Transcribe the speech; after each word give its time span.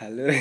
Halo. 0.00 0.24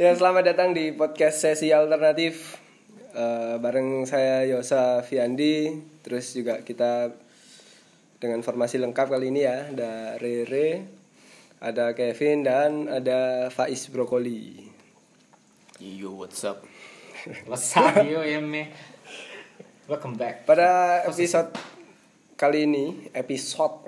ya 0.00 0.10
selamat 0.16 0.44
datang 0.48 0.72
di 0.72 0.96
podcast 0.96 1.44
sesi 1.44 1.68
alternatif 1.76 2.56
Eh, 3.18 3.56
bareng 3.58 4.06
saya 4.06 4.46
Yosa 4.46 5.02
Fiandi. 5.02 5.74
Terus 6.06 6.38
juga 6.38 6.62
kita 6.62 7.10
dengan 8.22 8.46
formasi 8.46 8.78
lengkap 8.78 9.10
kali 9.10 9.34
ini 9.34 9.42
ya 9.42 9.74
ada 9.74 10.14
Rere, 10.22 10.86
ada 11.58 11.98
Kevin 11.98 12.46
dan 12.46 12.86
ada 12.86 13.50
Faiz 13.50 13.90
Brokoli. 13.90 14.70
Yo, 15.82 16.14
what's 16.14 16.46
up? 16.46 16.62
What's 17.50 17.74
up 17.74 17.98
yo 18.06 18.22
Eme? 18.22 18.70
Welcome 19.90 20.14
back. 20.14 20.46
Pada 20.46 21.02
episode 21.02 21.50
kali 22.38 22.70
ini 22.70 23.10
episode 23.18 23.82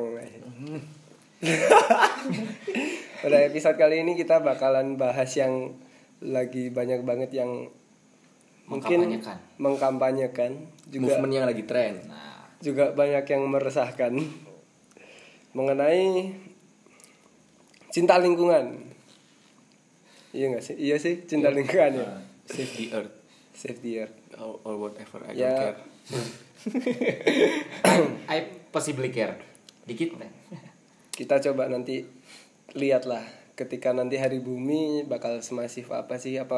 pada 3.23 3.37
episode 3.43 3.75
kali 3.75 4.01
ini 4.01 4.13
kita 4.13 4.39
bakalan 4.41 4.95
bahas 4.95 5.29
yang 5.35 5.75
lagi 6.21 6.69
banyak 6.69 7.01
banget 7.01 7.33
yang 7.33 7.69
mungkin 8.65 9.03
Mengkampanyekan. 9.03 9.37
mengkampanyekan 9.57 10.51
juga 10.87 11.17
Movement 11.17 11.33
yang 11.33 11.45
lagi 11.45 11.65
tren. 11.65 11.95
Nah, 12.07 12.45
juga 12.61 12.93
banyak 12.93 13.25
yang 13.25 13.43
meresahkan 13.47 14.13
mengenai 15.51 16.31
cinta 17.89 18.17
lingkungan 18.17 18.87
iya 20.31 20.47
nggak 20.47 20.63
sih 20.63 20.77
iya 20.79 20.95
sih 20.95 21.27
cinta 21.27 21.51
lingkungan 21.51 21.91
ya 21.99 22.07
Save 22.47 22.73
the 22.77 22.87
earth 22.93 23.15
save 23.51 23.81
the 23.81 23.93
earth 23.99 24.15
or, 24.39 24.61
or 24.63 24.75
whatever. 24.79 25.19
I 25.25 25.35
Ya. 25.35 25.49
don't 25.49 25.59
care. 25.59 25.79
I 28.33 28.37
possibly 28.71 29.11
care. 29.11 29.37
Dikit. 29.85 30.15
kita 31.21 31.37
coba 31.43 31.69
nanti 31.69 32.09
lihatlah 32.73 33.21
ketika 33.53 33.93
nanti 33.93 34.17
hari 34.17 34.41
bumi 34.41 35.05
bakal 35.05 35.37
semasif 35.39 35.93
apa 35.93 36.17
sih 36.17 36.41
apa 36.41 36.57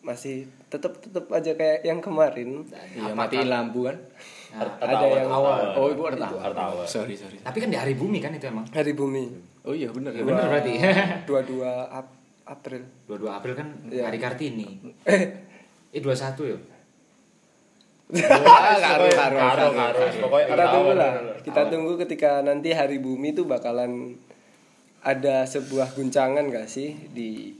masih 0.00 0.48
tetap 0.66 0.96
tetap 0.96 1.28
aja 1.28 1.52
kayak 1.52 1.84
yang 1.84 2.00
kemarin 2.00 2.64
Iya, 2.94 3.12
matiin 3.12 3.46
lampu 3.46 3.84
kan? 3.84 4.00
Nah, 4.48 4.64
ada 4.80 5.04
yang 5.04 5.28
awal. 5.28 5.76
Oh. 5.76 5.92
Earth 5.92 6.16
hour. 6.56 6.84
Sorry, 6.88 7.12
sorry. 7.12 7.36
Tapi 7.36 7.58
kan 7.58 7.68
di 7.68 7.76
hari 7.76 7.92
bumi 7.92 8.16
kan 8.16 8.32
itu 8.32 8.48
emang. 8.48 8.64
hari 8.72 8.96
bumi 8.96 9.28
Oh 9.60 9.76
iya, 9.76 9.92
bener 9.92 10.16
ya. 10.16 10.24
Bener 10.24 10.48
berarti. 10.48 10.72
22 11.28 11.60
Ap- 11.68 12.16
April 12.48 12.80
22 13.04 13.28
April 13.28 13.52
kan 13.52 13.68
Iya. 13.84 14.08
hari 14.08 14.16
Kartini. 14.16 14.80
eh 15.04 15.44
Eh 15.92 16.00
21 16.00 16.16
yo. 16.46 16.56
Pokoknya 20.24 20.46
kita 20.48 20.66
tunggu 20.72 20.92
lah 20.96 21.12
kita 21.44 21.62
tunggu 21.68 21.92
ketika 22.00 22.40
nanti 22.40 22.72
hari 22.72 22.96
bumi 23.00 23.36
tuh 23.36 23.44
bakalan 23.44 24.16
ada 25.04 25.44
sebuah 25.44 25.92
guncangan 25.92 26.48
gak 26.48 26.68
sih 26.68 26.96
di 27.12 27.52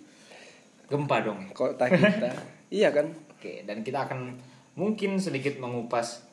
Gempa 0.88 1.20
dong. 1.20 1.52
kota 1.52 1.84
kita 1.92 2.32
iya 2.80 2.88
kan 2.88 3.12
Oke, 3.38 3.62
dan 3.62 3.86
kita 3.86 4.02
akan 4.02 4.34
mungkin 4.74 5.22
sedikit 5.22 5.62
mengupas 5.62 6.27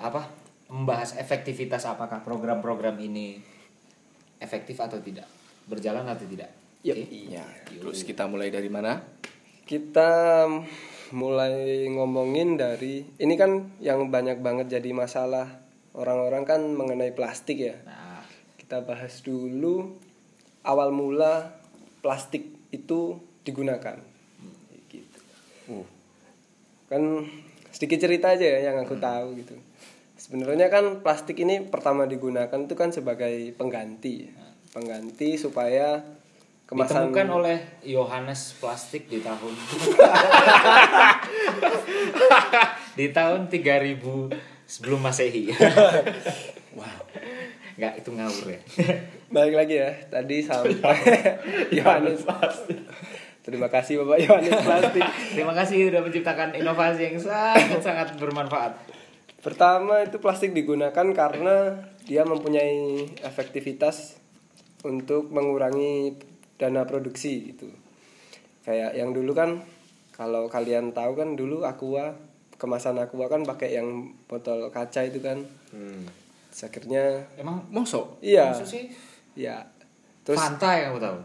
apa? 0.00 0.32
Membahas 0.72 1.20
efektivitas 1.20 1.84
apakah 1.84 2.24
program-program 2.24 2.96
ini 3.04 3.36
efektif 4.40 4.80
atau 4.80 4.96
tidak, 4.96 5.28
berjalan 5.68 6.08
atau 6.08 6.24
tidak. 6.24 6.48
Yep. 6.88 6.96
Oke. 6.96 7.04
Iya. 7.12 7.44
Terus 7.68 8.00
kita 8.08 8.24
mulai 8.32 8.48
dari 8.48 8.72
mana? 8.72 8.96
kita 9.70 10.10
mulai 11.10 11.86
ngomongin 11.90 12.54
dari 12.54 13.02
ini 13.18 13.34
kan 13.34 13.74
yang 13.82 14.10
banyak 14.10 14.38
banget 14.42 14.80
jadi 14.80 14.90
masalah 14.94 15.60
orang-orang 15.94 16.46
kan 16.46 16.60
mengenai 16.74 17.10
plastik 17.10 17.58
ya. 17.58 17.76
Nah, 17.82 18.22
kita 18.58 18.86
bahas 18.86 19.22
dulu 19.22 19.98
awal 20.62 20.94
mula 20.94 21.58
plastik 22.00 22.46
itu 22.70 23.18
digunakan. 23.42 23.98
Gitu. 24.86 25.18
Uh, 25.70 25.86
kan 26.90 27.26
sedikit 27.70 28.02
cerita 28.02 28.34
aja 28.34 28.46
ya 28.58 28.70
yang 28.70 28.82
aku 28.82 28.98
tahu 28.98 29.38
gitu. 29.38 29.54
Sebenarnya 30.20 30.68
kan 30.68 31.02
plastik 31.02 31.40
ini 31.40 31.64
pertama 31.64 32.04
digunakan 32.06 32.54
itu 32.54 32.74
kan 32.76 32.94
sebagai 32.94 33.54
pengganti. 33.56 34.30
Ya. 34.30 34.46
pengganti 34.70 35.34
supaya 35.34 35.98
kemasan 36.70 37.10
ditemukan 37.10 37.28
oleh 37.34 37.58
Yohanes 37.82 38.54
plastik 38.62 39.10
di 39.10 39.18
tahun 39.18 39.50
di 42.98 43.06
tahun 43.10 43.50
3000 43.50 43.98
sebelum 44.70 45.02
Masehi. 45.02 45.50
wow. 46.78 47.00
Enggak, 47.74 47.94
itu 47.98 48.10
ngawur 48.14 48.46
ya. 48.54 48.60
balik 49.34 49.54
lagi 49.58 49.74
ya 49.82 49.90
tadi 50.10 50.42
sampai 50.46 50.78
Yohanes 51.80 52.22
terima 53.42 53.66
kasih 53.70 54.02
bapak 54.02 54.18
Yohanes 54.26 54.58
plastik 54.62 55.06
Terima 55.34 55.54
kasih 55.54 55.90
sudah 55.90 56.02
menciptakan 56.02 56.50
inovasi 56.54 57.10
yang 57.10 57.18
sangat 57.18 57.82
sangat 57.82 58.08
bermanfaat. 58.18 58.78
pertama 59.40 60.04
itu 60.04 60.20
plastik 60.20 60.52
digunakan 60.52 61.06
karena 61.16 61.88
dia 62.04 62.26
mempunyai 62.28 63.08
efektivitas 63.24 64.20
untuk 64.84 65.32
mengurangi 65.32 66.29
dana 66.60 66.84
produksi 66.84 67.50
gitu 67.50 67.72
kayak 68.60 68.92
yang 68.92 69.10
dulu 69.10 69.32
kan 69.32 69.64
kalau 70.12 70.44
kalian 70.46 70.92
tahu 70.92 71.16
kan 71.16 71.32
dulu 71.32 71.64
aqua 71.64 72.12
kemasan 72.54 73.00
aqua 73.00 73.24
kan 73.26 73.40
pakai 73.40 73.72
yang 73.72 73.88
botol 74.26 74.68
kaca 74.68 75.00
itu 75.02 75.18
kan 75.18 75.40
Hmm. 75.70 76.02
Akhirnya 76.52 77.24
Emang 77.34 77.62
Mosok? 77.68 78.18
iya 78.20 78.50
sih 78.52 78.90
iya 79.32 79.62
terus 80.20 80.36
Fanta 80.36 80.74
yang 80.74 80.92
aku 80.92 81.00
tahu. 81.00 81.18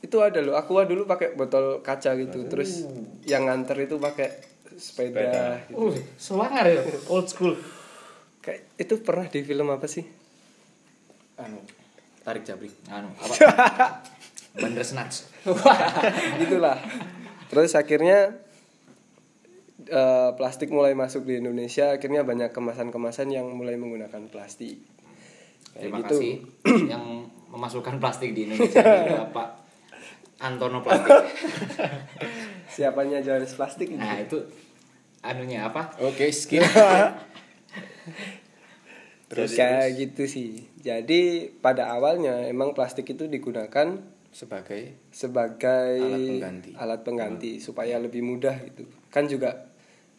itu 0.00 0.16
ada 0.18 0.38
loh 0.38 0.52
aqua 0.52 0.82
dulu 0.82 1.02
pakai 1.04 1.32
botol 1.32 1.80
kaca 1.80 2.12
gitu 2.14 2.44
terus 2.44 2.82
yang 3.22 3.46
nganter 3.46 3.78
itu 3.80 3.96
pakai 3.96 4.28
sepeda, 4.74 5.22
Sepeda. 5.22 5.44
gitu. 5.64 5.78
Uh, 5.80 5.94
semangat 6.14 6.64
ya, 6.68 6.82
old 7.06 7.26
school. 7.26 7.54
kayak 8.40 8.66
itu 8.76 8.94
pernah 8.98 9.24
di 9.24 9.40
film 9.40 9.66
apa 9.68 9.86
sih 9.86 10.02
Anu, 11.36 11.62
tarik 12.20 12.42
jabrik. 12.42 12.74
Anu, 12.88 13.08
apa? 13.14 13.34
Bandersnatch. 14.54 15.28
gitulah 16.40 16.78
terus 17.48 17.72
akhirnya 17.72 18.36
eh, 19.84 20.30
plastik 20.36 20.68
mulai 20.68 20.92
masuk 20.92 21.24
di 21.24 21.40
Indonesia 21.40 21.92
akhirnya 21.92 22.22
banyak 22.22 22.52
kemasan-kemasan 22.52 23.32
yang 23.32 23.48
mulai 23.52 23.76
menggunakan 23.76 24.28
plastik 24.28 24.80
Kayak 25.68 25.84
Terima 25.84 25.98
gitu. 26.00 26.16
kasih 26.18 26.34
yang 26.92 27.04
memasukkan 27.48 27.96
plastik 27.96 28.34
di 28.34 28.48
Indonesia 28.48 28.82
ini 28.82 29.14
Bapak 29.14 29.48
Antono 30.38 30.82
Plastik. 30.82 31.18
siapanya 32.68 33.18
Johannes 33.20 33.54
plastik 33.54 33.90
ini 33.90 33.98
Nah, 33.98 34.18
itu 34.18 34.38
anunya 35.18 35.66
apa? 35.66 35.90
Oke, 35.98 36.30
skip. 36.36 36.62
terus 39.28 39.52
kayak 39.54 39.92
gitu 39.94 40.24
sih 40.24 40.64
jadi 40.80 41.52
pada 41.60 41.92
awalnya 41.92 42.48
emang 42.48 42.72
plastik 42.72 43.12
itu 43.12 43.28
digunakan 43.28 44.00
Sebagai 44.28 45.08
sebagai 45.08 45.98
Alat 45.98 46.20
pengganti. 46.20 46.70
alat 46.74 47.00
pengganti 47.02 47.52
supaya 47.58 47.96
lebih 47.96 48.20
mudah 48.20 48.54
gitu 48.62 48.84
kan 49.08 49.24
juga 49.24 49.66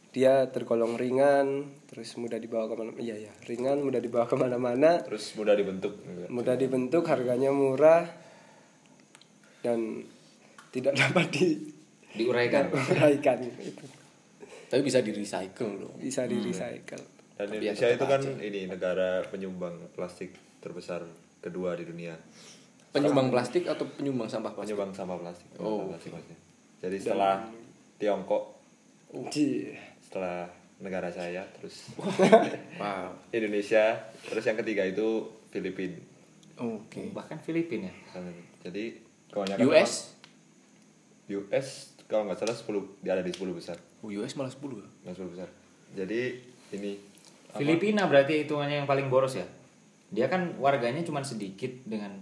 dia 0.09 0.50
tergolong 0.50 0.94
ringan 0.94 1.70
terus 1.86 2.18
mudah 2.18 2.36
dibawa 2.36 2.66
ke 2.66 2.74
mana 2.74 2.92
iya 2.97 3.14
ya 3.16 3.34
ringan 3.46 3.80
mudah 3.80 3.97
dibawa 3.97 4.25
ke 4.25 4.34
mana-mana 4.34 4.97
Terus 5.02 5.34
mudah 5.36 5.53
dibentuk. 5.53 5.94
mudah 6.28 6.56
dibentuk 6.56 7.06
harganya 7.06 7.50
murah 7.50 8.09
dan 9.59 10.03
tidak 10.70 10.97
dapat 11.00 11.30
Diuraikan. 12.09 12.66
diuraikan 12.74 13.38
itu 13.46 13.86
tapi 14.66 14.81
bisa 14.81 15.00
di 15.00 15.09
recycle 15.12 15.72
loh. 15.78 15.94
bisa 15.96 16.26
di 16.26 16.38
recycle 16.40 17.02
Dan 17.34 17.46
Tapi 17.47 17.62
Indonesia 17.62 17.86
ya 17.86 17.96
itu 17.96 18.06
kan 18.06 18.20
aja. 18.20 18.34
ini 18.41 18.62
negara 18.66 19.09
penyumbang 19.24 19.94
plastik 19.94 20.34
terbesar 20.59 21.08
kedua 21.40 21.72
di 21.72 21.86
dunia. 21.86 22.12
Penyumbang 22.89 23.29
plastik 23.29 23.63
atau 23.66 23.85
penyumbang 23.93 24.25
sampah 24.25 24.49
plastik? 24.49 24.73
Penyumbang 24.73 24.91
sampah 24.91 25.17
plastik. 25.17 25.47
Oh. 25.58 25.85
Plastik 25.87 26.11
maksudnya. 26.11 26.40
Jadi 26.79 26.96
setelah 26.97 27.35
Tiongkok, 27.99 28.43
Ji. 29.29 29.75
setelah 29.99 30.47
negara 30.79 31.11
saya, 31.11 31.43
terus 31.53 31.91
Wow. 32.79 33.11
Indonesia, 33.37 33.99
terus 34.23 34.41
yang 34.41 34.58
ketiga 34.58 34.87
itu 34.87 35.28
Filipina. 35.52 35.99
Oke. 36.55 37.11
Bahkan 37.11 37.40
Filipina 37.40 37.87
ya. 37.87 37.96
Jadi 38.64 38.99
kebanyakan 39.29 39.59
US? 39.66 40.16
orang- 41.29 41.46
US 41.46 41.67
kalau 42.09 42.25
nggak 42.25 42.41
salah 42.41 42.55
10 42.55 43.05
dia 43.05 43.14
ada 43.14 43.22
di 43.22 43.29
10 43.29 43.53
besar. 43.53 43.78
Oh, 44.02 44.09
US 44.09 44.34
malah 44.34 44.49
10 44.49 44.81
ya? 44.81 44.90
Nggak 45.05 45.16
10 45.16 45.34
besar. 45.35 45.49
Jadi 45.93 46.22
ini 46.72 46.91
apa? 47.49 47.59
Filipina 47.59 48.09
berarti 48.09 48.43
hitungannya 48.43 48.81
yang 48.81 48.90
paling 48.90 49.11
boros 49.11 49.37
ya. 49.37 49.46
Dia 50.09 50.25
kan 50.25 50.58
warganya 50.58 51.05
cuma 51.05 51.22
sedikit 51.22 51.69
dengan 51.85 52.17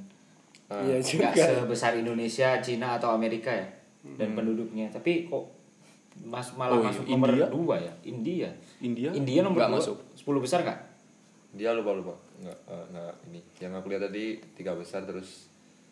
iya 0.70 0.98
juga. 0.98 1.30
nggak 1.30 1.64
sebesar 1.64 1.92
Indonesia, 1.96 2.60
Cina 2.60 2.94
atau 2.94 3.10
Amerika 3.10 3.50
ya. 3.50 3.66
Dan 4.10 4.34
penduduknya, 4.34 4.88
tapi 4.88 5.24
kok 5.24 5.44
mas 6.20 6.50
malah 6.54 6.74
Oh, 6.74 6.80
iya. 6.80 6.86
masuk 6.90 7.04
nomor 7.06 7.30
India? 7.30 7.46
dua 7.48 7.76
ya? 7.78 7.94
India. 8.04 8.50
India? 8.80 9.10
India 9.12 9.40
nomor 9.42 9.58
dua, 9.62 9.68
masuk. 9.74 9.96
10 10.14 10.40
besar 10.40 10.62
nggak? 10.62 10.78
Dia 11.54 11.72
lupa 11.72 11.92
lupa 11.92 12.14
nggak 12.38 12.58
eh, 12.66 12.84
nggak 12.90 13.12
ini. 13.26 13.40
Yang 13.58 13.72
aku 13.76 13.86
lihat 13.88 14.02
tadi 14.04 14.24
tiga 14.54 14.72
besar 14.74 15.02
terus 15.04 15.48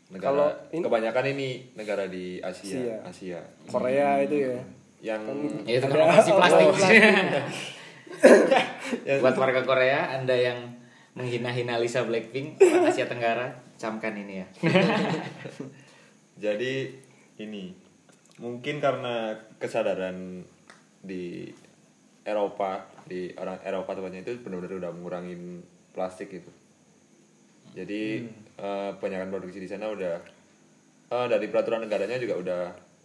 negara 0.08 0.26
Kalau 0.30 0.48
ini- 0.72 0.82
kebanyakan 0.82 1.24
ini 1.32 1.48
negara 1.74 2.04
di 2.06 2.38
Asia. 2.40 3.02
Asia. 3.02 3.02
Asia. 3.02 3.40
Korea 3.66 4.22
itu 4.22 4.36
ya? 4.44 4.58
Yang 5.02 5.22
Ya 5.64 5.74
itu 5.78 5.86
kan 5.86 5.98
plastik. 6.04 6.34
Oh, 6.34 6.74
Buat 9.22 9.36
warga 9.36 9.62
Korea, 9.62 10.14
Anda 10.14 10.34
yang 10.34 10.58
menghina-hina 11.14 11.78
Lisa 11.78 12.04
Blackpink, 12.04 12.58
Asia 12.60 13.06
Tenggara, 13.06 13.54
camkan 13.76 14.16
ini 14.16 14.44
ya. 14.44 14.48
Jadi 16.44 16.92
ini 17.40 17.72
mungkin 18.40 18.84
karena 18.84 19.36
kesadaran 19.60 20.44
di 21.00 21.48
Eropa 22.26 22.90
di 23.06 23.32
orang 23.38 23.62
Eropa 23.62 23.94
tepatnya 23.94 24.26
itu 24.26 24.42
benar-benar 24.42 24.82
udah 24.82 24.92
mengurangin 24.92 25.62
plastik 25.94 26.34
itu. 26.34 26.52
Jadi 27.76 28.26
eh, 28.58 28.90
kebanyakan 28.98 29.30
produksi 29.30 29.62
di 29.62 29.70
sana 29.70 29.92
udah 29.94 30.16
eh, 31.14 31.28
dari 31.30 31.46
peraturan 31.48 31.86
negaranya 31.86 32.18
juga 32.18 32.36
udah 32.36 32.64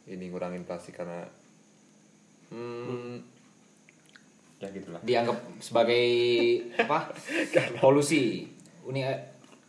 ini 0.09 0.33
ngurangin 0.33 0.65
plastik 0.65 0.97
karena 0.97 1.23
hmm, 2.51 3.21
ya 4.59 4.69
gitulah. 4.73 5.01
Dianggap 5.05 5.39
sebagai 5.61 6.07
apa? 6.81 7.13
Polusi. 7.85 8.49
Uni 8.89 9.05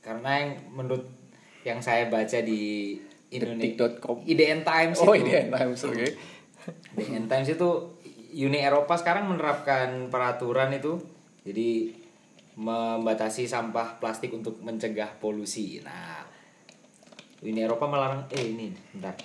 karena 0.01 0.31
yang 0.37 0.51
menurut 0.73 1.05
yang 1.61 1.77
saya 1.77 2.09
baca 2.09 2.41
di 2.41 2.97
Indonesia 3.29 3.63
Detik.com. 3.77 4.25
IDN 4.25 4.61
Times 4.61 4.97
Oh 4.99 5.13
itu. 5.13 5.29
ini 5.29 5.47
Times 5.47 5.79
oke. 5.85 6.05
IDN 6.99 7.25
Times 7.25 7.47
itu 7.47 7.69
Uni 8.31 8.59
Eropa 8.59 8.95
sekarang 8.95 9.27
menerapkan 9.27 10.09
peraturan 10.09 10.71
itu 10.71 10.97
jadi 11.41 11.91
membatasi 12.51 13.47
sampah 13.47 13.97
plastik 13.97 14.31
untuk 14.31 14.59
mencegah 14.59 15.15
polusi. 15.17 15.79
Nah, 15.81 16.23
Uni 17.41 17.59
Eropa 17.59 17.87
melarang 17.87 18.27
eh 18.29 18.51
ini 18.51 18.69
bentar 18.91 19.15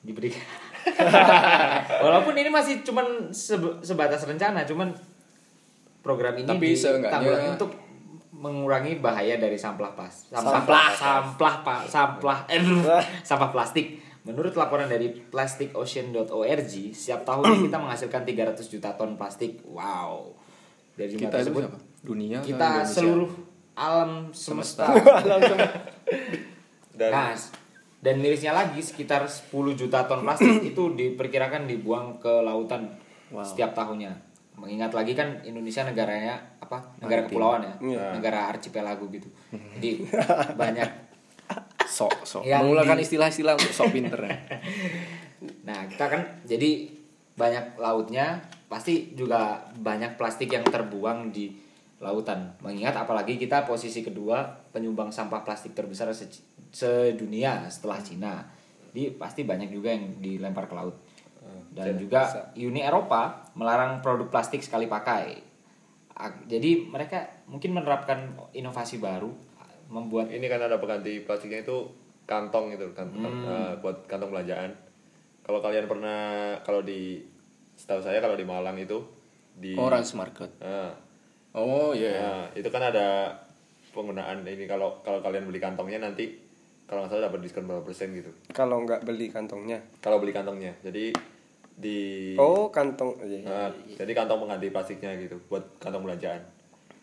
diberi 0.00 0.32
walaupun 2.04 2.32
ini 2.32 2.48
masih 2.48 2.80
cuman 2.80 3.28
sebatas 3.84 4.24
rencana 4.24 4.64
cuman 4.64 4.88
program 6.00 6.32
ini 6.40 6.48
Tapi 6.48 6.72
seenggaknya- 6.72 7.52
untuk 7.52 7.68
mengurangi 8.40 8.96
bahaya 8.96 9.36
dari 9.36 9.54
sampah 9.54 9.92
pas 9.92 10.08
sampah 10.24 10.64
Sampah. 10.64 10.88
sampah 10.92 11.54
pa- 11.60 11.84
sampah 11.84 12.38
eh, 12.48 12.60
sampah 13.28 13.50
plastik 13.50 13.86
menurut 14.20 14.52
laporan 14.52 14.86
dari 14.86 15.12
plasticocean.org 15.12 16.64
setiap 16.90 17.20
tahun 17.22 17.42
ini 17.46 17.68
kita 17.68 17.78
menghasilkan 17.78 18.22
300 18.22 18.56
juta 18.66 18.90
ton 18.92 19.14
plastik 19.14 19.60
wow 19.64 20.24
dari 20.92 21.08
jumlah 21.10 21.20
Kita 21.22 21.36
itu 21.36 21.40
tersebut 21.42 21.62
siapa? 21.62 21.78
Dunia 22.00 22.38
kita 22.40 22.56
Indonesia? 22.78 22.94
seluruh 22.94 23.30
alam 23.78 24.10
semesta 24.30 24.88
Dan 26.90 27.10
Nah, 27.10 27.32
dan 28.00 28.16
mirisnya 28.16 28.52
lagi 28.52 28.80
sekitar 28.80 29.24
10 29.24 29.48
juta 29.74 30.04
ton 30.04 30.20
plastik 30.20 30.60
itu 30.66 30.82
diperkirakan 30.94 31.64
dibuang 31.66 32.16
ke 32.16 32.40
lautan 32.40 32.88
Wow. 33.30 33.46
setiap 33.46 33.70
tahunnya. 33.72 34.10
Mengingat 34.60 34.92
lagi 34.92 35.12
kan 35.12 35.40
Indonesia 35.40 35.82
negaranya 35.82 36.36
apa? 36.60 36.76
Negara 37.00 37.24
kepulauan 37.24 37.62
ya, 37.62 37.74
Iya. 37.80 38.04
negara 38.14 38.46
archipelago 38.46 39.08
gitu. 39.08 39.26
Jadi 39.74 40.04
banyak. 40.60 41.08
sok 41.82 42.22
sok 42.22 42.42
Yang 42.44 42.60
menggunakan 42.62 42.94
di- 42.94 43.02
istilah-istilah 43.02 43.54
untuk 43.56 43.72
sok 43.72 43.90
pinter 43.90 44.20
ya. 44.20 44.36
Nah, 45.64 45.88
kita 45.88 46.04
kan 46.06 46.20
jadi 46.44 46.84
banyak 47.32 47.74
lautnya, 47.74 48.38
pasti 48.66 49.16
juga 49.16 49.56
banyak 49.74 50.14
plastik 50.14 50.46
yang 50.48 50.62
terbuang 50.62 51.32
di 51.32 51.48
lautan. 51.96 52.52
Mengingat 52.60 52.92
apalagi 52.94 53.34
kita 53.34 53.64
posisi 53.64 54.00
kedua 54.00 54.44
penyumbang 54.70 55.08
sampah 55.08 55.40
plastik 55.40 55.72
terbesar 55.72 56.12
se- 56.12 56.44
sedunia 56.70 57.64
setelah 57.66 57.98
Cina. 57.98 58.44
Jadi 58.86 59.16
pasti 59.16 59.42
banyak 59.42 59.70
juga 59.70 59.90
yang 59.90 60.18
dilempar 60.18 60.66
ke 60.66 60.74
laut. 60.74 60.94
Dan 61.70 61.94
juga 61.96 62.50
Uni 62.58 62.82
Eropa 62.82 63.46
melarang 63.54 64.02
produk 64.02 64.26
plastik 64.26 64.60
sekali 64.60 64.90
pakai. 64.90 65.38
Jadi 66.50 66.84
mereka 66.84 67.24
mungkin 67.48 67.72
menerapkan 67.72 68.36
inovasi 68.52 69.00
baru 69.00 69.30
membuat 69.90 70.30
ini 70.30 70.46
kan 70.46 70.62
ada 70.62 70.78
pengganti 70.78 71.24
plastiknya 71.26 71.64
itu 71.66 71.88
kantong 72.28 72.70
itu 72.76 72.86
kan 72.94 73.10
eh, 73.18 73.72
buat 73.80 74.06
kantong 74.06 74.30
belanjaan. 74.30 74.70
Kalau 75.42 75.58
kalian 75.58 75.90
pernah 75.90 76.20
kalau 76.62 76.84
di 76.84 77.18
setahu 77.74 77.98
saya 78.04 78.20
kalau 78.20 78.36
di 78.36 78.44
Malang 78.44 78.76
itu 78.76 79.00
di 79.56 79.74
Orange 79.74 80.14
Market. 80.14 80.50
Ah, 80.62 80.92
Oh 81.50 81.90
iya. 81.90 82.14
nah, 82.14 82.46
itu 82.54 82.70
kan 82.70 82.78
ada 82.78 83.34
penggunaan 83.90 84.46
ini 84.46 84.70
kalau 84.70 85.02
kalau 85.02 85.18
kalian 85.18 85.50
beli 85.50 85.58
kantongnya 85.58 85.98
nanti 85.98 86.38
kalau 86.86 87.02
nggak 87.02 87.10
salah 87.10 87.26
dapat 87.26 87.42
diskon 87.42 87.66
berapa 87.66 87.82
persen 87.82 88.14
gitu. 88.14 88.30
Kalau 88.54 88.86
nggak 88.86 89.02
beli 89.02 89.26
kantongnya. 89.34 89.82
Kalau 89.98 90.22
beli 90.22 90.30
kantongnya. 90.30 90.78
Jadi 90.86 91.10
di 91.80 92.36
oh 92.36 92.68
kantong 92.68 93.16
iya. 93.24 93.40
Nah, 93.42 93.68
jadi 93.96 94.12
kantong 94.12 94.44
pengganti 94.44 94.68
plastiknya 94.68 95.16
gitu 95.16 95.40
buat 95.48 95.64
kantong 95.80 96.04
belanjaan. 96.04 96.44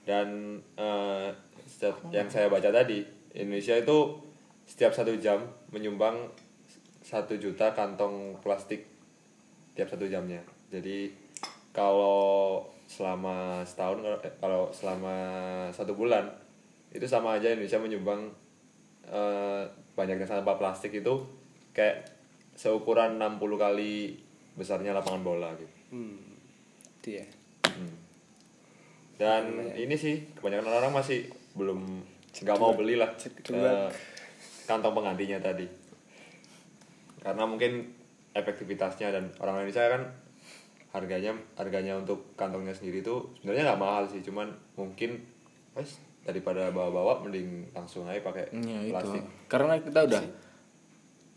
Dan 0.06 0.56
eh, 0.78 1.28
setiap- 1.66 2.06
yang 2.10 2.30
saya 2.30 2.48
baca 2.48 2.70
tadi 2.70 3.02
Indonesia 3.34 3.74
itu 3.74 4.16
setiap 4.64 4.94
satu 4.94 5.18
jam 5.18 5.42
menyumbang 5.70 6.30
satu 7.02 7.36
juta 7.36 7.72
kantong 7.72 8.38
plastik 8.40 8.86
tiap 9.74 9.88
satu 9.88 10.06
jamnya. 10.06 10.40
Jadi 10.70 11.10
kalau 11.72 12.62
selama 12.86 13.62
setahun 13.62 14.00
kalau- 14.00 14.22
eh, 14.22 14.34
kalau 14.38 14.64
selama 14.72 15.16
satu 15.70 15.92
bulan 15.92 16.24
itu 16.90 17.04
sama 17.04 17.36
aja 17.36 17.50
Indonesia 17.50 17.78
menyumbang 17.78 18.32
eh, 19.04 19.64
banyaknya 19.94 20.28
sampah 20.28 20.56
plastik 20.56 20.94
itu 20.94 21.14
kayak 21.72 22.06
seukuran 22.54 23.18
60 23.18 23.40
kali 23.56 24.18
besarnya 24.58 24.92
lapangan 24.92 25.22
bola 25.22 25.50
gitu. 25.54 25.74
hmm. 25.94 26.18
itu 27.00 27.10
ya 27.22 27.26
Hmm. 27.68 27.94
Dan 29.18 29.44
ini 29.78 29.94
sih 29.94 30.34
kebanyakan 30.34 30.66
orang 30.72 30.94
masih 30.94 31.30
belum 31.54 31.78
nggak 32.34 32.58
mau 32.58 32.74
beli 32.74 32.98
lah 32.98 33.14
eh, 33.50 33.90
kantong 34.66 34.94
penggantinya 34.94 35.38
tadi. 35.38 35.66
Karena 37.18 37.46
mungkin 37.46 37.86
efektivitasnya 38.34 39.10
dan 39.10 39.30
orang 39.38 39.62
Indonesia 39.62 39.90
kan 39.90 40.02
harganya 40.90 41.38
harganya 41.54 41.98
untuk 41.98 42.34
kantongnya 42.34 42.74
sendiri 42.74 43.02
itu 43.02 43.14
sebenarnya 43.42 43.74
nggak 43.74 43.82
mahal 43.82 44.04
sih, 44.06 44.22
cuman 44.22 44.50
mungkin 44.74 45.22
wes 45.74 46.02
daripada 46.26 46.70
bawa-bawa 46.70 47.22
mending 47.22 47.74
langsung 47.74 48.06
aja 48.06 48.22
pakai 48.22 48.50
Ya, 48.58 48.80
itu. 48.82 48.94
plastik. 48.94 49.22
Karena 49.46 49.78
kita 49.78 50.00
udah 50.06 50.22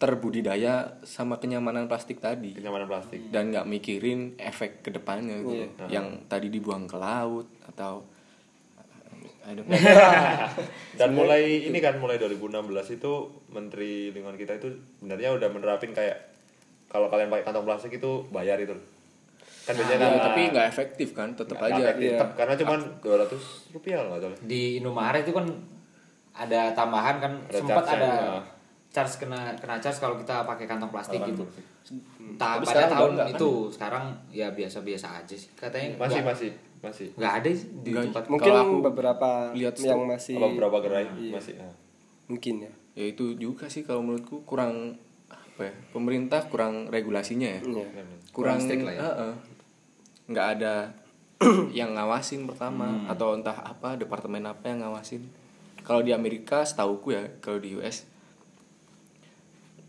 terbudidaya 0.00 0.96
sama 1.04 1.36
kenyamanan 1.36 1.84
plastik 1.84 2.18
tadi 2.18 2.56
Kenyamanan 2.56 2.88
plastik. 2.88 3.20
dan 3.28 3.52
nggak 3.52 3.68
mikirin 3.68 4.32
efek 4.34 4.80
ke 4.80 4.88
depannya 4.88 5.36
gitu. 5.38 5.68
yang 5.86 6.24
tadi 6.24 6.48
dibuang 6.48 6.88
ke 6.88 6.96
laut 6.96 7.44
atau 7.68 8.00
I 9.40 9.52
don't 9.52 9.66
know. 9.66 9.72
Dan 11.00 11.16
mulai 11.16 11.64
ini 11.64 11.80
kan 11.80 11.96
mulai 11.96 12.16
2016 12.16 12.60
itu 12.92 13.12
Menteri 13.48 14.12
Lingkungan 14.12 14.36
kita 14.36 14.56
itu 14.56 14.68
sebenarnya 14.96 15.32
udah 15.32 15.48
menerapin 15.48 15.90
kayak 15.90 16.16
kalau 16.86 17.08
kalian 17.08 17.28
pakai 17.28 17.44
kantong 17.44 17.64
plastik 17.64 17.90
itu 17.90 18.24
bayar 18.28 18.56
itu. 18.56 18.76
Kan 19.64 19.74
biasanya 19.74 19.96
Ya, 19.98 20.08
kan 20.12 20.22
tapi 20.28 20.40
nggak 20.46 20.66
efektif 20.68 21.08
kan 21.12 21.28
tetap 21.32 21.56
aja 21.58 21.82
efektif, 21.82 22.14
iya. 22.14 22.20
karena 22.32 22.54
cuman 22.54 22.78
200 23.00 23.72
rupiah 23.72 23.96
lah 23.98 24.06
nggak 24.08 24.20
salah. 24.22 24.38
di 24.44 24.62
Indomaret 24.76 25.22
itu 25.22 25.32
kan 25.32 25.46
ada 26.32 26.60
tambahan 26.70 27.16
kan 27.18 27.32
Ada 27.48 27.56
sempat 27.56 27.84
ada 27.88 28.06
nah. 28.38 28.44
Charge 28.90 29.14
kena 29.18 29.54
kena 29.54 29.78
charge 29.78 29.98
kalau 29.98 30.14
kita 30.14 30.42
pakai 30.42 30.66
kantong 30.66 30.90
plastik 30.90 31.22
gitu. 31.24 31.46
Tapi 32.36 32.62
pada 32.62 32.66
sekarang 32.66 32.90
tahun 32.92 33.10
enggak, 33.12 33.28
itu 33.32 33.50
sekarang 33.68 34.04
ya 34.28 34.48
biasa-biasa 34.48 35.06
aja 35.16 35.34
sih 35.34 35.50
katanya. 35.54 35.96
Masih 35.96 36.20
nggak- 36.20 36.28
masih 36.28 36.50
masih. 36.80 37.08
nggak 37.14 37.32
ada 37.34 37.48
sih 37.50 37.68
di 37.78 37.90
Nggak. 37.90 38.04
tempat 38.08 38.24
mungkin 38.26 38.50
Kalau 38.50 38.62
aku 38.62 38.74
beberapa 38.82 39.28
lihat 39.52 39.74
yang 39.78 40.00
masih 40.06 40.34
Apa 40.34 40.46
beberapa 40.48 40.76
gerai 40.80 41.04
Iya. 41.12 41.32
masih. 41.32 41.54
nah. 41.56 41.74
mungkin 42.26 42.54
ya 42.60 42.72
ya 42.94 43.04
itu 43.06 43.34
juga 43.36 43.66
sih 43.66 43.82
kalau 43.82 44.00
menurutku 44.00 44.42
kurang 44.44 44.96
apa 45.28 45.60
ya 45.62 45.74
pemerintah 45.90 46.40
kurang 46.46 46.88
regulasinya 46.88 47.48
ya 47.48 47.60
Iya. 47.60 47.84
kurang, 48.30 48.58
strict 48.58 48.82
lah 48.82 48.94
ya. 48.94 49.00
Heeh. 49.04 49.32
nggak 50.26 50.46
ada 50.56 50.74
yang 51.74 51.92
ngawasin 51.92 52.44
pertama 52.44 52.86
Hmm. 52.86 53.08
atau 53.08 53.32
entah 53.32 53.56
apa 53.56 53.94
departemen 53.94 54.42
apa 54.42 54.64
yang 54.66 54.80
ngawasin 54.80 55.20
kalau 55.80 56.00
di 56.00 56.12
Amerika 56.12 56.62
setauku 56.62 57.12
ya 57.12 57.28
kalau 57.38 57.56
di 57.56 57.74
US 57.74 58.08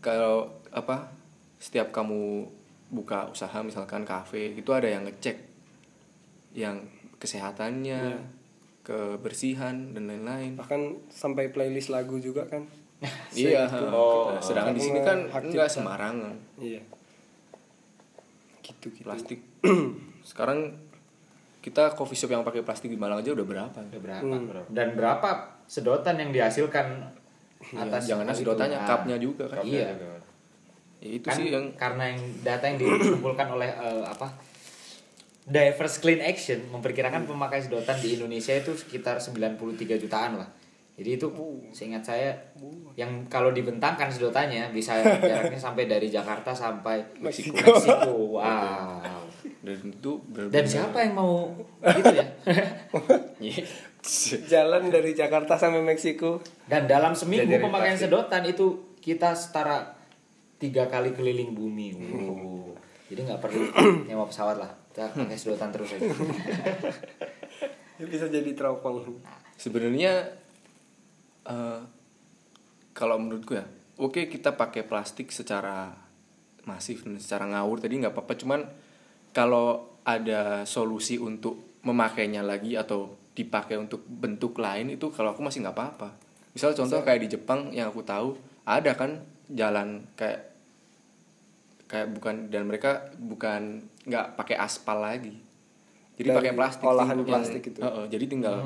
kalau 0.02 0.50
apa 0.74 1.14
setiap 1.62 1.94
kamu 1.94 2.50
buka 2.92 3.30
usaha 3.30 3.62
misalkan 3.64 4.04
kafe 4.04 4.52
itu 4.52 4.68
ada 4.74 4.90
yang 4.90 5.06
ngecek 5.08 5.38
yang 6.52 6.84
kesehatannya 7.16 8.20
kebersihan 8.82 9.94
dan 9.94 10.10
lain-lain. 10.10 10.58
Bahkan 10.58 11.06
sampai 11.08 11.54
playlist 11.54 11.88
lagu 11.88 12.18
juga 12.18 12.44
kan. 12.50 12.66
Iya. 13.34 13.66
Oh, 13.90 14.38
sedangkan 14.38 14.78
di 14.78 14.82
sini 14.82 15.02
kan 15.02 15.26
hak 15.26 15.50
nggak 15.50 15.66
cipta. 15.70 15.74
sembarangan. 15.80 16.34
Iya. 16.58 16.82
Gitu 18.62 18.94
gitu. 18.94 19.06
Plastik. 19.06 19.42
Sekarang 20.30 20.70
kita 21.62 21.94
coffee 21.94 22.18
shop 22.18 22.34
yang 22.34 22.46
pakai 22.46 22.62
plastik 22.62 22.90
di 22.90 22.98
Malang 22.98 23.22
aja 23.22 23.34
udah 23.34 23.46
berapa? 23.46 23.78
Udah 23.90 24.00
berapa? 24.02 24.22
Hmm. 24.22 24.70
Dan 24.70 24.94
berapa 24.94 25.58
sedotan 25.66 26.18
yang 26.18 26.30
dihasilkan 26.30 27.10
Iya, 27.72 27.82
atas 27.82 28.02
jangan 28.04 28.24
hal 28.24 28.32
itu. 28.32 28.40
sedotannya, 28.42 28.78
Nah, 28.78 28.86
cupnya 28.86 29.16
juga 29.16 29.44
kan. 29.46 29.56
Cupnya 29.58 29.72
Iya. 29.74 29.88
juga. 29.90 30.06
Ya, 31.02 31.08
itu 31.10 31.26
kan 31.26 31.34
sih 31.34 31.46
yang 31.48 31.66
karena 31.74 32.04
yang 32.08 32.20
data 32.40 32.64
yang 32.64 32.78
dikumpulkan 32.78 33.48
oleh 33.50 33.68
eh, 33.68 34.04
apa 34.04 34.28
Diverse 35.42 35.98
Clean 35.98 36.22
Action 36.22 36.70
memperkirakan 36.70 37.26
pemakai 37.26 37.58
sedotan 37.58 37.98
di 37.98 38.14
Indonesia 38.14 38.54
itu 38.54 38.70
sekitar 38.72 39.18
93 39.18 39.58
jutaan 39.98 40.38
lah. 40.38 40.46
Jadi 40.92 41.16
itu 41.16 41.26
seingat 41.72 42.04
saya 42.04 42.30
yang 42.94 43.08
kalau 43.26 43.50
dibentangkan 43.50 44.06
sedotannya 44.06 44.70
bisa 44.70 45.00
jaraknya 45.24 45.58
sampai 45.58 45.90
dari 45.90 46.06
Jakarta 46.06 46.52
sampai 46.52 47.02
Meksiko. 47.18 47.56
Meksiko. 47.56 48.14
Wow. 48.38 49.26
dan 49.62 49.78
itu 49.80 50.12
Dan 50.50 50.62
siapa 50.62 50.98
yang 51.00 51.14
mau 51.14 51.50
gitu 51.98 52.12
ya? 52.12 52.26
Jalan 54.52 54.90
dari 54.90 55.14
Jakarta 55.14 55.54
sampai 55.54 55.80
Meksiko. 55.80 56.42
Dan 56.66 56.86
dalam 56.86 57.14
seminggu 57.14 57.46
Jadi 57.46 57.62
pemakaian 57.62 57.94
plastik. 57.94 58.10
sedotan 58.10 58.42
itu 58.44 58.66
kita 58.98 59.34
setara 59.34 59.94
tiga 60.58 60.86
kali 60.86 61.14
keliling 61.14 61.54
bumi. 61.54 61.88
Wow. 61.94 62.74
Jadi 63.06 63.20
nggak 63.22 63.40
perlu 63.40 63.62
nyewa 64.10 64.26
pesawat 64.26 64.58
lah. 64.58 64.70
Kita 64.90 65.10
pakai 65.14 65.38
sedotan 65.38 65.70
terus 65.70 65.94
aja. 65.94 66.06
Ya, 68.00 68.08
bisa 68.10 68.26
jadi 68.26 68.50
teropong. 68.50 69.04
sebenarnya 69.54 70.26
eh, 71.46 71.80
kalau 72.90 73.14
menurutku 73.14 73.54
ya 73.54 73.62
oke 73.94 74.26
kita 74.26 74.58
pakai 74.58 74.82
plastik 74.82 75.30
secara 75.30 75.94
masif 76.66 77.06
dan 77.06 77.22
secara 77.22 77.46
ngawur 77.46 77.78
tadi 77.78 78.02
nggak 78.02 78.10
apa-apa 78.10 78.34
cuman 78.34 78.60
kalau 79.30 79.86
ada 80.02 80.66
solusi 80.66 81.14
untuk 81.14 81.78
memakainya 81.86 82.42
lagi 82.42 82.74
atau 82.74 83.14
dipakai 83.32 83.76
untuk 83.76 84.04
bentuk 84.04 84.56
lain 84.56 84.92
itu 84.92 85.08
kalau 85.08 85.32
aku 85.32 85.40
masih 85.40 85.64
nggak 85.64 85.72
apa-apa 85.72 86.12
misal 86.52 86.76
contoh 86.76 87.00
kayak 87.00 87.24
di 87.24 87.28
Jepang 87.32 87.72
yang 87.72 87.88
aku 87.88 88.04
tahu 88.04 88.36
ada 88.62 88.92
kan 88.92 89.24
jalan 89.48 90.04
kayak 90.14 90.52
kayak 91.88 92.12
bukan 92.12 92.48
dan 92.48 92.64
mereka 92.64 93.08
bukan 93.16 93.84
nggak 94.04 94.36
pakai 94.36 94.56
aspal 94.56 95.00
lagi 95.00 95.32
jadi 96.12 96.28
pakai 96.32 96.52
plastik 96.52 96.84
olahan 96.84 97.16
yang- 97.18 97.26
plastik 97.26 97.62
itu. 97.66 97.80
Heeh, 97.80 98.04
jadi 98.06 98.24
tinggal 98.28 98.56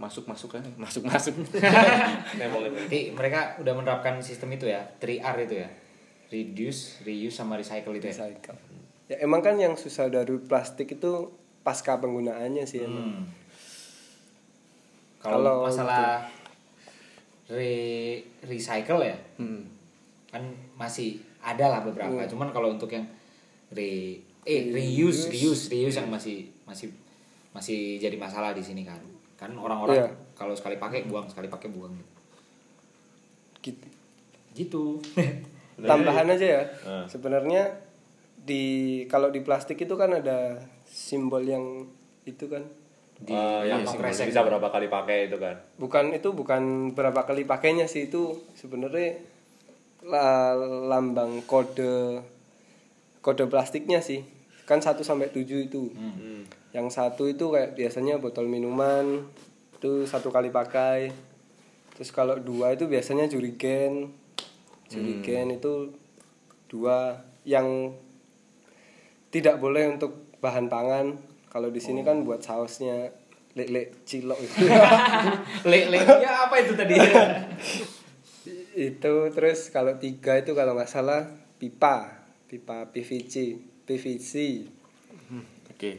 masuk 0.00 0.24
masuk 0.24 0.56
aja 0.56 0.72
masuk 0.74 1.04
masuk. 1.12 1.36
Berarti 2.34 3.12
mereka 3.12 3.60
udah 3.60 3.72
menerapkan 3.76 4.16
sistem 4.18 4.56
itu 4.56 4.66
ya, 4.66 4.80
3R 4.98 5.36
itu 5.44 5.54
ya. 5.60 5.68
Reduce, 6.30 7.04
reuse 7.04 7.36
sama 7.36 7.60
recycle 7.60 7.92
itu 7.92 8.08
ya. 8.08 8.14
Recycle. 8.16 8.56
Ya 9.06 9.16
emang 9.20 9.42
kan 9.42 9.58
yang 9.58 9.74
susah 9.74 10.08
dari 10.08 10.38
plastik 10.38 10.90
itu 10.90 11.34
pasca 11.60 11.98
penggunaannya 11.98 12.64
sih 12.64 12.82
emang. 12.82 13.04
Hmm. 13.04 13.22
Kalau 13.28 13.39
Kalau 15.20 15.68
masalah 15.68 16.24
re 17.50 18.16
recycle 18.46 19.04
ya, 19.04 19.16
Hmm. 19.36 19.66
kan 20.30 20.42
masih 20.78 21.20
ada 21.42 21.68
lah 21.68 21.80
beberapa. 21.82 22.24
Cuman 22.24 22.54
kalau 22.54 22.72
untuk 22.72 22.88
yang 22.88 23.04
re 23.74 24.16
eh 24.48 24.62
reuse, 24.72 25.28
reuse, 25.28 25.68
reuse 25.68 26.00
yang 26.00 26.08
masih 26.08 26.48
masih 26.64 26.88
masih 27.52 28.00
jadi 28.00 28.16
masalah 28.16 28.56
di 28.56 28.64
sini 28.64 28.86
kan. 28.86 29.00
Kan 29.36 29.52
orang-orang 29.56 30.00
Iya. 30.00 30.08
kalau 30.32 30.54
sekali 30.56 30.80
pakai 30.80 31.04
buang, 31.04 31.28
sekali 31.28 31.50
pakai 31.52 31.68
buang. 31.68 31.92
Gitu. 33.60 33.86
Gitu. 34.56 34.84
Tambahan 35.90 36.28
aja 36.28 36.46
ya. 36.60 36.62
Ah. 36.86 37.04
Sebenarnya 37.04 37.68
di 38.40 39.04
kalau 39.04 39.28
di 39.28 39.44
plastik 39.44 39.76
itu 39.76 39.94
kan 40.00 40.16
ada 40.16 40.56
simbol 40.88 41.44
yang 41.44 41.84
itu 42.24 42.48
kan 42.48 42.64
Di 43.20 43.30
Ah, 43.30 43.60
yang 43.62 43.80
kantong 43.80 43.94
simbolnya 43.94 44.16
kresek. 44.16 44.28
bisa 44.28 44.40
berapa 44.42 44.68
kali 44.68 44.86
pakai 44.86 45.18
itu 45.26 45.36
kan. 45.36 45.56
Bukan 45.76 46.04
itu 46.10 46.28
bukan 46.30 46.62
berapa 46.90 47.20
kali 47.22 47.44
pakainya 47.44 47.84
sih 47.84 48.08
itu 48.08 48.22
sebenarnya 48.54 49.20
la- 50.02 50.56
lambang 50.88 51.44
kode 51.44 52.24
kode 53.20 53.44
plastiknya 53.46 54.00
sih. 54.00 54.24
Kan 54.64 54.80
1 54.80 55.00
sampai 55.00 55.28
7 55.28 55.44
itu. 55.62 55.92
Hmm. 55.92 56.44
yang 56.70 56.86
satu 56.86 57.26
itu 57.26 57.50
kayak 57.50 57.74
biasanya 57.74 58.14
botol 58.16 58.46
minuman 58.46 59.26
itu 59.74 60.06
satu 60.06 60.30
kali 60.30 60.48
pakai. 60.48 61.10
Terus 61.92 62.10
kalau 62.10 62.38
dua 62.38 62.72
itu 62.72 62.86
biasanya 62.86 63.26
jurigen. 63.26 64.14
Jurigen 64.86 65.50
itu 65.50 65.90
dua 66.66 67.18
yang 67.42 67.90
tidak 69.28 69.58
boleh 69.58 69.90
untuk 69.90 70.14
bahan 70.38 70.66
pangan 70.66 71.18
kalau 71.50 71.68
di 71.74 71.82
sini 71.82 72.06
kan 72.06 72.22
buat 72.22 72.38
sausnya 72.40 73.10
lele 73.58 73.90
cilok 74.06 74.38
itu. 74.38 74.70
Le 75.70 75.90
le 75.90 75.98
ya 75.98 76.46
apa 76.46 76.54
itu 76.62 76.78
tadi? 76.78 76.94
itu 78.90 79.14
terus 79.34 79.74
kalau 79.74 79.98
tiga 79.98 80.38
itu 80.38 80.54
kalau 80.54 80.78
nggak 80.78 80.88
salah 80.88 81.26
pipa. 81.58 82.22
Pipa 82.46 82.90
PVC 82.90 83.58
PVC 83.86 84.34
oke. 85.70 85.92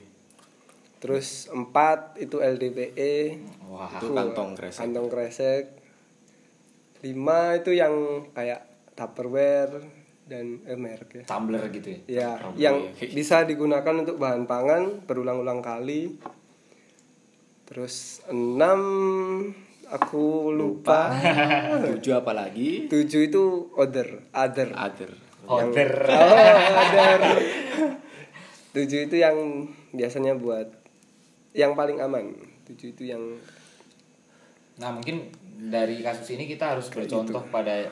Terus 1.01 1.49
empat 1.49 2.21
itu 2.21 2.39
LDPE 2.39 3.41
Wah. 3.67 3.99
Itu 3.99 4.15
kantong 4.15 4.55
kresek. 4.55 4.79
kantong 4.83 5.07
kresek. 5.11 5.63
Lima 7.03 7.57
itu 7.59 7.73
yang 7.75 8.27
kayak 8.31 8.67
Tupperware 8.93 10.00
dan 10.31 10.63
eh, 10.63 10.79
merek 10.79 11.11
ya. 11.11 11.23
Tumbler 11.27 11.67
gitu 11.75 11.91
ya. 11.91 11.99
ya 12.07 12.29
yang 12.55 12.95
iya. 12.95 13.11
bisa 13.19 13.43
digunakan 13.43 13.91
untuk 13.91 14.15
bahan 14.15 14.47
pangan 14.47 15.03
berulang-ulang 15.03 15.59
kali. 15.59 16.15
Terus 17.67 18.23
enam 18.31 18.79
aku 19.91 20.55
lupa. 20.55 21.11
Tujuh 21.91 22.15
apa 22.15 22.31
lagi? 22.31 22.87
Tujuh 22.87 23.27
itu 23.27 23.43
other 23.75 24.23
other. 24.31 24.71
Other. 24.71 25.11
Order. 25.51 25.91
oh 26.07 26.31
other. 26.95 27.21
Tujuh 28.79 29.11
itu 29.11 29.19
yang 29.19 29.67
biasanya 29.91 30.39
buat 30.39 30.71
yang 31.51 31.75
paling 31.75 31.99
aman. 31.99 32.31
Tujuh 32.71 32.95
itu 32.95 33.03
yang 33.11 33.19
Nah 34.79 34.95
mungkin 34.95 35.27
dari 35.67 35.99
kasus 35.99 36.31
ini 36.33 36.47
kita 36.47 36.73
harus 36.73 36.87
bercontoh 36.87 37.43
pada 37.51 37.91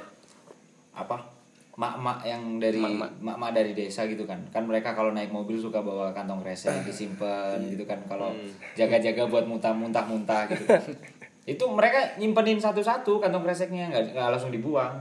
apa 0.96 1.38
mak-mak 1.79 2.27
yang 2.27 2.59
dari 2.59 2.83
Mak-mak. 2.83 3.55
dari 3.55 3.71
desa 3.71 4.03
gitu 4.03 4.27
kan. 4.27 4.36
Kan 4.51 4.67
mereka 4.67 4.91
kalau 4.91 5.15
naik 5.15 5.31
mobil 5.31 5.55
suka 5.55 5.79
bawa 5.79 6.12
kantong 6.12 6.43
kresek 6.43 6.83
disimpan 6.83 7.55
gitu 7.71 7.88
kan. 7.88 7.95
Kalau 8.03 8.36
jaga-jaga 8.75 9.24
buat 9.31 9.48
muntah-muntah-muntah 9.48 10.51
gitu. 10.51 10.67
Itu 11.55 11.63
mereka 11.71 12.19
nyimpenin 12.19 12.59
satu-satu 12.59 13.24
kantong 13.24 13.48
kreseknya 13.48 13.88
nggak 13.88 14.12
nggak 14.12 14.27
langsung 14.27 14.51
dibuang. 14.51 14.91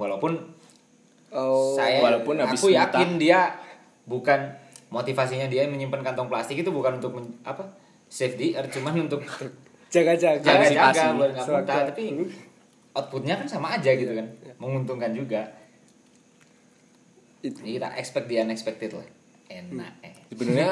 Walaupun 0.00 0.32
oh 1.28 1.76
saya 1.76 2.00
walaupun 2.00 2.40
habis 2.40 2.56
aku 2.56 2.72
yakin 2.72 3.20
dia 3.20 3.52
bukan 4.08 4.48
motivasinya 4.88 5.44
dia 5.52 5.68
menyimpan 5.68 6.00
kantong 6.00 6.32
plastik 6.32 6.56
itu 6.64 6.72
bukan 6.72 6.96
untuk 6.96 7.20
men- 7.20 7.36
apa 7.44 7.60
save 8.08 8.40
the 8.40 8.56
earth 8.56 8.72
cuman 8.72 8.96
untuk 9.04 9.20
jaga-jaga. 9.94 10.40
Jaga-jaga 10.40 11.12
buat 11.20 11.30
nggak 11.36 11.46
muntah. 11.52 11.84
Tapi 11.92 12.04
outputnya 12.96 13.36
kan 13.36 13.44
sama 13.44 13.76
aja 13.76 13.92
gitu 13.92 14.16
kan. 14.16 14.24
Menguntungkan 14.56 15.12
juga 15.12 15.57
Jadi 17.38 17.78
kita 17.78 17.88
expect 17.94 18.26
the 18.26 18.36
unexpected 18.38 18.90
lah. 18.92 19.06
Enak 19.48 19.92
eh. 20.02 20.14
Sebenarnya 20.28 20.70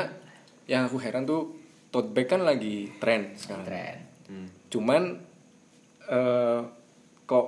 yang 0.67 0.85
aku 0.85 0.99
heran 0.99 1.25
tuh 1.25 1.55
tote 1.89 2.11
bag 2.11 2.27
kan 2.27 2.43
lagi 2.43 2.91
tren 2.99 3.33
sekarang. 3.35 3.65
Tren 3.65 3.97
cuman 4.67 5.23
eh, 6.05 6.61
kok 7.25 7.47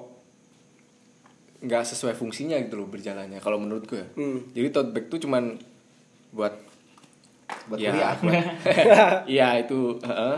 nggak 1.58 1.82
sesuai 1.82 2.14
fungsinya 2.14 2.54
gitu 2.62 2.78
loh 2.78 2.86
berjalannya 2.86 3.42
kalau 3.42 3.58
menurut 3.58 3.82
gue 3.84 4.06
Hmm. 4.14 4.46
jadi 4.54 4.70
tote 4.70 4.94
bag 4.94 5.10
tuh 5.10 5.18
cuman 5.18 5.58
buat 6.30 6.54
buat 7.66 7.78
ya, 7.82 7.90
kuliah. 7.90 8.14
Iya 9.34 9.48
itu 9.58 9.98
heeh. 9.98 10.36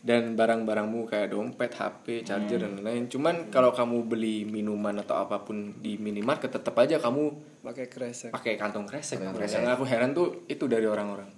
Dan 0.00 0.32
barang-barangmu 0.32 1.04
kayak 1.04 1.36
dompet 1.36 1.76
HP 1.76 2.24
charger 2.24 2.64
dan 2.64 2.80
lain-lain. 2.80 3.12
Cuman 3.12 3.52
kalau 3.52 3.68
kamu 3.76 4.08
beli 4.08 4.48
minuman 4.48 4.96
atau 4.96 5.20
apa 5.20 5.44
pun 5.44 5.76
di 5.76 6.00
minimarket 6.00 6.56
tetap 6.56 6.72
aja 6.80 6.96
kamu 6.96 7.28
pakai 7.60 7.86
kresek. 7.92 8.32
pakai 8.32 8.56
kantong 8.56 8.88
kresek. 8.88 9.20
Kantong 9.20 9.36
yang 9.36 9.44
kresek. 9.44 9.60
aku 9.68 9.84
heran 9.84 10.16
tuh 10.16 10.48
itu 10.48 10.64
dari 10.64 10.88
orang-orang. 10.88 11.28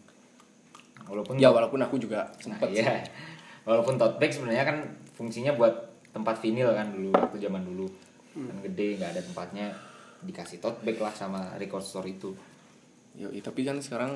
Walaupun 1.11 1.43
ya 1.43 1.51
walaupun 1.51 1.83
aku 1.83 1.99
juga 1.99 2.31
nah, 2.31 2.39
sempet 2.39 2.71
iya. 2.71 3.03
walaupun 3.69 3.99
tote 3.99 4.23
bag 4.23 4.31
sebenarnya 4.31 4.63
kan 4.63 4.79
fungsinya 5.19 5.59
buat 5.59 5.75
tempat 6.15 6.39
vinil 6.39 6.71
kan 6.71 6.95
dulu 6.95 7.11
waktu 7.19 7.43
zaman 7.43 7.67
dulu. 7.67 7.91
Kan 8.39 8.63
gede 8.63 9.03
nggak 9.03 9.11
ada 9.19 9.23
tempatnya. 9.27 9.67
Dikasih 10.23 10.63
tote 10.63 10.87
bag 10.87 11.03
lah 11.03 11.11
sama 11.11 11.59
record 11.59 11.83
store 11.83 12.07
itu. 12.15 12.31
Yoi, 13.19 13.43
tapi 13.43 13.67
kan 13.67 13.83
sekarang 13.83 14.15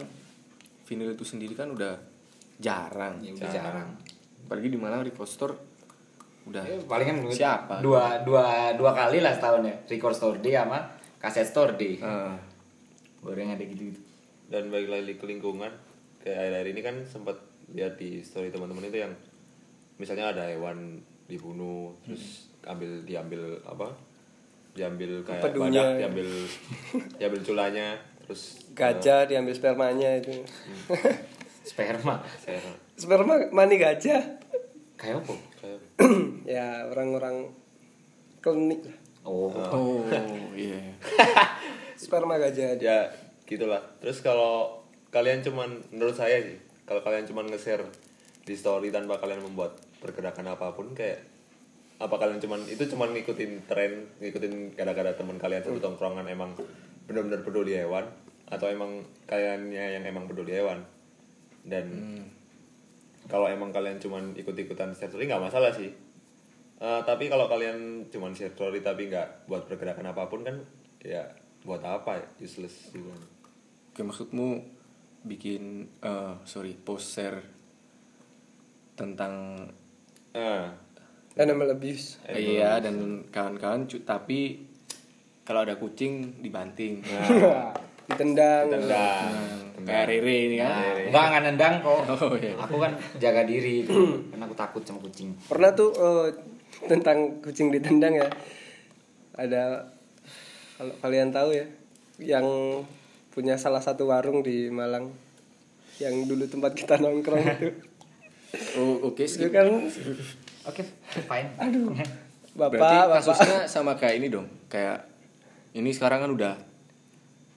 vinyl 0.87 1.19
itu 1.19 1.27
sendiri 1.27 1.59
kan 1.59 1.67
udah 1.75 1.99
jarang. 2.63 3.19
ya 3.19 3.35
udah 3.35 3.51
jarang 3.51 3.91
Apalagi 4.47 4.71
di 4.71 4.79
Malang 4.79 5.03
record 5.03 5.27
store 5.27 5.55
udah. 6.47 6.63
Ya, 6.63 6.79
palingan 6.81 7.27
Siapa? 7.27 7.83
dua 7.83 8.23
dua 8.23 8.71
dua 8.73 8.95
kali 8.95 9.19
lah 9.19 9.35
setahun 9.35 9.67
ya. 9.67 9.75
Record 9.85 10.15
store 10.15 10.39
day 10.39 10.55
sama 10.55 10.79
kaset 11.19 11.43
store 11.43 11.75
day 11.75 11.99
Eh, 11.99 12.35
baru 13.19 13.37
yang 13.37 13.53
ada 13.53 13.65
gitu 13.67 13.91
gitu. 13.91 14.01
Dan 14.47 14.71
balik 14.71 14.87
lagi 14.87 15.19
ke 15.19 15.27
lingkungan 15.27 15.75
kayak 16.23 16.39
akhir-akhir 16.39 16.69
ini 16.71 16.81
kan 16.81 16.97
sempat 17.03 17.35
lihat 17.69 17.99
di 17.99 18.23
story 18.23 18.49
teman-teman 18.49 18.87
itu 18.87 19.03
yang 19.03 19.11
misalnya 19.97 20.31
ada 20.31 20.47
hewan 20.47 21.03
dibunuh 21.27 21.91
terus 22.01 22.47
ambil 22.63 23.03
diambil 23.03 23.59
apa? 23.67 23.91
Diambil 24.71 25.27
kayak 25.27 25.43
Empedunya. 25.43 25.83
badak 25.83 25.99
diambil 25.99 26.29
diambil 27.19 27.41
culanya 27.43 27.87
terus 28.23 28.43
Gajah 28.71 29.27
diambil 29.27 29.51
spermanya 29.51 30.23
itu. 30.23 30.47
Sperma. 31.67 32.23
saya 32.39 32.63
Sperma 32.95 33.51
mani 33.51 33.77
gajah. 33.83 34.23
Kayak 34.95 35.27
apa? 35.27 35.35
kayak 35.59 35.81
ya 36.57 36.87
orang-orang 36.87 37.51
klinik 38.39 38.87
lah. 38.87 38.97
Oh. 39.27 39.51
Oh, 39.51 40.07
iya. 40.55 40.79
Sperma 42.01 42.39
gajah. 42.39 42.79
ya 42.79 43.11
gitulah 43.47 43.79
terus 44.03 44.19
kalau 44.21 44.83
kalian 45.15 45.41
cuman 45.41 45.79
menurut 45.95 46.19
saya 46.19 46.43
sih 46.43 46.59
kalau 46.83 47.01
kalian 47.07 47.31
cuman 47.31 47.47
nge-share 47.47 47.87
di 48.43 48.55
story 48.59 48.91
tanpa 48.91 49.23
kalian 49.23 49.39
membuat 49.39 49.79
pergerakan 50.03 50.51
apa 50.51 50.75
pun 50.75 50.91
kayak 50.99 51.23
apa 51.97 52.13
kalian 52.19 52.43
cuman 52.43 52.61
itu 52.67 52.91
cuman 52.91 53.15
ngikutin 53.15 53.71
tren 53.71 54.11
ngikutin 54.19 54.77
gara-gara 54.77 55.15
teman 55.15 55.39
kalian 55.39 55.63
satu 55.63 55.79
tongkrongan 55.79 56.27
emang 56.27 56.53
benar-benar 57.07 57.41
peduli 57.47 57.79
hewan 57.79 58.05
atau 58.51 58.67
emang 58.67 59.07
kaliannya 59.31 59.99
yang 59.99 60.05
emang 60.05 60.27
peduli 60.27 60.59
hewan 60.59 60.83
dan 61.67 61.87
kalau 63.27 63.47
emang 63.47 63.69
kalian 63.69 63.99
cuman 63.99 64.33
ikut-ikutan 64.33 64.91
share 64.91 65.11
story 65.11 65.27
nggak 65.27 65.43
masalah 65.43 65.71
sih 65.71 65.91
Eh, 66.77 67.01
tapi 67.03 67.27
kalau 67.27 67.49
kalian 67.49 68.05
cuman 68.07 68.31
share 68.31 68.53
story 68.53 68.85
tapi 68.85 69.09
nggak 69.09 69.49
buat 69.49 69.65
pergerakan 69.65 70.13
apa 70.13 70.29
pun 70.29 70.45
kan 70.45 70.61
ya 71.01 71.25
buat 71.65 71.81
apa 71.81 72.15
ya 72.15 72.27
useless 72.39 72.93
gitu 72.93 73.09
kan. 73.09 73.23
Oke, 73.91 74.05
maksudmu 74.05 74.61
bikin 75.25 75.89
eh 75.99 76.37
sorry, 76.45 76.77
post 76.77 77.17
share 77.17 77.41
tentang 78.93 79.65
Ah, 80.31 80.69
Animal 81.35 81.73
abuse. 81.73 82.21
iya 82.29 82.77
dan 82.77 83.25
kawan-kawan 83.27 83.89
cu- 83.89 84.05
tapi 84.05 84.69
kalau 85.43 85.65
ada 85.65 85.81
kucing 85.81 86.45
dibanting. 86.45 87.01
Ditendang. 88.09 88.69
tendang. 88.69 89.33
Kayak 89.87 90.05
Rere 90.09 90.37
ini 90.43 90.57
kan. 90.59 90.69
Nah, 90.69 90.93
enggak 91.07 91.25
enggak 91.25 91.43
nendang 91.45 91.75
kok. 91.81 92.01
Oh, 92.19 92.35
iya. 92.35 92.53
Aku 92.59 92.77
kan 92.77 92.93
jaga 93.17 93.43
diri 93.43 93.83
itu. 93.83 93.95
Karena 94.29 94.45
aku 94.45 94.55
takut 94.55 94.83
sama 94.83 94.99
kucing. 94.99 95.33
Pernah 95.47 95.71
tuh 95.73 95.91
eh, 95.95 96.27
tentang 96.85 97.39
kucing 97.41 97.71
ditendang 97.71 98.13
ya. 98.13 98.29
Ada 99.33 99.87
kalau 100.75 100.93
kalian 100.99 101.31
tahu 101.31 101.55
ya 101.55 101.67
yang 102.19 102.47
punya 103.31 103.55
salah 103.55 103.81
satu 103.81 104.09
warung 104.09 104.41
di 104.41 104.69
Malang 104.69 105.13
yang 105.97 106.25
dulu 106.25 106.45
tempat 106.45 106.73
kita 106.73 106.97
nongkrong 106.97 107.45
itu. 107.55 107.69
Oh, 108.75 109.07
oke 109.07 109.21
Itu 109.21 109.33
skip. 109.39 109.53
kan 109.53 109.69
Oke, 110.67 110.83
fine. 111.23 111.49
aduh. 111.57 111.95
Berarti 112.57 112.75
Bapak, 112.75 112.81
bapak. 112.81 113.17
kasusnya 113.21 113.59
sama 113.67 113.93
kayak 113.95 114.17
ini 114.17 114.29
dong. 114.29 114.49
Kayak 114.67 115.05
ini 115.73 115.93
sekarang 115.93 116.25
kan 116.25 116.31
udah 116.33 116.55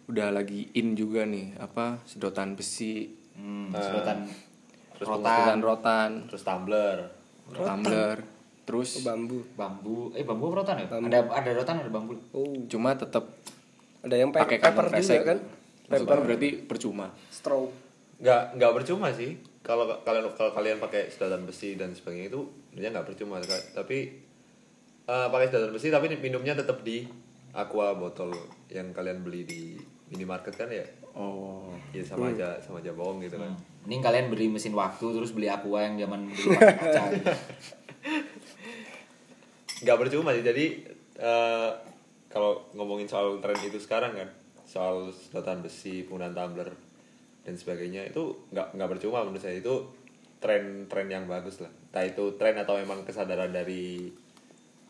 udah 0.09 0.33
lagi 0.33 0.73
in 0.73 0.97
juga 0.97 1.23
nih 1.23 1.53
apa 1.61 2.01
sedotan 2.03 2.57
besi, 2.57 3.15
Hmm, 3.39 3.71
sedotan 3.71 4.27
Terus 4.99 5.07
rotan, 5.15 5.31
sedotan 5.31 5.59
rotan, 5.63 6.09
terus 6.27 6.43
tumbler 6.43 6.97
tumbler, 7.55 8.17
terus 8.67 8.99
Oh, 8.99 9.03
bambu. 9.07 9.39
bambu. 9.55 9.97
Eh, 10.11 10.27
bambu 10.27 10.51
apa 10.51 10.55
rotan 10.59 10.75
ya? 10.75 10.85
Ada 10.91 11.19
ada 11.23 11.51
rotan, 11.55 11.75
ada 11.79 11.89
bambu. 11.89 12.13
Oh, 12.35 12.51
cuma 12.67 12.93
tetap 12.93 13.25
ada 14.03 14.15
yang 14.19 14.29
pakai 14.29 14.59
paper 14.59 14.91
juga 14.91 15.23
kan? 15.23 15.39
Maksudnya 15.89 16.21
berarti 16.21 16.49
percuma. 16.67 17.07
Straw. 17.31 17.65
nggak 18.19 18.59
nggak 18.59 18.71
percuma 18.75 19.15
sih 19.15 19.39
kalau 19.63 19.87
kalian 20.03 20.27
kalau 20.35 20.51
kalian 20.51 20.75
pakai 20.75 21.07
sedotan 21.07 21.47
besi 21.47 21.79
dan 21.79 21.95
sebagainya 21.95 22.27
itu 22.27 22.43
sebenarnya 22.67 22.99
nggak 22.99 23.07
percuma 23.07 23.39
tapi 23.71 24.11
eh, 25.07 25.27
pakai 25.31 25.47
sedotan 25.47 25.71
besi 25.71 25.87
tapi 25.87 26.11
minumnya 26.19 26.51
tetap 26.51 26.83
di 26.83 27.07
aqua 27.55 27.95
botol 27.95 28.35
yang 28.67 28.91
kalian 28.91 29.23
beli 29.23 29.47
di 29.47 29.63
minimarket 30.09 30.55
kan 30.55 30.69
ya 30.69 30.85
Oh. 31.09 31.73
ya 31.89 32.05
sama 32.05 32.29
aja 32.31 32.53
sama 32.61 32.79
aja 32.79 32.93
bohong 32.93 33.19
gitu 33.19 33.35
kan 33.35 33.49
Ini 33.83 33.97
kalian 33.99 34.29
beli 34.29 34.45
mesin 34.47 34.71
waktu 34.71 35.03
terus 35.09 35.33
beli 35.33 35.49
aqua 35.49 35.81
yang 35.83 35.97
zaman 35.97 36.29
dulu 36.29 36.53
pakai 36.55 36.77
kaca. 36.77 37.03
gitu. 37.11 37.33
nggak 39.83 39.97
percuma 39.99 40.31
sih 40.31 40.43
jadi 40.43 40.65
eh, 41.17 41.69
kalau 42.29 42.61
ngomongin 42.77 43.09
soal 43.09 43.41
tren 43.41 43.57
itu 43.59 43.79
sekarang 43.79 44.13
kan 44.13 44.29
soal 44.63 45.09
sedotan 45.09 45.59
besi 45.59 46.05
penggunaan 46.05 46.35
tumbler 46.35 46.69
dan 47.41 47.55
sebagainya 47.57 48.05
itu 48.05 48.29
nggak 48.53 48.77
nggak 48.77 48.89
percuma 48.91 49.25
menurut 49.25 49.41
saya 49.41 49.57
itu 49.57 49.75
tren 50.37 50.85
tren 50.85 51.07
yang 51.09 51.25
bagus 51.25 51.59
lah 51.59 51.71
entah 51.89 52.05
itu 52.05 52.37
tren 52.37 52.53
atau 52.53 52.77
memang 52.77 53.01
kesadaran 53.01 53.49
dari 53.49 54.07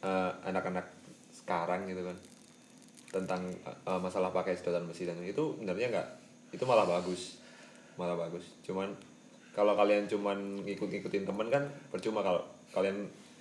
eh, 0.04 0.32
anak-anak 0.44 0.86
sekarang 1.32 1.88
gitu 1.88 2.04
kan 2.04 2.18
tentang 3.10 3.42
eh, 3.64 4.00
masalah 4.00 4.30
pakai 4.30 4.54
sedotan 4.54 4.86
besi 4.86 5.04
dan 5.04 5.18
itu 5.20 5.58
sebenarnya 5.58 5.90
nggak 5.90 6.08
itu 6.52 6.64
malah 6.64 6.86
bagus 6.86 7.42
malah 7.96 8.16
bagus 8.16 8.56
cuman 8.62 8.90
kalau 9.50 9.74
kalian 9.74 10.06
cuman 10.06 10.38
ngikut-ngikutin 10.64 11.26
temen 11.26 11.48
kan 11.48 11.64
percuma 11.90 12.22
kalau 12.22 12.40
kalian 12.70 12.96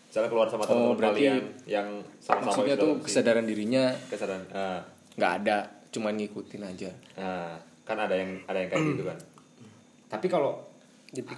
misalnya 0.09 0.27
keluar 0.27 0.49
sama 0.49 0.65
Oh, 0.65 0.67
teman-teman 0.67 0.97
berarti 0.97 1.21
kalian 1.23 1.37
yang 1.65 1.89
sama-sama 2.19 2.49
Maksudnya 2.51 2.77
tuh 2.77 2.93
kesadaran 2.99 3.45
dirinya 3.45 3.85
kesadaran 4.09 4.43
ah, 4.51 4.81
nggak 5.15 5.33
ada, 5.43 5.57
cuman 5.91 6.17
ngikutin 6.17 6.63
aja. 6.65 6.91
ah, 7.15 7.55
kan 7.85 7.99
ada 7.99 8.15
yang 8.15 8.33
ada 8.45 8.57
yang 8.57 8.69
kayak 8.69 8.85
gitu 8.89 9.05
kan 9.05 9.19
Tapi 10.09 10.27
kalau 10.27 10.57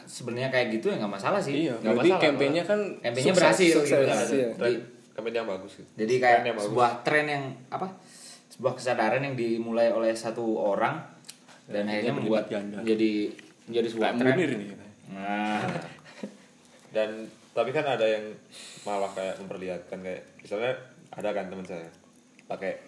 sebenarnya 0.05 0.49
kayak 0.49 0.67
gitu 0.73 0.91
ya 0.91 0.99
nggak 0.99 1.13
masalah 1.13 1.39
sih. 1.39 1.67
Iya, 1.67 1.75
nggak 1.77 1.95
masalah, 1.97 2.21
kampanye 2.21 2.63
kan 2.63 2.81
sukses. 3.27 3.39
berhasil 3.39 3.71
sukses, 3.73 3.91
gitu 3.91 4.07
kan. 4.07 4.17
iya. 4.29 4.49
tren 4.49 4.59
Jadi, 4.61 4.75
kampanye 5.11 5.37
yang 5.37 5.51
bagus 5.51 5.73
gitu 5.75 5.91
jadi 5.97 6.15
kayak 6.17 6.23
Tren 6.33 6.47
yang 6.47 6.57
bagus. 6.57 6.67
sebuah 6.71 6.91
tren 7.03 7.25
yang 7.27 7.45
apa? 7.69 7.87
Sebuah 8.61 8.77
kesadaran 8.77 9.25
yang 9.25 9.33
dimulai 9.35 9.89
oleh 9.89 10.13
satu 10.13 10.45
orang 10.61 11.01
dan 11.65 11.89
akhirnya 11.89 12.13
membuat 12.13 12.45
ganda. 12.53 12.85
jadi 12.85 13.33
menjadi 13.65 13.89
sebuah 13.89 14.11
tren. 14.21 14.37
Nih. 14.37 14.77
Nah, 15.17 15.65
dan 16.95 17.25
tapi 17.51 17.73
kan 17.73 17.89
ada 17.89 18.05
yang 18.05 18.37
malah 18.85 19.09
kayak 19.11 19.41
memperlihatkan 19.41 20.05
kayak 20.05 20.23
misalnya 20.39 20.77
ada 21.09 21.33
kan 21.33 21.49
teman 21.49 21.65
saya 21.65 21.89
pakai 22.45 22.79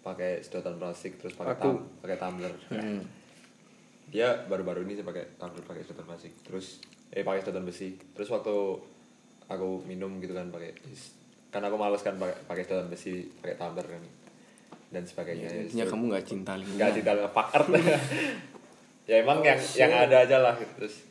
pakai 0.00 0.40
sedotan 0.40 0.78
plastik 0.78 1.18
terus 1.18 1.34
pakai 1.34 1.58
tam, 1.58 1.82
pakai 2.00 2.16
tumbler 2.16 2.54
Hmm. 2.70 3.02
dia 4.08 4.46
baru-baru 4.48 4.86
ini 4.86 4.96
sih 4.96 5.04
pakai 5.04 5.36
tumbler 5.36 5.64
pakai 5.66 5.82
sedotan 5.84 6.08
plastik 6.08 6.32
terus 6.46 6.80
eh 7.10 7.20
pakai 7.20 7.42
sedotan 7.42 7.66
besi 7.66 7.98
terus 8.14 8.30
waktu 8.30 8.54
aku 9.48 9.84
minum 9.84 10.16
gitu 10.20 10.32
kan 10.32 10.48
pakai 10.48 10.72
kan 11.50 11.60
aku 11.60 11.76
males 11.76 12.00
kan 12.00 12.16
pakai 12.16 12.36
pakai 12.46 12.62
sedotan 12.64 12.88
besi 12.88 13.28
pakai 13.40 13.56
tumbler 13.56 13.84
kan 13.84 14.00
dan 14.88 15.02
sebagainya 15.02 15.46
ya, 15.46 15.60
Intinya 15.62 15.86
kamu 15.86 16.02
nggak 16.08 16.24
cinta 16.24 16.52
nggak 16.52 16.64
lingkungan. 16.64 16.94
di 16.94 17.02
dalam 17.02 17.28
pakar 17.28 17.62
ya 19.08 19.14
emang 19.18 19.40
yang 19.40 19.60
yang 19.74 19.92
ada 19.94 20.16
aja 20.20 20.36
lah 20.38 20.56
terus 20.74 21.04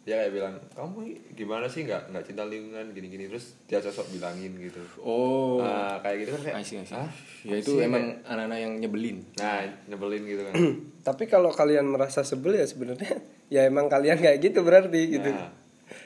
dia 0.00 0.16
kayak 0.16 0.32
bilang 0.32 0.54
kamu 0.72 0.98
gimana 1.36 1.66
sih 1.66 1.84
nggak 1.84 2.08
nggak 2.08 2.24
cinta 2.24 2.42
lingkungan 2.42 2.88
gini-gini 2.90 3.28
terus 3.28 3.54
dia 3.66 3.78
sosok 3.78 4.08
bilangin 4.10 4.56
gitu 4.56 4.80
Oh. 4.98 5.60
nah 5.60 6.00
kayak 6.00 6.24
gitu 6.24 6.30
kan 6.32 6.42
kayak. 6.42 6.56
"Hah? 6.90 7.10
Ya 7.42 7.54
itu 7.54 7.72
emang 7.78 8.18
anak-anak 8.24 8.58
yang 8.58 8.72
nyebelin. 8.78 9.18
nah 9.36 9.60
nyebelin 9.86 10.22
gitu 10.24 10.42
kan 10.42 10.54
Tapi 11.06 11.24
kalau 11.26 11.50
kalian 11.50 11.84
merasa 11.84 12.22
sebel 12.22 12.56
ya 12.56 12.64
sebenarnya 12.64 13.20
ya 13.54 13.64
emang 13.64 13.86
kalian 13.86 14.18
kayak 14.18 14.40
gitu 14.40 14.60
berarti 14.60 15.00
gitu. 15.10 15.30
Nah. 15.30 15.52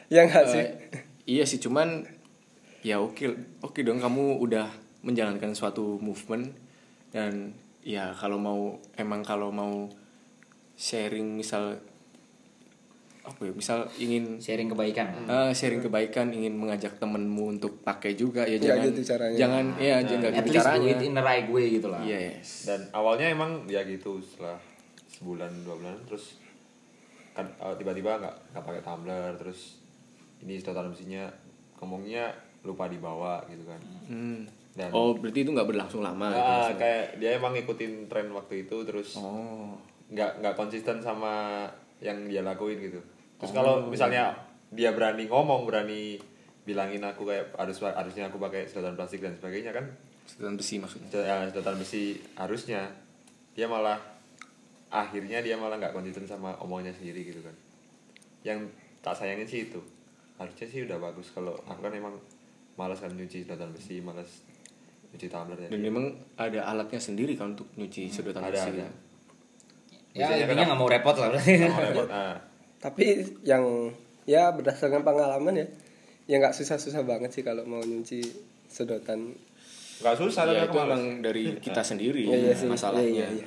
Ya 0.06 0.26
nggak 0.26 0.44
sih? 0.46 0.60
Eh, 0.60 0.70
iya 1.24 1.44
sih, 1.44 1.56
cuman 1.56 2.04
ya 2.80 2.98
oke 2.98 3.24
oke 3.60 3.80
dong 3.80 3.96
kamu 3.96 4.36
udah 4.38 4.68
menjalankan 5.00 5.52
suatu 5.52 5.96
movement 5.98 6.52
dan 7.14 7.54
ya 7.80 8.10
kalau 8.12 8.36
mau 8.36 8.60
emang 8.94 9.22
kalau 9.22 9.48
mau 9.48 9.86
sharing 10.74 11.38
misal 11.38 11.78
apa 13.22 13.40
ya 13.40 13.52
misal 13.52 13.88
ingin 13.96 14.36
sharing 14.36 14.68
kebaikan. 14.68 15.08
eh, 15.24 15.48
sharing 15.50 15.80
kebaikan 15.80 16.28
ingin 16.28 16.52
mengajak 16.52 16.98
temenmu 16.98 17.56
untuk 17.56 17.80
pakai 17.80 18.12
juga 18.12 18.42
ya 18.42 18.58
Nggak 18.58 18.66
jangan 18.66 18.84
gitu 18.86 19.00
caranya. 19.06 19.36
jangan 19.38 19.64
ya 19.78 19.96
jangan 20.02 20.28
At 20.28 20.34
gitu 20.36 20.44
least 20.44 20.52
do 20.52 20.60
caranya 20.60 20.90
it 20.90 21.00
in 21.00 21.14
the 21.14 21.24
right 21.24 21.48
way 21.48 21.66
gitu 21.70 21.88
lah. 21.88 22.02
yes 22.02 22.68
dan 22.68 22.84
awalnya 22.90 23.30
emang 23.30 23.64
ya 23.64 23.80
gitu 23.82 24.20
setelah 24.20 24.60
sebulan 25.08 25.48
dua 25.62 25.78
bulan 25.78 25.96
terus 26.04 26.36
kan 27.32 27.46
eh, 27.48 27.74
tiba-tiba 27.74 28.18
nggak 28.18 28.34
nggak 28.52 28.64
pakai 28.66 28.82
tumbler 28.82 29.32
terus 29.34 29.80
ini 30.40 30.58
sedotan 30.58 30.90
besinya 30.90 31.24
ngomongnya 31.78 32.28
lupa 32.60 32.84
dibawa 32.86 33.40
gitu 33.46 33.64
kan 33.64 33.80
Hmm. 34.04 34.44
Dan- 34.74 34.90
oh 34.90 35.14
berarti 35.14 35.40
itu 35.40 35.50
nggak 35.50 35.66
berlangsung 35.66 36.02
lama 36.02 36.28
gitu 36.28 36.36
Nah, 36.36 36.50
maksudnya. 36.60 36.78
kayak 36.78 37.04
dia 37.16 37.30
emang 37.32 37.52
ngikutin 37.54 37.92
tren 38.06 38.26
waktu 38.28 38.54
itu 38.62 38.76
terus 38.82 39.14
oh. 39.16 39.70
nggak 40.08 40.42
nggak 40.42 40.54
konsisten 40.54 40.98
sama 40.98 41.64
yang 41.98 42.26
dia 42.26 42.42
lakuin 42.42 42.76
gitu. 42.78 42.98
Terus 43.36 43.50
Oh. 43.50 43.56
kalau 43.56 43.74
misalnya 43.86 44.34
dia 44.68 44.90
berani 44.90 45.24
ngomong 45.24 45.62
berani 45.64 46.18
bilangin 46.62 47.00
aku 47.00 47.22
kayak 47.24 47.54
harus 47.54 47.78
harusnya 47.78 48.26
aku 48.26 48.36
pakai 48.36 48.64
sedotan 48.64 48.94
plastik 48.94 49.20
dan 49.20 49.32
sebagainya 49.32 49.70
kan? 49.70 49.86
Sedotan 50.24 50.56
besi 50.56 50.76
maksudnya? 50.76 51.08
Ya, 51.14 51.36
sedotan 51.46 51.76
besi 51.76 52.02
harusnya 52.34 52.88
dia 53.52 53.64
malah 53.64 53.96
akhirnya 54.88 55.38
dia 55.38 55.54
malah 55.54 55.76
nggak 55.76 55.92
konsisten 55.92 56.24
sama 56.24 56.54
omongnya 56.58 56.90
sendiri 56.90 57.24
gitu 57.24 57.40
kan. 57.40 57.54
Yang 58.42 58.70
tak 59.00 59.14
sayangin 59.14 59.44
sih 59.44 59.60
itu. 59.64 59.80
Harusnya 60.34 60.66
sih 60.66 60.82
udah 60.82 60.98
bagus 60.98 61.30
kalau 61.30 61.54
aku 61.62 61.80
kan 61.80 61.92
emang 61.92 62.14
malas 62.74 62.98
kan 62.98 63.10
nyuci 63.10 63.42
sedotan 63.42 63.70
besi 63.70 63.98
malas 63.98 64.42
nyuci 65.14 65.26
tumbler 65.30 65.56
dan 65.56 65.70
jadi 65.70 65.82
memang 65.86 66.04
ada 66.34 66.60
alatnya 66.66 66.98
sendiri 66.98 67.38
kan 67.38 67.54
untuk 67.54 67.70
nyuci 67.78 68.10
sedotan 68.10 68.42
ada 68.42 68.58
kan? 68.58 68.74
Ya 70.14 70.26
Biasanya 70.26 70.44
intinya 70.46 70.64
nggak 70.74 70.80
mau 70.82 70.90
repot 70.90 71.16
lah 71.18 71.28
berarti. 71.34 71.54
Mau 71.66 71.82
repot, 71.82 72.06
ah. 72.10 72.36
tapi 72.82 73.06
yang 73.46 73.62
ya 74.26 74.50
berdasarkan 74.50 75.06
pengalaman 75.06 75.54
ya 75.54 75.66
ya 76.24 76.36
nggak 76.40 76.56
susah-susah 76.56 77.06
banget 77.06 77.30
sih 77.30 77.44
kalau 77.46 77.62
mau 77.68 77.80
nyuci 77.84 78.24
sedotan 78.66 79.36
nggak 80.02 80.16
susah 80.18 80.50
ya 80.50 80.66
itu 80.66 80.76
emang 80.76 81.22
dari 81.22 81.54
kita 81.64 81.84
sendiri 81.84 82.26
Iya, 82.26 82.50
iya 82.50 82.54
sih. 82.56 82.66
masalahnya 82.66 83.06
Iya, 83.06 83.28
iya, 83.30 83.46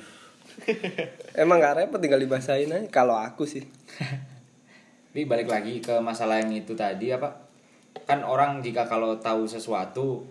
emang 1.44 1.60
nggak 1.60 1.84
repot 1.84 2.00
tinggal 2.00 2.22
dibasahin 2.22 2.72
aja 2.72 2.86
kalau 2.88 3.18
aku 3.18 3.44
sih 3.44 3.62
Tapi 5.18 5.26
balik 5.26 5.50
lagi 5.50 5.82
ke 5.82 5.98
masalah 5.98 6.38
yang 6.38 6.54
itu 6.54 6.78
tadi 6.78 7.10
apa? 7.10 7.26
Kan 8.06 8.22
orang 8.22 8.62
jika 8.62 8.86
kalau 8.86 9.18
tahu 9.18 9.50
sesuatu 9.50 10.22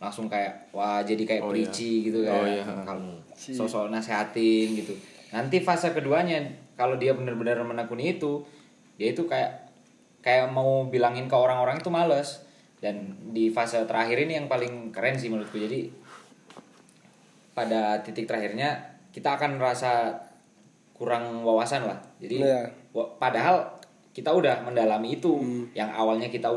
langsung 0.00 0.26
kayak 0.26 0.72
wah 0.72 1.04
jadi 1.04 1.20
kayak 1.22 1.42
Oh, 1.44 1.52
preachy 1.52 2.08
gitu 2.08 2.24
kan. 2.24 2.40
Oh, 2.40 2.46
iya. 2.48 2.64
Kalau 2.64 3.20
sosok 3.36 3.92
nasehatin 3.92 4.72
gitu. 4.74 4.96
Nanti 5.30 5.60
fase 5.60 5.92
keduanya 5.92 6.40
kalau 6.74 6.96
dia 6.96 7.12
benar-benar 7.12 7.60
menekuni 7.60 8.16
itu, 8.16 8.40
dia 8.96 9.12
itu 9.12 9.28
kayak 9.28 9.68
kayak 10.24 10.48
mau 10.48 10.88
bilangin 10.88 11.28
ke 11.28 11.36
orang-orang 11.36 11.78
itu 11.78 11.92
males. 11.92 12.48
Dan 12.80 13.12
di 13.30 13.52
fase 13.52 13.84
terakhir 13.84 14.24
ini 14.24 14.40
yang 14.40 14.48
paling 14.48 14.88
keren 14.88 15.20
sih 15.20 15.28
menurutku. 15.28 15.60
Jadi 15.60 15.92
pada 17.52 18.00
titik 18.00 18.24
terakhirnya 18.24 18.80
kita 19.12 19.36
akan 19.36 19.60
merasa 19.60 20.16
kurang 20.96 21.44
wawasan 21.44 21.84
lah. 21.84 22.00
Jadi 22.16 22.40
Iya. 22.40 22.72
wa- 22.96 23.12
padahal 23.16 23.68
kita 24.10 24.32
udah 24.32 24.64
mendalami 24.64 25.16
itu 25.16 25.38
yang 25.72 25.92
awalnya 25.92 26.26
kita 26.26 26.48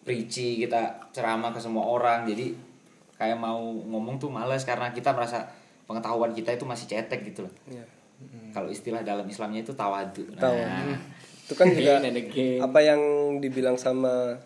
preachy 0.00 0.56
kita 0.58 0.96
ceramah 1.12 1.52
ke 1.52 1.60
semua 1.60 1.84
orang 1.84 2.24
jadi 2.24 2.50
kayak 3.20 3.36
mau 3.36 3.60
ngomong 3.60 4.16
tuh 4.16 4.32
males 4.32 4.64
karena 4.64 4.88
kita 4.96 5.12
merasa 5.12 5.44
pengetahuan 5.84 6.32
kita 6.32 6.56
itu 6.56 6.64
masih 6.64 6.88
cetek 6.88 7.20
gitu 7.28 7.44
loh. 7.44 7.54
Iya. 7.68 7.84
kalau 8.52 8.68
istilah 8.68 9.00
dalam 9.00 9.24
Islamnya 9.28 9.64
itu 9.64 9.72
tawadu. 9.72 10.24
Nah, 10.36 10.44
Tawadu. 10.44 10.92
itu 11.44 11.54
kan 11.56 11.66
juga 11.76 12.00
apa 12.64 12.78
yang 12.84 13.00
dibilang 13.40 13.80
sama 13.80 14.36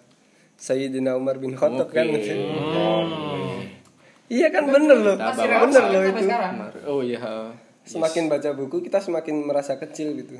Sayyidina 0.54 1.18
Umar 1.18 1.42
bin 1.42 1.58
Khattab 1.58 1.90
kan? 1.90 2.06
Oke. 2.06 2.34
iya 4.38 4.50
kan 4.54 4.70
bener 4.70 4.98
loh. 4.98 5.16
Masih 5.18 5.50
bener 5.50 5.84
loh 5.90 6.02
itu. 6.06 6.24
oh 6.86 7.00
iya. 7.02 7.50
Semakin 7.82 8.30
baca 8.30 8.50
buku 8.54 8.82
kita 8.86 9.02
semakin 9.02 9.42
merasa 9.42 9.74
kecil 9.78 10.14
gitu. 10.18 10.38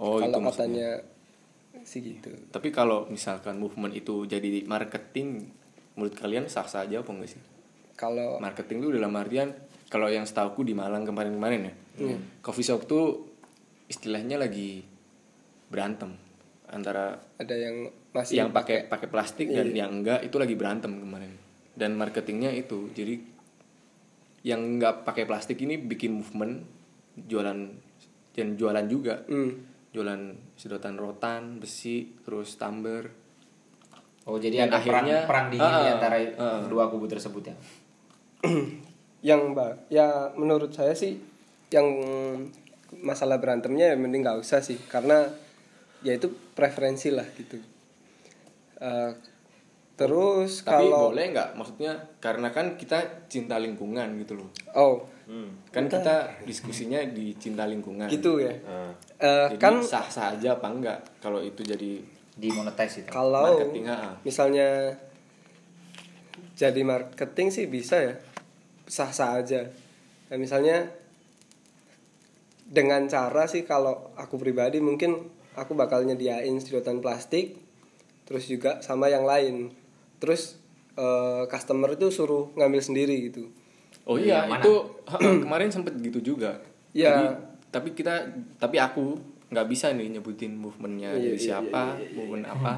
Oh 0.00 0.20
itu 0.20 0.32
kalau 0.32 0.40
maksudnya. 0.40 1.04
katanya 1.04 1.84
sih 1.84 2.00
gitu. 2.00 2.32
Tapi 2.48 2.72
kalau 2.72 3.08
misalkan 3.12 3.60
movement 3.60 3.92
itu 3.92 4.24
jadi 4.24 4.64
marketing 4.64 5.52
menurut 5.94 6.14
kalian 6.14 6.46
sah 6.46 6.64
sah 6.64 6.82
aja 6.82 7.00
apa 7.00 7.10
enggak 7.10 7.30
sih 7.30 7.42
kalau 7.94 8.38
marketing 8.38 8.82
itu 8.82 8.90
dalam 8.92 9.12
artian 9.14 9.52
kalau 9.86 10.08
yang 10.08 10.24
setahuku 10.24 10.64
di 10.64 10.72
Malang 10.72 11.04
kemarin-kemarin 11.04 11.62
ya 11.62 11.74
Iya. 11.94 12.16
coffee 12.40 12.64
shop 12.64 12.84
tuh 12.84 13.28
istilahnya 13.86 14.36
lagi 14.36 14.80
berantem 15.68 16.16
antara 16.66 17.20
ada 17.36 17.52
yang 17.52 17.92
masih 18.10 18.38
yang 18.38 18.48
pakai 18.48 18.88
pakai 18.88 19.08
plastik 19.08 19.48
dan 19.48 19.68
Iya. 19.68 19.84
yang 19.84 20.00
enggak 20.00 20.24
itu 20.24 20.36
lagi 20.36 20.56
berantem 20.56 20.96
kemarin 20.96 21.36
dan 21.72 21.92
marketingnya 21.92 22.48
itu 22.50 22.88
jadi 22.90 23.20
yang 24.42 24.60
enggak 24.60 25.04
pakai 25.04 25.24
plastik 25.24 25.60
ini 25.60 25.76
bikin 25.76 26.16
movement 26.16 26.64
jualan 27.14 27.58
dan 28.32 28.46
jualan 28.56 28.86
juga 28.88 29.22
Hmm. 29.28 29.60
jualan 29.92 30.20
sedotan 30.56 30.96
rotan 30.96 31.60
besi 31.60 32.16
terus 32.24 32.56
tumbler 32.56 33.12
oh 34.24 34.38
jadi 34.38 34.66
ada 34.66 34.78
perang 34.78 35.02
akhirnya- 35.06 35.26
perang 35.26 35.46
dingin 35.50 35.72
di 35.72 35.86
Ah, 35.88 35.94
antara 35.98 36.16
ah. 36.38 36.60
kedua 36.62 36.86
kubu 36.86 37.06
tersebut 37.06 37.42
ya? 37.48 37.54
Yang 39.28 39.40
mbak 39.54 39.72
ya 39.86 40.34
menurut 40.34 40.74
saya 40.74 40.94
sih 40.94 41.14
yang 41.70 41.86
masalah 43.00 43.38
berantemnya 43.38 43.94
ya 43.94 43.96
mending 43.96 44.20
nggak 44.20 44.42
usah 44.42 44.60
sih 44.60 44.76
karena 44.76 45.24
ya 46.02 46.12
itu 46.12 46.26
preferensi 46.52 47.08
lah 47.08 47.24
gitu. 47.32 47.56
Eh, 48.82 49.10
terus 49.94 50.66
tapi 50.66 50.90
kalau 50.90 51.14
boleh 51.14 51.30
nggak? 51.30 51.48
Maksudnya 51.54 51.92
karena 52.18 52.50
kan 52.50 52.74
kita 52.74 52.98
cinta 53.30 53.62
lingkungan 53.62 54.18
gitu 54.18 54.42
loh. 54.42 54.50
Oh. 54.74 55.06
Kan 55.72 55.88
kita 55.88 56.42
diskusinya 56.44 57.00
di 57.06 57.32
cinta 57.38 57.64
lingkungan. 57.64 58.10
Gitu 58.10 58.42
ya. 58.42 58.52
Ah. 58.66 58.90
Eh, 59.16 59.54
jadi 59.54 59.62
kan 59.62 59.74
sah 59.80 60.04
sah 60.04 60.34
aja 60.34 60.58
apa 60.58 60.66
enggak 60.68 60.98
kalau 61.22 61.38
itu 61.38 61.62
jadi 61.62 62.02
dimonetize 62.36 63.04
itu. 63.04 63.10
Kalau 63.12 63.60
marketing, 63.60 63.84
misalnya 64.24 64.96
jadi 66.56 66.80
marketing 66.84 67.48
sih 67.52 67.64
bisa 67.68 67.96
ya. 68.00 68.14
Sah 68.88 69.12
sah 69.12 69.40
aja. 69.40 69.68
Nah, 70.32 70.36
misalnya 70.40 70.88
dengan 72.64 73.04
cara 73.04 73.44
sih 73.44 73.68
kalau 73.68 74.16
aku 74.16 74.40
pribadi 74.40 74.80
mungkin 74.80 75.28
aku 75.52 75.76
bakal 75.76 76.08
nyediain 76.08 76.56
sedotan 76.56 77.04
plastik 77.04 77.60
terus 78.24 78.48
juga 78.48 78.80
sama 78.80 79.12
yang 79.12 79.28
lain. 79.28 79.72
Terus 80.16 80.56
eh, 80.96 81.44
customer 81.48 81.92
itu 81.96 82.08
suruh 82.08 82.52
ngambil 82.56 82.80
sendiri 82.80 83.16
gitu. 83.28 83.52
Oh 84.08 84.16
iya 84.18 84.48
itu 84.48 84.72
kemarin 85.44 85.68
sempet 85.68 85.94
gitu 86.00 86.34
juga. 86.34 86.58
Ya. 86.96 87.12
Jadi, 87.12 87.26
tapi 87.72 87.88
kita 87.96 88.28
tapi 88.60 88.76
aku 88.76 89.31
nggak 89.52 89.66
bisa 89.66 89.92
nih 89.92 90.08
nyebutin 90.10 90.56
movementnya 90.56 91.12
Iya, 91.12 91.20
dari 91.22 91.36
iya, 91.36 91.44
siapa 91.52 91.82
movement 92.10 92.46
apa. 92.46 92.72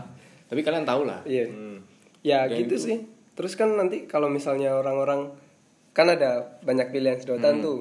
Tapi 0.45 0.61
kalian 0.61 0.83
tahu 0.83 1.03
lah. 1.05 1.23
Iya. 1.25 1.47
Hmm. 1.47 1.79
ya 2.21 2.45
Dan 2.45 2.59
gitu 2.61 2.75
itu- 2.75 2.85
sih. 2.85 2.99
Terus 3.35 3.55
kan 3.55 3.71
nanti 3.73 4.05
kalau 4.05 4.27
misalnya 4.27 4.75
orang-orang 4.75 5.31
kan 5.91 6.07
ada 6.07 6.59
banyak 6.61 6.91
pilihan 6.91 7.17
sedotan 7.17 7.59
Hmm. 7.59 7.65
tuh. 7.65 7.81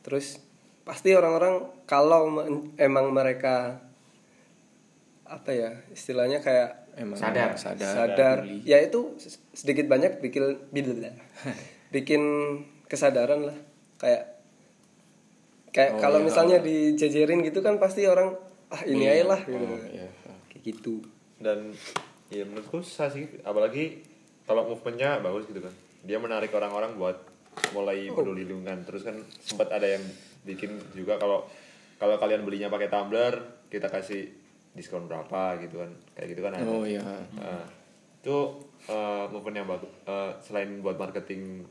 Terus 0.00 0.40
pasti 0.82 1.12
orang-orang 1.12 1.64
kalau 1.84 2.28
emang 2.76 3.06
mereka 3.10 3.80
apa 5.24 5.50
ya 5.50 5.70
istilahnya 5.88 6.40
kayak 6.40 6.90
emang 6.98 7.14
Sadar. 7.14 7.54
sadar, 7.54 7.94
sadar. 8.10 8.36
peduli. 8.42 8.66
ya 8.66 8.82
itu 8.82 9.14
sedikit 9.52 9.86
banyak 9.86 10.18
bikin 10.18 10.58
bikin 11.94 12.22
kesadaran 12.86 13.46
lah. 13.46 13.58
Kayak 13.96 14.39
kayak 15.70 15.96
Oh, 15.96 16.00
kalau 16.00 16.18
iya. 16.18 16.26
misalnya 16.26 16.58
dijejerin 16.58 17.40
gitu 17.40 17.60
kan 17.60 17.76
pasti 17.76 18.04
orang 18.04 18.34
ah 18.68 18.82
ini 18.82 19.04
Iya. 19.04 19.12
aja 19.12 19.24
lah 19.28 19.40
gitu. 19.42 19.64
Oh, 19.66 19.80
iya. 19.86 20.08
kayak 20.46 20.62
gitu. 20.62 20.94
Dan 21.36 21.72
ya 22.28 22.42
menurutku 22.44 22.80
susah 22.80 23.08
sih. 23.08 23.26
Apalagi 23.40 24.02
kalau 24.44 24.66
movementnya 24.66 25.18
bagus 25.18 25.46
gitu 25.46 25.58
kan. 25.58 25.74
Dia 26.02 26.16
menarik 26.16 26.50
orang-orang 26.50 26.94
buat 26.94 27.16
mulai 27.70 28.06
peduli 28.08 28.44
lingkungan. 28.44 28.82
Terus 28.84 29.02
kan 29.02 29.16
sempat 29.38 29.70
ada 29.70 29.86
yang 29.86 30.02
bikin 30.42 30.74
juga 30.92 31.16
kalau 31.16 31.44
kalau 31.96 32.16
kalian 32.16 32.42
belinya 32.42 32.66
pakai 32.66 32.88
tumbler 32.88 33.36
kita 33.68 33.86
kasih 33.86 34.30
diskon 34.72 35.06
berapa 35.06 35.58
gitu 35.60 35.78
kan. 35.78 35.90
Kayak 36.14 36.28
gitu 36.30 36.40
kan 36.40 36.52
ada. 36.54 36.66
Oh 36.66 36.82
iya. 36.82 37.02
Nah, 37.36 37.66
itu 38.20 38.36
eh, 38.84 39.24
movement 39.28 39.56
yang 39.56 39.68
bagus 39.68 39.90
Eh, 40.02 40.30
selain 40.40 40.80
buat 40.80 40.96
marketing 40.96 41.64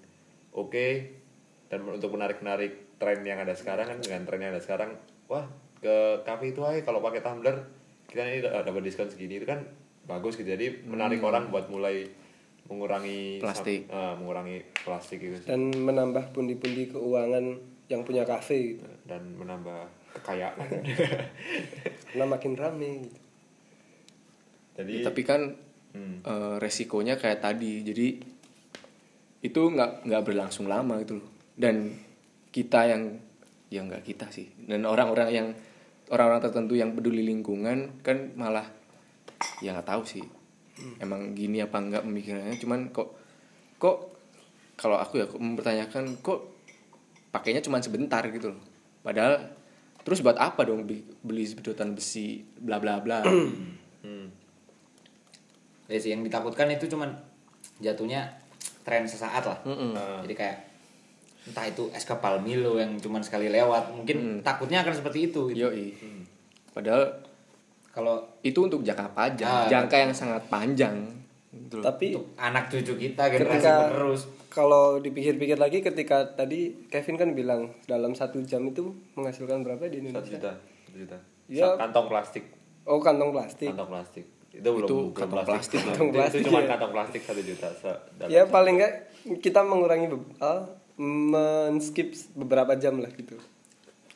oke 0.51 0.87
dan 1.69 1.85
untuk 1.85 2.09
menarik 2.11 2.41
menarik 2.41 2.88
tren 2.99 3.23
yang 3.23 3.39
ada 3.39 3.55
sekarang 3.55 3.87
kan 3.87 3.97
dengan 3.97 4.21
tren 4.23 4.39
yang 4.39 4.51
ada 4.51 4.61
sekarang 4.61 4.91
wah 5.25 5.47
ke 5.79 5.95
kafe 6.21 6.51
itu 6.51 6.59
aja 6.61 6.83
kalau 6.83 6.99
pakai 6.99 7.23
tumbler 7.23 7.55
kita 8.05 8.21
ini 8.21 8.39
da- 8.39 8.61
dapat 8.61 8.83
diskon 8.83 9.07
segini 9.07 9.39
itu 9.39 9.47
kan 9.47 9.63
bagus 10.03 10.35
gitu 10.35 10.49
jadi 10.49 10.83
menarik 10.83 11.21
orang 11.21 11.47
buat 11.47 11.69
mulai 11.69 12.03
mengurangi 12.67 13.39
sam- 13.39 13.45
Plastik. 13.45 13.81
eh, 13.87 14.13
mengurangi 14.15 14.57
plastik 14.77 15.17
gitu 15.17 15.35
sih. 15.37 15.47
dan 15.47 15.71
menambah 15.71 16.29
pundi-pundi 16.29 16.89
keuangan 16.89 17.45
yang 17.87 18.01
punya 18.03 18.21
kafe 18.21 18.75
gitu. 18.75 18.85
dan 19.05 19.23
menambah 19.33 19.87
kekayaan 20.11 20.57
karena 22.09 22.25
makin 22.25 22.53
rame 22.53 23.05
gitu. 23.05 23.19
jadi 24.75 24.93
tapi 25.05 25.21
kan 25.23 25.41
hmm, 25.93 26.15
eh, 26.21 26.55
resikonya 26.57 27.15
kayak 27.15 27.39
tadi 27.39 27.81
jadi 27.81 28.07
itu 29.39 29.61
nggak 29.63 30.03
nggak 30.05 30.23
berlangsung 30.25 30.67
lama 30.67 30.99
gitu 30.99 31.23
loh 31.23 31.29
dan 31.55 31.95
kita 32.49 32.89
yang 32.89 33.21
ya 33.69 33.85
nggak 33.85 34.05
kita 34.05 34.29
sih. 34.33 34.49
Dan 34.65 34.85
orang-orang 34.85 35.29
yang 35.29 35.47
orang-orang 36.09 36.41
tertentu 36.41 36.73
yang 36.73 36.97
peduli 36.97 37.21
lingkungan 37.21 38.01
kan 38.01 38.33
malah 38.33 38.65
ya 39.61 39.73
nggak 39.73 39.89
tahu 39.89 40.03
sih. 40.05 40.25
Emang 40.97 41.35
gini 41.35 41.61
apa 41.61 41.77
enggak 41.77 42.03
pemikirannya? 42.07 42.55
Cuman 42.57 42.89
kok 42.89 43.13
kok 43.77 44.15
kalau 44.79 44.97
aku 44.97 45.19
ya 45.21 45.25
kok 45.27 45.39
mempertanyakan 45.39 46.23
kok 46.23 46.39
pakainya 47.29 47.61
cuma 47.61 47.83
sebentar 47.83 48.23
gitu 48.31 48.55
loh. 48.55 48.61
Padahal 49.05 49.53
terus 50.01 50.23
buat 50.23 50.39
apa 50.39 50.65
dong 50.65 50.87
beli 51.21 51.43
sedotan 51.45 51.93
besi 51.93 52.41
bla 52.57 52.79
bla 52.79 53.03
bla. 53.03 53.21
Hmm. 53.99 54.31
Ya 55.89 55.97
sih 55.97 56.13
yang 56.13 56.23
ditakutkan 56.23 56.69
itu 56.71 56.87
cuman 56.87 57.11
jatuhnya 57.81 58.39
tren 58.85 59.09
sesaat 59.09 59.43
lah. 59.43 59.59
Mm-mm. 59.65 59.91
Nah, 59.97 60.21
Jadi 60.21 60.33
kayak 60.37 60.57
entah 61.41 61.63
itu 61.63 61.87
es 61.89 62.03
kepal 62.03 62.39
Milo 62.39 62.75
yang 62.75 62.95
cuman 62.95 63.19
sekali 63.19 63.47
lewat, 63.47 63.93
mungkin 63.93 64.41
takutnya 64.41 64.81
akan 64.81 64.93
seperti 64.93 65.27
itu. 65.27 65.47
Gitu. 65.47 65.63
Yoi. 65.63 65.87
Padahal 66.69 67.03
Kalau 67.89 68.15
itu 68.41 68.59
untuk 68.61 68.79
jangka 68.79 69.11
panjang, 69.11 69.49
Ah. 69.49 69.67
jangka 69.67 69.97
yang 69.99 70.13
sangat 70.13 70.45
panjang 70.45 70.93
Betul. 71.49 71.81
Tapi 71.81 72.13
Untuk 72.13 72.29
anak 72.37 72.69
cucu 72.69 72.93
kita 72.95 73.23
generasi 73.27 73.57
ketika 73.57 73.73
penerus. 73.89 74.21
kalau 74.47 74.85
dipikir-pikir 74.99 75.57
lagi 75.57 75.81
ketika 75.81 76.21
tadi 76.31 76.85
Kevin 76.85 77.17
kan 77.17 77.29
bilang 77.31 77.61
dalam 77.83 78.13
satu 78.13 78.37
jam 78.41 78.61
itu 78.63 78.85
menghasilkan 79.15 79.61
berapa 79.61 79.81
di 79.83 79.97
satu 79.97 80.05
Indonesia? 80.05 80.37
juta 80.37 80.51
satu 80.53 80.97
juta 80.99 81.17
Iya. 81.47 81.65
Sa- 81.65 81.77
kantong 81.79 82.07
plastik 82.07 82.45
Oh 82.83 83.01
kantong 83.01 83.31
plastik. 83.31 83.67
kantong 83.67 83.89
plastik 83.89 84.25
itu 84.51 84.61
belum 84.67 84.85
Itu 84.85 84.97
kantong 85.11 85.41
plastik. 85.43 85.73
Itu- 85.75 85.89
Kantong 85.89 86.07
itu, 86.07 86.15
plastik, 86.15 86.41
cuma 86.43 86.59
ya. 86.59 86.67
kantong 86.69 86.91
plastik 86.91 87.21
satu 87.23 87.41
juta 87.41 87.67
se- 87.71 88.01
dalam 88.15 88.29
Ya 88.29 88.41
paling 88.45 88.75
enggak 88.75 88.93
kita 89.39 89.59
mengurangi 89.63 90.05
be- 90.07 90.29
ah, 90.39 90.61
men-skip 90.99 92.11
beberapa 92.35 92.75
jam 92.75 92.99
lah 92.99 93.07
gitu. 93.09 93.39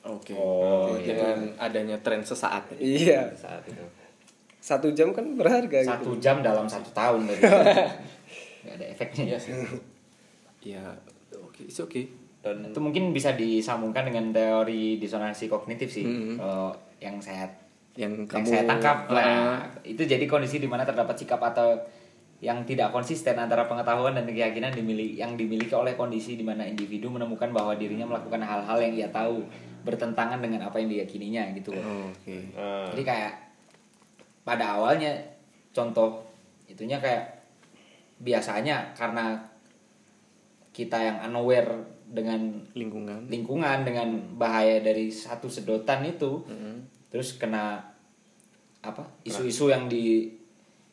Oke. 0.03 0.35
Oh, 0.35 0.93
iya. 0.93 1.15
Dengan 1.15 1.39
adanya 1.57 1.95
tren 1.97 2.19
sesaat. 2.21 2.75
Iya. 2.75 3.31
saat 3.33 3.63
itu 3.63 3.79
Satu 4.59 4.91
jam 4.91 5.11
kan 5.11 5.23
berharga 5.33 5.79
Satu 5.81 6.15
gitu. 6.15 6.21
jam 6.21 6.39
dalam 6.39 6.63
satu 6.65 6.91
tahun 6.91 7.23
dari 7.25 7.39
nggak 8.63 8.73
ada 8.73 8.85
efeknya 8.89 9.23
Iya 9.25 9.37
sih. 9.37 9.51
Ya, 10.63 10.83
oke, 11.33 11.61
it's 11.61 11.75
okay. 11.77 12.07
dan 12.39 12.59
itu 12.61 12.79
mungkin 12.79 13.11
bisa 13.11 13.31
disambungkan 13.33 14.03
dengan 14.03 14.31
teori 14.31 14.95
disonansi 14.97 15.47
kognitif 15.47 15.87
sih 15.89 16.03
Hmm. 16.03 16.35
kalau 16.35 16.71
yang 16.97 17.15
saya 17.17 17.47
Yang 17.93 18.11
yang 18.19 18.27
kamu 18.27 18.45
saya 18.45 18.63
tangkap 18.65 18.97
Ah, 19.05 19.15
nah 19.15 19.55
itu 19.81 20.01
jadi 20.01 20.23
kondisi 20.25 20.57
di 20.57 20.65
mana 20.65 20.81
terdapat 20.81 21.13
sikap 21.13 21.39
atau 21.39 21.75
yang 22.43 22.67
tidak 22.67 22.91
konsisten 22.91 23.39
antara 23.39 23.63
pengetahuan 23.63 24.11
dan 24.19 24.27
keyakinan 24.27 24.75
dimiliki 24.75 25.15
yang 25.15 25.39
dimiliki 25.39 25.71
oleh 25.71 25.95
kondisi 25.95 26.35
di 26.35 26.43
mana 26.43 26.67
individu 26.67 27.07
menemukan 27.07 27.55
bahwa 27.55 27.71
dirinya 27.79 28.03
melakukan 28.03 28.43
hal-hal 28.43 28.77
yang 28.83 28.93
ia 28.93 29.07
tahu 29.07 29.39
bertentangan 29.87 30.43
dengan 30.43 30.67
apa 30.67 30.75
yang 30.83 30.91
diyakininya 30.91 31.55
gitu 31.55 31.71
loh. 31.71 31.83
Oh, 31.83 32.07
Oke. 32.11 32.51
eh, 32.51 32.85
Jadi 32.91 33.03
kayak 33.03 33.31
pada 34.43 34.75
awalnya 34.75 35.15
contoh 35.71 36.19
itunya 36.67 36.99
kayak 36.99 37.47
biasanya 38.19 38.91
karena 38.91 39.39
kita 40.75 40.99
yang 40.99 41.17
unaware 41.31 41.71
dengan 42.03 42.59
Lingkungan. 42.75 43.25
lingkungan 43.31 43.87
dengan 43.87 44.09
bahaya 44.35 44.83
dari 44.83 45.09
satu 45.09 45.47
sedotan 45.47 46.03
itu 46.05 46.43
Mm-mm. 46.45 47.07
terus 47.09 47.39
kena 47.39 47.79
apa 48.83 49.03
isu-isu 49.23 49.71
yang 49.71 49.87
di 49.87 50.27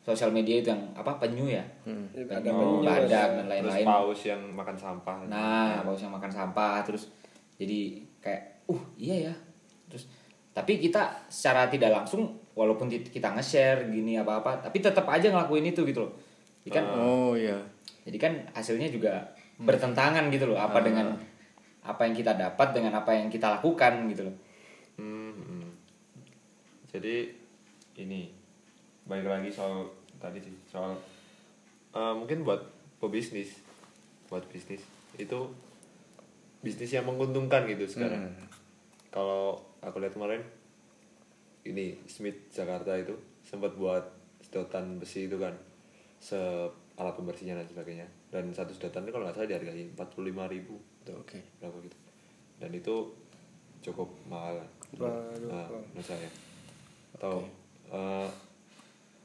sosial 0.01 0.33
media 0.33 0.57
itu 0.57 0.73
yang 0.73 0.81
apa 0.97 1.21
penyu 1.21 1.45
ya? 1.45 1.61
Hmm. 1.85 2.09
Ada 2.13 2.41
penyu 2.41 2.81
penyu, 2.81 2.81
badak 2.81 3.05
ada- 3.05 3.37
dan 3.37 3.47
lain-lain. 3.47 3.85
paus 3.85 4.21
yang 4.25 4.41
makan 4.51 4.73
sampah. 4.73 5.17
Nah 5.29 5.85
paus 5.85 6.01
yang 6.01 6.13
makan 6.13 6.31
sampah 6.33 6.81
terus 6.81 7.13
jadi 7.55 8.01
kayak 8.17 8.65
uh 8.65 8.81
iya 8.97 9.29
ya. 9.29 9.33
Terus 9.87 10.09
tapi 10.51 10.81
kita 10.81 11.29
secara 11.29 11.69
tidak 11.69 11.93
langsung 11.93 12.27
walaupun 12.57 12.89
kita 12.89 13.31
nge-share 13.31 13.87
gini 13.87 14.19
apa 14.19 14.43
apa 14.43 14.51
tapi 14.59 14.83
tetap 14.83 15.05
aja 15.07 15.29
ngelakuin 15.29 15.69
itu 15.69 15.85
gitu 15.85 16.03
loh. 16.03 16.13
Jadi 16.65 16.69
kan 16.73 16.85
Oh 16.97 17.33
iya. 17.37 17.57
jadi 18.01 18.17
kan 18.17 18.33
hasilnya 18.57 18.89
juga 18.89 19.21
bertentangan 19.61 20.33
gitu 20.33 20.49
loh 20.49 20.57
apa 20.57 20.81
dengan 20.81 21.13
apa 21.81 22.01
yang 22.05 22.13
kita 22.17 22.33
dapat 22.33 22.73
dengan 22.73 22.93
apa 22.97 23.13
yang 23.13 23.29
kita 23.29 23.61
lakukan 23.61 24.09
gitu 24.09 24.25
loh. 24.25 24.35
Hmm, 24.97 25.33
hmm. 25.33 25.69
Jadi 26.89 27.29
ini 28.01 28.40
balik 29.05 29.27
lagi 29.27 29.49
soal 29.49 29.89
tadi 30.21 30.37
sih 30.37 30.53
soal 30.69 30.93
eh, 31.95 32.13
mungkin 32.13 32.45
buat 32.45 32.61
pebisnis, 33.01 33.57
buat 34.29 34.45
bisnis. 34.47 34.85
Itu 35.17 35.51
bisnis 36.61 36.93
yang 36.93 37.09
menguntungkan 37.09 37.65
gitu 37.65 37.89
sekarang. 37.89 38.29
Hmm. 38.29 38.47
Kalau 39.09 39.57
aku 39.81 39.97
lihat 39.97 40.13
kemarin 40.13 40.45
ini 41.65 41.97
Smith 42.05 42.37
Jakarta 42.53 42.93
itu 42.95 43.17
sempat 43.41 43.73
buat 43.75 44.05
sedotan 44.45 45.01
besi 45.01 45.25
itu 45.25 45.41
kan 45.41 45.57
se 46.21 46.37
alat 46.95 47.17
pembersihnya 47.17 47.57
dan 47.57 47.67
sebagainya. 47.67 48.07
Dan 48.29 48.53
satu 48.53 48.71
sedotan 48.77 49.09
itu 49.09 49.11
kalau 49.11 49.25
nggak 49.25 49.35
salah 49.35 49.49
dihargai 49.49 49.89
45.000 49.97 50.53
ribu 50.53 50.75
Oke. 51.17 51.41
berapa 51.57 51.77
gitu. 51.81 51.97
Dan 52.61 52.71
itu 52.77 52.95
cukup 53.81 54.13
mahal 54.29 54.61
kan? 54.61 54.69
Waduh, 55.01 55.49
nah, 55.49 55.65
menurut 55.65 56.05
saya. 56.05 56.29
Atau 57.17 57.49
eh, 57.89 58.29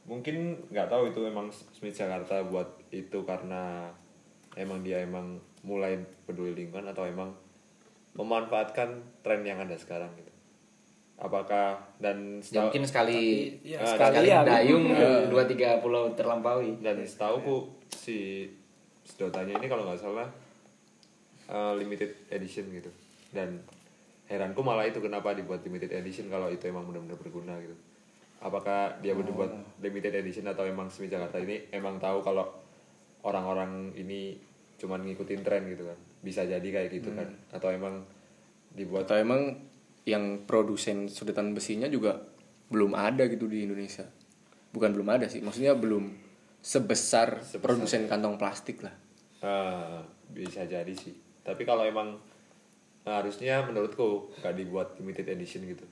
mungkin 0.06 0.54
nggak 0.70 0.86
tahu 0.86 1.10
itu 1.10 1.26
emang 1.26 1.50
Smith 1.50 1.94
Jakarta 1.94 2.38
buat 2.46 2.66
itu 2.94 3.26
karena 3.26 3.90
emang 4.54 4.80
dia 4.86 5.02
emang 5.02 5.36
mulai 5.66 5.98
peduli 6.24 6.54
lingkungan 6.54 6.86
atau 6.94 7.04
emang 7.04 7.34
memanfaatkan 8.14 9.02
tren 9.20 9.42
yang 9.42 9.58
ada 9.60 9.74
sekarang 9.76 10.08
gitu. 10.16 10.30
Apakah 11.16 11.76
dan 11.98 12.38
ya 12.38 12.44
setahu, 12.44 12.70
mungkin 12.70 12.84
sekali 12.86 13.20
ya, 13.64 13.80
Ah, 13.82 13.88
sekali 13.88 14.30
sekalian. 14.30 14.44
dayung 14.46 14.84
dua 15.28 15.44
tiga 15.44 15.80
pulau 15.82 16.12
terlampaui. 16.14 16.80
dan 16.80 16.96
setahu 17.02 17.36
ku 17.42 17.56
si 17.92 18.48
sedotannya 19.04 19.58
ini 19.58 19.66
kalau 19.66 19.84
nggak 19.90 20.00
salah 20.00 20.28
eh, 21.46 21.72
limited 21.76 22.14
edition 22.30 22.68
gitu. 22.70 22.88
Dan 23.34 23.58
heranku 24.26 24.62
malah 24.62 24.86
itu 24.86 24.98
kenapa 25.02 25.34
dibuat 25.34 25.62
limited 25.66 25.90
edition 25.92 26.26
kalau 26.26 26.50
itu 26.50 26.66
emang 26.66 26.82
benar-benar 26.86 27.18
berguna 27.18 27.54
gitu 27.62 27.74
apakah 28.40 29.00
dia 29.00 29.16
benar 29.16 29.32
buat 29.32 29.52
limited 29.80 30.12
edition 30.20 30.46
atau 30.46 30.68
emang 30.68 30.92
Smith 30.92 31.10
Jakarta 31.10 31.40
ini 31.40 31.68
emang 31.72 31.96
tahu 31.96 32.20
kalau 32.20 32.44
orang-orang 33.24 33.96
ini 33.96 34.36
cuman 34.76 35.02
ngikutin 35.08 35.40
tren 35.40 35.64
gitu 35.72 35.88
kan 35.88 35.98
bisa 36.20 36.44
jadi 36.44 36.64
kayak 36.64 36.90
gitu 36.92 37.16
kan 37.16 37.28
atau 37.50 37.72
emang 37.72 38.04
dibuat 38.76 39.08
Atau 39.08 39.16
emang 39.16 39.56
yang 40.06 40.46
produsen 40.46 41.10
sedotan 41.10 41.56
besinya 41.56 41.90
juga 41.90 42.20
belum 42.70 42.94
ada 42.94 43.26
gitu 43.26 43.50
di 43.50 43.66
Indonesia. 43.66 44.06
Bukan 44.70 44.92
belum 44.92 45.08
ada 45.08 45.26
sih, 45.26 45.40
maksudnya 45.40 45.72
belum 45.74 46.12
sebesar, 46.60 47.42
Sebesar. 47.42 47.62
produsen 47.62 48.06
kantong 48.06 48.36
plastik 48.36 48.84
lah. 48.84 48.94
Ah, 49.40 50.02
bisa 50.30 50.62
jadi 50.68 50.92
sih. 50.92 51.16
Tapi 51.42 51.62
kalau 51.64 51.86
emang 51.86 52.18
nah, 53.06 53.22
harusnya 53.22 53.62
menurutku 53.64 54.30
gak 54.42 54.54
dibuat 54.58 54.98
limited 55.00 55.26
edition 55.32 55.64
gitu. 55.64 55.86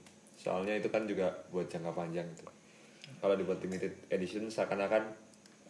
Soalnya 0.44 0.76
itu 0.76 0.87
kan 0.87 1.02
juga 1.04 1.33
buat 1.48 1.64
jangka 1.64 1.90
panjang 1.90 2.28
gitu. 2.28 2.44
Kalau 3.16 3.35
dibuat 3.35 3.59
limited 3.59 3.96
edition 4.09 4.44
seakan-akan 4.46 5.09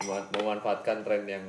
mema- 0.01 0.27
memanfaatkan 0.33 1.01
tren 1.01 1.23
yang 1.25 1.45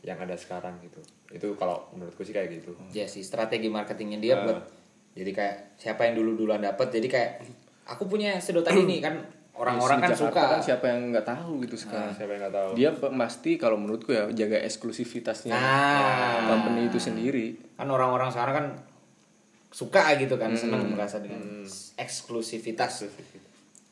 yang 0.00 0.16
ada 0.16 0.32
sekarang 0.32 0.80
gitu. 0.80 0.96
Itu 1.28 1.52
kalau 1.54 1.84
menurutku 1.92 2.22
sih 2.22 2.32
kayak 2.32 2.48
gitu. 2.54 2.72
ya 2.90 3.04
sih 3.04 3.20
strategi 3.20 3.68
marketingnya 3.68 4.18
dia 4.18 4.34
Ah. 4.34 4.42
buat 4.42 4.58
jadi 5.12 5.30
kayak 5.30 5.56
siapa 5.76 6.02
yang 6.02 6.14
dulu 6.16 6.38
duluan 6.38 6.62
dapat 6.62 6.88
jadi 6.88 7.04
kayak 7.04 7.30
aku 7.84 8.06
punya 8.06 8.38
sedotan 8.38 8.78
ini 8.78 9.02
kan 9.02 9.18
orang-orang 9.52 9.98
kan 9.98 10.08
Jakarta 10.08 10.22
suka 10.24 10.42
kan 10.46 10.60
siapa 10.62 10.84
yang 10.86 11.00
nggak 11.10 11.26
tahu 11.26 11.52
gitu 11.60 11.76
sekarang. 11.76 12.14
Siapa 12.14 12.30
yang 12.30 12.40
nggak 12.40 12.54
tahu? 12.54 12.70
Dia 12.72 12.90
pasti 12.94 13.50
kalau 13.54 13.76
menurutku 13.76 14.10
ya 14.10 14.30
jaga 14.30 14.62
eksklusivitasnya 14.62 15.52
Nah. 15.52 16.46
company 16.46 16.86
itu 16.86 16.96
sendiri. 16.96 17.46
kan 17.74 17.86
orang-orang 17.86 18.30
sekarang 18.30 18.54
kan 18.54 18.66
suka 19.68 20.16
gitu 20.16 20.34
kan 20.34 20.52
seneng 20.52 20.80
Hmm. 20.82 20.94
merasa 20.94 21.18
dengan 21.18 21.40
eksklusivitas 21.94 23.04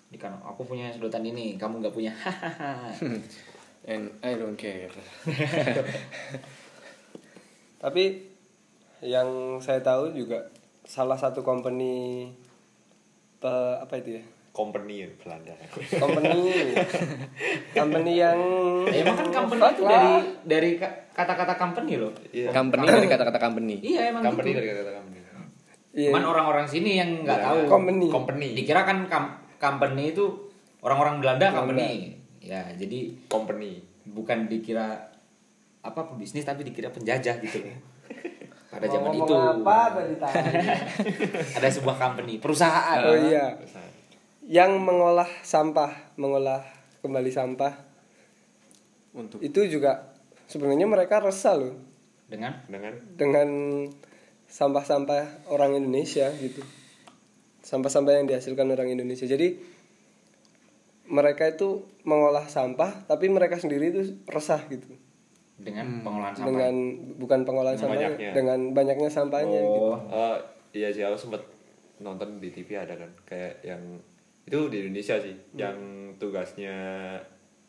Jadi 0.07 0.17
kan 0.17 0.33
aku 0.39 0.65
punya 0.65 0.89
sedotan 0.89 1.23
ini 1.23 1.55
kamu 1.55 1.81
nggak 1.81 1.93
punya 1.93 2.13
And 3.87 4.11
I 4.21 4.35
don't 4.35 4.57
care. 4.57 4.91
Tapi 7.79 8.05
yang 8.99 9.29
saya 9.61 9.79
tahu 9.79 10.11
juga 10.11 10.49
salah 10.83 11.15
satu 11.15 11.43
company 11.43 12.27
pe- 13.37 13.79
apa 13.79 13.95
itu 13.97 14.19
ya? 14.19 14.25
Company 14.51 15.05
ya, 15.05 15.09
Belanda. 15.15 15.53
Company 15.93 16.41
company 17.79 18.13
yang 18.17 18.39
Ya, 18.89 19.05
emang 19.05 19.17
kan 19.21 19.29
company 19.31 19.61
itu 19.69 19.83
lah. 19.83 19.91
dari 19.93 20.13
dari 20.43 20.71
ka- 20.77 20.97
kata-kata 21.13 21.55
company 21.55 21.93
loh 21.95 22.13
Iya. 22.33 22.51
company 22.51 22.89
dari 22.89 23.07
kata-kata 23.07 23.39
company. 23.39 23.75
iya 23.85 24.09
emang 24.09 24.25
Company 24.25 24.51
gitu 24.51 24.59
dari 24.59 24.69
kata 24.73 24.93
company. 24.97 25.19
Iya. 25.97 26.13
cuman 26.13 26.25
orang-orang 26.27 26.69
sini 26.69 27.01
yang 27.01 27.25
nggak 27.25 27.35
Iya. 27.35 27.47
tahu 27.47 27.59
Company. 27.67 28.07
Company. 28.07 28.49
dikira 28.53 28.85
kan 28.85 29.09
company 29.57 30.13
itu 30.13 30.25
orang-orang 30.79 31.25
Belanda 31.25 31.49
company 31.51 32.13
ya 32.39 32.69
jadi 32.71 33.17
Company. 33.27 33.81
bukan 34.07 34.45
dikira 34.47 34.93
apa 35.81 36.01
pebisnis 36.07 36.45
tapi 36.45 36.63
dikira 36.63 36.93
penjajah 36.93 37.41
gitu 37.41 37.59
pada 38.71 38.87
zaman 38.87 39.09
itu 39.11 39.33
apa 39.33 39.79
ada 41.57 41.69
sebuah 41.69 41.97
company 41.97 42.39
perusahaan 42.39 43.01
Oh 43.01 43.17
iya. 43.17 43.57
Yang 44.47 44.79
mengolah 44.79 45.27
sampah, 45.43 45.91
mengolah 46.15 46.63
kembali 47.01 47.33
sampah 47.33 47.73
Untuk 49.11 49.41
itu 49.41 49.59
juga 49.67 50.13
sebenarnya 50.45 50.87
mereka 50.87 51.19
resah 51.19 51.57
loh 51.57 51.75
dengan 52.29 52.55
Dengan 52.69 52.93
dengan 53.17 53.49
sampah-sampah 54.57 55.53
orang 55.53 55.77
Indonesia 55.77 56.33
gitu. 56.41 56.65
Sampah-sampah 57.61 58.13
yang 58.15 58.25
dihasilkan 58.25 58.73
orang 58.73 58.89
Indonesia. 58.89 59.29
Jadi 59.29 59.53
mereka 61.07 61.47
itu 61.47 61.85
mengolah 62.03 62.49
sampah 62.49 63.05
tapi 63.05 63.29
mereka 63.29 63.61
sendiri 63.61 63.93
itu 63.93 64.03
resah 64.27 64.59
gitu. 64.67 64.91
dengan 65.57 66.05
pengolahan 66.05 66.37
sampah 66.37 66.49
Dengan 66.53 66.75
bukan 67.17 67.41
pengolahan 67.45 67.77
Dengan 67.77 67.89
sampahnya, 67.89 68.09
banyaknya. 68.13 68.33
dengan 68.35 68.59
banyaknya 68.77 69.09
sampahnya 69.09 69.61
gitu. 69.63 69.81
oh 69.89 69.97
Eh, 70.13 70.37
iya 70.75 70.89
sih 70.93 71.01
aku 71.01 71.17
sempet 71.17 71.41
nonton 71.97 72.37
di 72.37 72.53
TV 72.53 72.77
ada 72.77 72.93
kan 72.93 73.09
kayak 73.25 73.65
yang 73.65 73.81
itu 74.45 74.69
di 74.69 74.85
Indonesia 74.85 75.17
sih 75.17 75.33
yang 75.57 75.79
tugasnya 76.21 76.77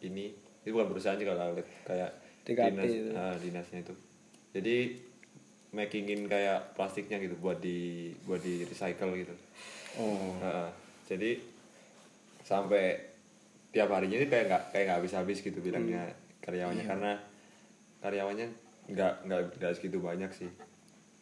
ini 0.04 0.36
itu 0.62 0.76
bukan 0.76 0.92
perusahaan 0.92 1.16
juga 1.16 1.40
lah 1.40 1.56
kayak 1.88 2.12
DKP 2.44 2.60
dinas 2.68 2.92
itu. 2.92 3.12
ah, 3.16 3.36
dinasnya 3.40 3.80
itu 3.80 3.94
jadi 4.52 4.76
makingin 5.78 6.26
kayak 6.26 6.74
plastiknya 6.74 7.22
gitu 7.22 7.38
buat 7.38 7.62
di 7.62 8.10
buat 8.26 8.42
di 8.42 8.66
recycle 8.66 9.14
gitu. 9.14 9.36
Oh. 10.02 10.34
Heeh. 10.42 10.70
jadi 11.08 11.40
sampai 12.44 13.00
tiap 13.70 13.94
harinya 13.94 14.18
itu 14.18 14.28
kayak 14.28 14.46
nggak 14.50 14.64
kayak 14.74 14.84
nggak 14.90 14.98
habis 15.00 15.14
habis 15.14 15.38
gitu 15.46 15.62
bilangnya 15.62 16.10
karyawannya. 16.42 16.84
Karena 16.84 17.12
karyawannya 18.02 18.48
nggak 18.90 19.14
nggak 19.30 19.42
nggak 19.62 19.74
segitu 19.78 20.02
banyak 20.02 20.32
sih 20.34 20.50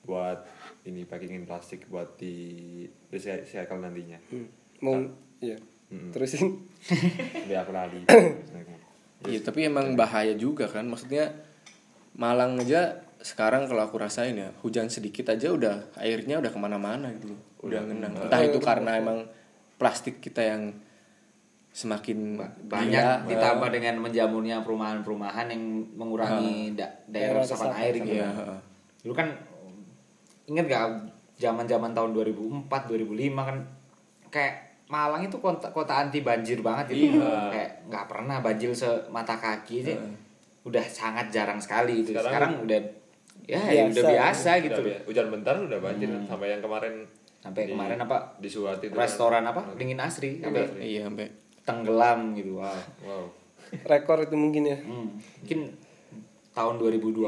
buat 0.06 0.46
ini 0.86 1.02
packingin 1.04 1.50
plastik 1.50 1.90
buat 1.92 2.16
di 2.16 2.88
recycle 3.12 3.84
nantinya. 3.84 4.22
Hmm. 4.32 4.48
Mau 4.80 4.96
iya. 5.44 5.60
Terusin. 6.16 6.64
biar 7.52 7.68
aku 7.68 7.72
lali. 7.76 8.02
Iya 9.26 9.42
tapi 9.42 9.66
emang 9.66 9.98
bahaya 9.98 10.38
juga 10.38 10.70
kan? 10.70 10.86
Maksudnya 10.86 11.34
Malang 12.14 12.62
aja 12.62 13.05
sekarang 13.26 13.66
kalau 13.66 13.82
aku 13.82 13.98
rasain 13.98 14.38
ya 14.38 14.54
hujan 14.62 14.86
sedikit 14.86 15.34
aja 15.34 15.50
udah 15.50 15.98
airnya 15.98 16.38
udah 16.38 16.52
ke 16.54 16.60
mana-mana 16.62 17.10
gitu 17.18 17.34
loh. 17.34 17.42
Udah 17.66 17.82
ngenang. 17.82 18.14
entah 18.14 18.42
itu 18.46 18.62
karena 18.62 19.02
emang 19.02 19.26
plastik 19.82 20.22
kita 20.22 20.46
yang 20.46 20.70
semakin 21.76 22.40
banyak 22.70 22.96
gila, 22.96 23.28
ditambah 23.28 23.70
dengan 23.74 24.00
menjamurnya 24.00 24.64
perumahan-perumahan 24.64 25.52
yang 25.52 25.64
mengurangi 25.98 26.72
da- 26.72 27.04
daerah 27.10 27.42
resapan 27.44 27.74
air 27.76 27.94
gitu. 28.00 28.16
Iya, 28.16 28.30
heeh. 28.32 28.60
Dulu 29.04 29.14
kan 29.18 29.28
inget 30.46 30.66
gak 30.70 30.86
zaman-zaman 31.36 31.92
tahun 31.92 32.16
2004 32.16 32.70
2005 32.88 33.50
kan 33.50 33.58
kayak 34.30 34.54
Malang 34.86 35.26
itu 35.26 35.42
kota, 35.42 35.74
kota 35.74 35.98
anti 35.98 36.22
banjir 36.22 36.62
banget 36.62 36.94
itu 36.94 37.18
kayak 37.18 37.90
nggak 37.90 38.06
pernah 38.06 38.38
banjir 38.38 38.70
semata 38.70 39.34
kaki 39.34 39.82
aja 39.82 39.98
udah 40.62 40.86
sangat 40.86 41.34
jarang 41.34 41.58
sekali 41.58 42.06
itu 42.06 42.14
Sekarang- 42.14 42.30
sekarang, 42.30 42.52
udah 42.70 42.80
ya, 43.46 43.62
ya 43.64 43.84
udah 43.86 43.94
Biasa. 43.96 44.10
biasa 44.12 44.50
Udah 44.52 44.64
gitu 44.64 44.80
bi- 44.82 45.02
hujan 45.06 45.28
bentar 45.30 45.56
udah 45.56 45.80
banjir 45.80 46.10
sampai 46.24 46.48
yang 46.50 46.60
kemarin 46.60 46.94
sampai 47.38 47.62
di- 47.64 47.72
kemarin 47.72 47.98
apa 48.00 48.18
di 48.36 48.48
Suwati 48.48 48.86
itu 48.86 48.92
kan. 48.92 49.02
restoran 49.02 49.44
apa 49.44 49.62
dingin 49.74 49.98
asri 49.98 50.40
sampai 50.40 50.66
iya 50.80 51.06
sampai 51.06 51.30
tenggelam 51.62 52.34
gitu 52.34 52.58
wow 52.58 52.74
wow 53.08 53.26
Rekor 53.66 54.22
itu 54.22 54.34
mungkin 54.34 54.64
ya. 54.64 54.78
Hmm, 54.78 55.18
mungkin 55.18 55.74
tahun 56.52 56.76
2020 56.78 57.26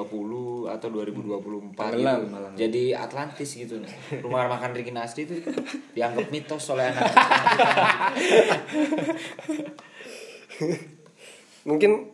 atau 0.69 0.88
2024 0.88 1.75
Tenggelam 1.75 2.19
gitu. 2.19 2.30
malah. 2.30 2.51
Jadi 2.56 2.84
Atlantis 2.93 3.49
gitu 3.51 3.75
nih. 3.77 3.89
Rumah 4.23 4.47
makan 4.47 4.71
Ricky 4.71 4.89
Nasri 4.89 5.25
itu 5.25 5.41
dianggap 5.91 6.30
mitos 6.30 6.63
oleh 6.69 6.88
anak. 6.88 7.03
Mungkin 11.65 12.08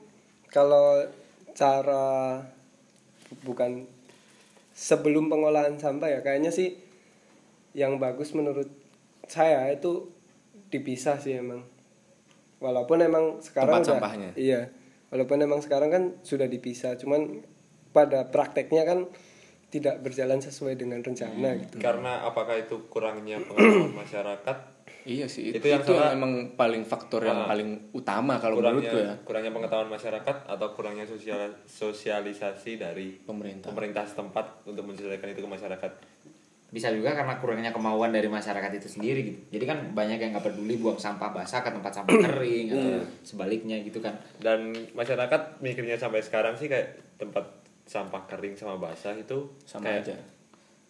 kalau 0.48 1.06
cara 1.54 2.42
bukan 3.44 3.86
sebelum 4.74 5.30
pengolahan 5.30 5.78
sampah 5.78 6.10
ya 6.10 6.20
kayaknya 6.20 6.50
sih 6.50 6.76
yang 7.74 7.98
bagus 7.98 8.34
menurut 8.34 8.70
saya 9.26 9.70
itu 9.70 10.10
dipisah 10.70 11.18
sih 11.18 11.38
emang. 11.38 11.64
Walaupun 12.58 13.00
emang 13.00 13.40
sekarang 13.40 13.80
Tempat 13.80 13.86
udah- 13.86 13.94
sampahnya. 14.02 14.30
Iya. 14.34 14.62
Walaupun 15.14 15.38
emang 15.40 15.62
sekarang 15.62 15.90
kan 15.90 16.04
sudah 16.26 16.50
dipisah, 16.50 16.98
cuman 16.98 17.46
pada 17.94 18.34
prakteknya 18.34 18.82
kan 18.82 19.06
tidak 19.70 20.02
berjalan 20.02 20.38
sesuai 20.38 20.78
dengan 20.78 21.02
rencana 21.02 21.58
gitu. 21.58 21.82
karena 21.82 22.22
apakah 22.26 22.58
itu 22.58 22.78
kurangnya 22.90 23.42
pengetahuan 23.42 23.94
masyarakat 23.98 24.58
iya 25.04 25.26
sih 25.26 25.52
itu, 25.52 25.60
Itu 25.60 25.68
yang 25.68 25.82
itu 25.82 25.94
emang 25.94 26.32
paling 26.54 26.84
faktor 26.84 27.22
yang 27.22 27.44
Ah. 27.44 27.50
paling 27.50 27.92
utama 27.92 28.38
kalau 28.38 28.58
kurangnya 28.58 28.80
menurutku 28.80 28.98
ya 28.98 29.14
kurangnya 29.22 29.52
pengetahuan 29.52 29.90
masyarakat 29.90 30.36
atau 30.46 30.68
kurangnya 30.72 31.04
sosial 31.04 31.52
sosialisasi 31.66 32.76
dari 32.76 33.20
pemerintah 33.20 33.70
pemerintah 33.70 34.04
setempat 34.04 34.64
untuk 34.64 34.84
menyesuaikan 34.84 35.30
itu 35.30 35.40
ke 35.40 35.50
masyarakat 35.50 35.92
Bisa 36.68 36.90
juga 36.90 37.14
karena 37.14 37.38
kurangnya 37.38 37.70
kemauan 37.70 38.10
dari 38.10 38.26
masyarakat 38.26 38.74
itu 38.74 38.90
sendiri 38.90 39.22
gitu. 39.24 39.40
Jadi 39.54 39.62
kan 39.64 39.78
banyak 39.94 40.18
yang 40.18 40.34
nggak 40.34 40.42
peduli 40.44 40.74
buang 40.76 40.98
sampah 40.98 41.30
basah 41.30 41.62
ke 41.62 41.70
tempat 41.70 41.94
sampah 41.94 42.18
kering 42.26 42.74
atau 42.74 42.98
sebaliknya 43.22 43.78
gitu 43.80 44.02
kan. 44.02 44.18
dan 44.42 44.74
masyarakat 44.90 45.62
mikirnya 45.62 45.94
sampai 45.94 46.18
sekarang 46.20 46.58
sih 46.58 46.66
kayak 46.66 46.98
tempat 47.16 47.46
sampah 47.86 48.26
kering 48.26 48.58
sama 48.58 48.82
basah 48.82 49.14
itu 49.14 49.46
sama 49.62 49.86
kayak, 49.86 50.02
aja 50.02 50.16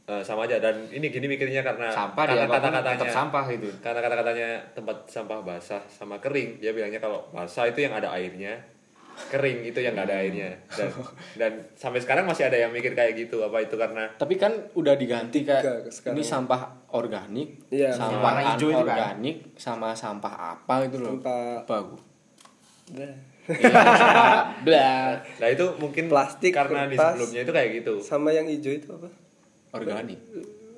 eh, 0.05 0.19
sama 0.19 0.43
aja 0.43 0.57
dan 0.57 0.75
ini 0.87 1.07
gini 1.07 1.27
mikirnya 1.27 1.61
karena 1.61 1.87
Sampah 1.87 2.23
karena 2.25 2.43
kata-katanya 2.45 2.99
tetap 2.99 3.09
sampah 3.09 3.43
gitu. 3.47 3.67
karena 3.79 3.99
kata-katanya 3.99 4.49
tempat 4.71 4.97
sampah 5.05 5.39
basah 5.39 5.81
sama 5.87 6.17
kering 6.17 6.57
dia 6.57 6.71
bilangnya 6.71 6.97
kalau 6.97 7.23
basah 7.29 7.65
itu 7.65 7.79
yang 7.79 7.93
ada 7.93 8.11
airnya 8.11 8.55
kering 9.13 9.61
itu 9.63 9.77
yang 9.77 9.93
nggak 9.93 10.09
ada 10.09 10.17
airnya 10.19 10.49
dan 10.67 10.89
dan 11.39 11.51
sampai 11.71 11.99
sekarang 11.99 12.25
masih 12.25 12.43
ada 12.43 12.57
yang 12.57 12.69
mikir 12.69 12.91
kayak 12.91 13.13
gitu 13.15 13.39
apa 13.41 13.61
itu 13.61 13.73
karena 13.73 14.09
tapi 14.13 14.35
kan 14.35 14.49
udah 14.73 14.93
diganti 14.93 15.41
kayak 15.41 15.87
sekarang. 15.87 16.17
ini 16.17 16.23
sampah 16.25 16.61
organik 16.89 17.61
Iya. 17.69 17.93
sampah 17.93 18.19
Warna 18.33 18.41
hijau 18.51 18.69
itu 18.69 18.81
kan. 18.81 18.97
organik 18.97 19.37
sama 19.53 19.93
sampah 19.93 20.33
apa 20.57 20.73
gitu 20.83 20.97
loh 20.99 21.15
Sampah- 21.15 21.61
apa 21.61 21.75
aku 21.79 21.97
Nah, 22.93 23.15
blah 24.61 25.19
nah 25.37 25.47
itu 25.47 25.65
mungkin 25.75 26.07
Plastik, 26.07 26.51
karena 26.51 26.83
di 26.83 26.93
kertas. 26.93 27.15
sebelumnya 27.15 27.41
itu 27.41 27.51
kayak 27.51 27.69
gitu 27.75 27.93
sama 27.99 28.29
yang 28.29 28.43
hijau 28.45 28.71
itu 28.71 28.87
apa? 28.89 29.07
Organik 29.73 30.19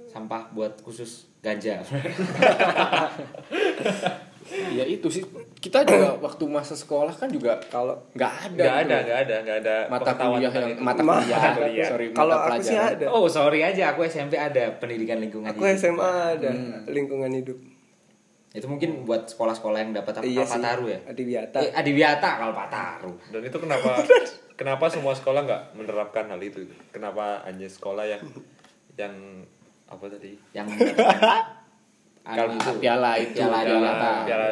Sampah 0.08 0.48
buat 0.50 0.80
khusus 0.80 1.28
ganja. 1.40 1.84
ya 4.72 4.86
itu 4.86 5.08
sih 5.10 5.24
kita 5.58 5.82
juga 5.82 6.16
waktu 6.20 6.46
masa 6.46 6.72
sekolah 6.72 7.10
kan 7.12 7.26
juga 7.28 7.58
Kalau 7.66 7.98
nggak 8.14 8.34
ada 8.48 8.56
nggak 8.56 8.76
ada 8.78 8.96
nggak 9.02 9.20
ada 9.20 9.36
nggak 9.42 9.58
ada 9.60 9.76
mata 9.90 10.12
kuliah 10.14 10.54
yang 10.54 10.70
itu. 10.72 10.80
mata 10.80 11.02
Ma- 11.02 11.18
kuliah 11.18 11.36
Mata 11.36 11.58
kuliah. 11.60 11.88
sorry 11.88 12.06
kalau 12.12 12.36
aku 12.38 12.50
sih 12.56 12.72
pelajaran. 12.72 12.94
ada. 12.96 13.06
oh, 13.10 13.26
sorry 13.28 13.60
aja 13.62 13.84
aku 13.90 14.06
SMP 14.06 14.34
ada 14.36 14.64
pendidikan 14.78 15.18
lingkungan 15.18 15.50
Aku 15.50 15.60
hidup. 15.60 15.76
SMA 15.76 16.12
ada 16.36 16.50
lingkungan 16.88 17.32
hidup. 17.34 17.58
Itu 18.52 18.68
mungkin 18.68 19.04
buat 19.04 19.28
sekolah-sekolah 19.28 19.80
yang 19.82 19.92
dapat 19.94 20.14
apa? 20.14 20.24
Iya 20.24 20.40
sih. 20.40 20.56
Kalpataru 20.56 20.86
ya? 20.88 21.00
Adiwiyata. 21.04 21.58
Eh, 21.60 21.72
Adiwiyata 21.74 22.30
Kalpataru. 22.40 23.12
dan 23.28 23.42
itu 23.44 23.58
kenapa 23.58 23.92
kenapa 24.60 24.86
semua 24.88 25.12
sekolah 25.12 25.42
nggak 25.42 25.62
menerapkan 25.74 26.24
hal 26.26 26.40
itu 26.40 26.64
kenapa 26.88 27.44
hanya 27.44 27.68
sekolah 27.68 28.06
yang 28.06 28.22
yang 28.96 29.16
apa 29.86 30.04
tadi 30.08 30.34
Yang 30.52 30.68
anu 32.26 32.58
itu. 32.58 32.72
piala 32.82 33.12
itu 33.16 33.38
Piala 33.38 33.58
Adiwiyata. 33.62 34.10
piala 34.26 34.46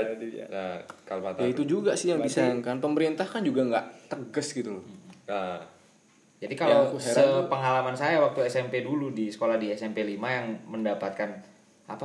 nah, 0.46 0.78
Kalpataru. 1.04 1.42
ya 1.42 1.48
itu 1.50 1.64
juga 1.66 1.92
sih 1.92 2.14
yang 2.14 2.22
disayangkan 2.22 2.78
pemerintah 2.78 3.26
kan 3.26 3.42
juga 3.42 3.66
nggak 3.66 3.86
tegas 4.08 4.54
gitu 4.54 4.78
loh 4.78 4.86
Nah, 5.24 5.56
Jadi 6.38 6.54
kalau 6.54 6.92
tuh- 6.92 7.00
sepengalaman 7.00 7.96
saya 7.96 8.20
waktu 8.20 8.44
SMP 8.46 8.84
dulu 8.84 9.10
di 9.10 9.32
sekolah 9.32 9.56
di 9.56 9.72
SMP 9.72 10.04
5 10.04 10.20
yang 10.20 10.48
mendapatkan 10.68 11.32
apa? 11.86 12.04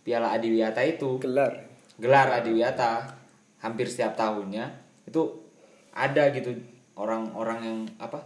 Piala 0.00 0.30
Adiwiyata 0.32 0.78
itu 0.80 1.18
Gelar. 1.18 1.50
gelar 1.98 2.30
Adiwiyata 2.32 3.10
hampir 3.58 3.84
setiap 3.84 4.14
tahunnya 4.14 4.70
itu 5.04 5.26
ada 5.90 6.30
gitu 6.30 6.54
orang-orang 6.94 7.58
yang 7.60 7.78
apa 7.98 8.22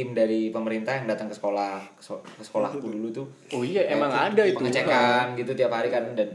tim 0.00 0.08
dari 0.10 0.48
pemerintah 0.48 0.92
yang 0.94 1.04
datang 1.06 1.28
ke 1.28 1.34
sekolah 1.34 1.76
ke 1.92 2.02
sekolahku 2.40 2.80
dulu 2.80 3.12
tuh 3.12 3.26
oh 3.50 3.60
iya 3.60 3.84
emang 3.86 4.08
Kayak 4.08 4.26
ada 4.30 4.42
itu 4.42 4.56
pengecekan 4.56 5.24
gitu 5.34 5.52
tiap 5.52 5.68
hari 5.70 5.88
kan 5.88 6.04
dan 6.14 6.32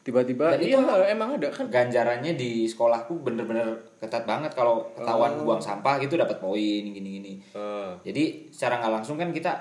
tiba-tiba 0.00 0.54
Dan 0.54 0.60
itu 0.62 0.72
iya 0.72 1.10
emang 1.10 1.34
ada 1.34 1.50
kan 1.50 1.66
ganjarannya 1.66 2.32
di 2.32 2.64
sekolahku 2.64 3.20
bener-bener 3.20 3.66
ketat 3.98 4.22
banget 4.22 4.48
kalau 4.50 4.86
ketahuan 4.94 5.36
buang 5.38 5.58
sampah 5.58 5.98
gitu 5.98 6.14
dapat 6.14 6.38
poin 6.38 6.56
gini-gini 6.86 7.42
eh, 7.52 7.90
jadi 8.02 8.46
secara 8.48 8.78
nggak 8.78 8.92
langsung 8.94 9.16
kan 9.16 9.28
kita 9.28 9.52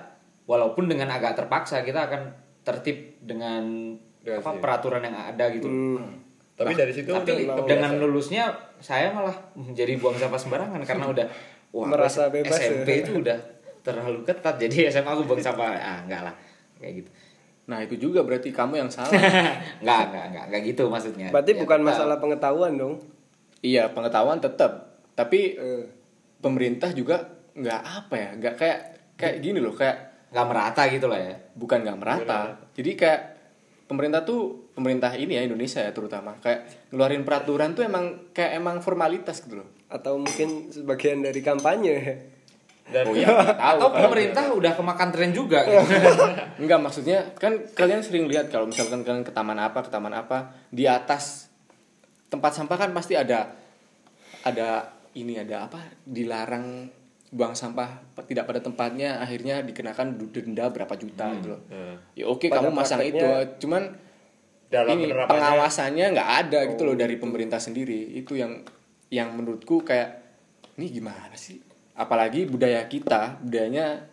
walaupun 0.46 0.86
dengan 0.86 1.10
agak 1.10 1.36
terpaksa 1.36 1.82
kita 1.82 2.08
akan 2.08 2.22
tertib 2.62 2.96
dengan 3.20 3.92
Dengan 4.20 4.40
apa 4.40 4.50
sih. 4.50 4.60
peraturan 4.60 5.02
yang 5.02 5.18
ada 5.18 5.46
gitu 5.50 5.68
Hmm. 5.68 6.16
tapi 6.54 6.72
dari 6.74 6.92
situ 6.92 7.10
tapi 7.10 7.44
udah 7.44 7.64
dengan 7.64 7.92
kebiasaan. 7.92 8.02
lulusnya 8.02 8.44
saya 8.80 9.08
malah 9.10 9.36
jadi 9.76 9.96
buang 9.98 10.16
sampah 10.16 10.36
sembarangan 10.38 10.80
karena 10.82 11.06
udah 11.08 11.28
wah 11.70 11.86
Merasa 11.86 12.28
bebas 12.28 12.56
SMP 12.56 12.88
ya. 12.88 13.00
itu 13.04 13.12
udah 13.20 13.36
terlalu 13.88 14.20
ketat 14.22 14.60
jadi 14.62 14.92
SMA 14.92 15.08
aku 15.08 15.24
buang 15.24 15.40
sampah. 15.40 15.72
Ah 15.72 16.00
enggak 16.04 16.22
lah. 16.22 16.36
Kayak 16.78 16.94
gitu. 17.00 17.10
Nah 17.68 17.80
itu 17.82 17.96
juga 17.98 18.20
berarti 18.22 18.52
kamu 18.52 18.74
yang 18.78 18.88
salah. 18.88 19.12
Enggak 19.82 20.02
enggak 20.08 20.26
enggak 20.30 20.44
enggak 20.48 20.62
gitu 20.66 20.84
maksudnya. 20.88 21.28
Berarti 21.32 21.52
Ya, 21.52 21.60
bukan 21.60 21.80
tetap. 21.80 21.90
masalah 21.90 22.18
pengetahuan 22.18 22.74
dong. 22.76 22.96
iya 23.60 23.90
pengetahuan 23.90 24.38
tetap 24.38 25.02
tapi 25.12 25.58
Eh, 25.58 25.84
pemerintah 26.38 26.94
juga 26.94 27.26
nggak 27.52 27.82
apa 27.82 28.14
ya 28.16 28.30
nggak 28.38 28.54
kayak 28.56 28.80
kayak 29.18 29.36
gini 29.42 29.58
loh 29.58 29.74
kayak 29.74 30.30
nggak 30.30 30.46
merata 30.46 30.84
gitu 30.88 31.08
lah 31.08 31.18
ya. 31.18 31.36
Bukan 31.54 31.82
nggak 31.82 31.98
merata. 31.98 32.56
Jadi 32.72 32.92
kayak 32.94 33.22
pemerintah 33.84 34.22
tuh 34.22 34.70
pemerintah 34.72 35.12
ini 35.16 35.34
ya 35.34 35.44
Indonesia 35.44 35.82
ya 35.82 35.90
terutama 35.90 36.38
kayak 36.38 36.92
ngeluarin 36.94 37.26
peraturan 37.26 37.74
tuh 37.74 37.84
emang 37.84 38.30
kayak 38.32 38.56
emang 38.56 38.80
formalitas 38.80 39.42
gitu 39.42 39.60
loh. 39.60 39.68
Atau 39.90 40.22
mungkin 40.22 40.70
sebagian 40.70 41.20
dari 41.20 41.42
kampanye. 41.42 41.96
Dan 42.88 43.04
oh 43.08 43.14
nggak 43.18 43.58
tahu. 43.60 43.78
Atau 43.78 43.88
kalau 43.92 44.06
pemerintah 44.08 44.44
udah 44.52 44.72
kemakan 44.76 45.10
tren 45.12 45.32
juga 45.36 45.60
gitu. 45.68 45.84
Enggak 46.64 46.80
maksudnya 46.80 47.20
kan 47.36 47.54
kalian 47.76 48.02
sering 48.02 48.26
lihat 48.32 48.48
kalau 48.48 48.68
misalkan 48.68 49.04
kalian 49.04 49.28
ke 49.28 49.34
taman 49.36 49.60
apa 49.60 49.80
ke 49.84 49.90
taman 49.92 50.14
apa 50.16 50.56
di 50.72 50.88
atas 50.88 51.52
tempat 52.32 52.56
sampah 52.56 52.78
kan 52.80 52.92
pasti 52.96 53.16
ada 53.16 53.52
ada 54.44 54.88
ini 55.16 55.40
ada 55.40 55.68
apa 55.68 55.80
dilarang 56.08 56.88
buang 57.28 57.52
sampah 57.52 58.16
tidak 58.24 58.48
pada 58.48 58.64
tempatnya 58.64 59.20
akhirnya 59.20 59.60
dikenakan 59.60 60.16
denda 60.32 60.72
berapa 60.72 60.94
juta 60.96 61.28
gitu 61.36 61.48
loh. 61.56 61.62
Nah, 61.68 61.96
ya 62.16 62.26
oke 62.32 62.48
Pada 62.48 62.64
kamu 62.64 62.70
masang 62.72 63.04
itu 63.04 63.28
cuman 63.60 63.84
dalam 64.72 64.96
ini 64.96 65.12
penerapannya. 65.12 65.32
pengawasannya 65.36 66.06
nggak 66.16 66.30
ada 66.48 66.60
gitu 66.72 66.88
loh 66.88 66.96
dari 66.96 67.20
pemerintah 67.20 67.60
sendiri. 67.60 68.16
Itu 68.16 68.40
yang 68.40 68.64
yang 69.12 69.36
menurutku 69.36 69.84
kayak 69.84 70.24
ini 70.80 70.88
gimana 70.88 71.36
sih 71.36 71.67
apalagi 71.98 72.46
budaya 72.46 72.86
kita 72.86 73.42
budayanya 73.42 74.06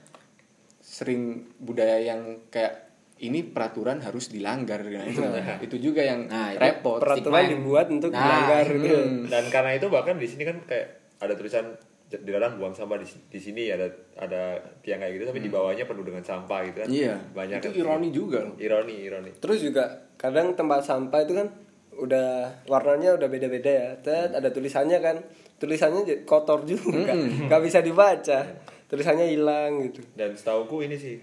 sering 0.80 1.22
budaya 1.58 2.00
yang 2.02 2.20
kayak 2.48 2.84
ini 3.16 3.46
peraturan 3.46 4.02
harus 4.02 4.28
dilanggar 4.28 4.82
nah, 4.82 5.06
itu 5.06 5.22
itu 5.70 5.76
juga 5.80 6.02
yang 6.02 6.26
Nah, 6.26 6.50
itu 6.50 6.60
repot 6.60 6.98
peraturan 6.98 7.40
Stigma. 7.40 7.52
dibuat 7.54 7.86
untuk 7.88 8.10
Nah, 8.10 8.20
dilanggar 8.20 8.66
gitu. 8.68 8.96
Hmm. 8.98 9.22
dan 9.28 9.44
karena 9.48 9.70
itu 9.72 9.86
bahkan 9.88 10.16
di 10.16 10.26
sini 10.26 10.42
kan 10.42 10.56
kayak 10.64 10.86
ada 11.18 11.32
tulisan 11.32 11.72
dilarang 12.14 12.60
buang 12.60 12.70
sampah 12.70 13.00
di, 13.00 13.06
di 13.26 13.40
sini 13.40 13.66
ada 13.68 13.88
ada 14.14 14.54
tiang 14.84 15.00
kayak 15.00 15.18
gitu 15.18 15.24
tapi 15.26 15.40
di 15.40 15.50
bawahnya 15.50 15.82
penuh 15.82 16.04
dengan 16.04 16.22
sampah 16.22 16.60
gitu 16.62 16.78
kan 16.84 16.88
iya 16.88 17.14
banyak 17.32 17.58
itu 17.58 17.68
kan. 17.68 17.80
ironi 17.80 18.08
juga 18.10 18.38
loh 18.44 18.54
ironi 18.54 18.94
ironi 19.02 19.30
Terus 19.34 19.58
juga 19.60 19.84
kadang 20.14 20.54
tempat 20.54 20.84
sampah 20.84 21.20
itu 21.20 21.34
kan 21.34 21.48
udah 21.94 22.50
warnanya 22.66 23.14
udah 23.14 23.26
beda-beda 23.26 23.70
ya. 23.70 23.88
Tet, 23.98 24.34
ada 24.34 24.50
tulisannya 24.50 24.98
kan. 24.98 25.22
Tulisannya 25.58 26.24
kotor 26.24 26.66
juga. 26.66 27.14
nggak 27.48 27.62
bisa 27.62 27.78
dibaca. 27.80 28.40
Tulisannya 28.84 29.26
hilang 29.32 29.90
gitu. 29.90 30.04
dan 30.14 30.36
setauku 30.36 30.84
ini 30.84 30.94
sih 30.94 31.18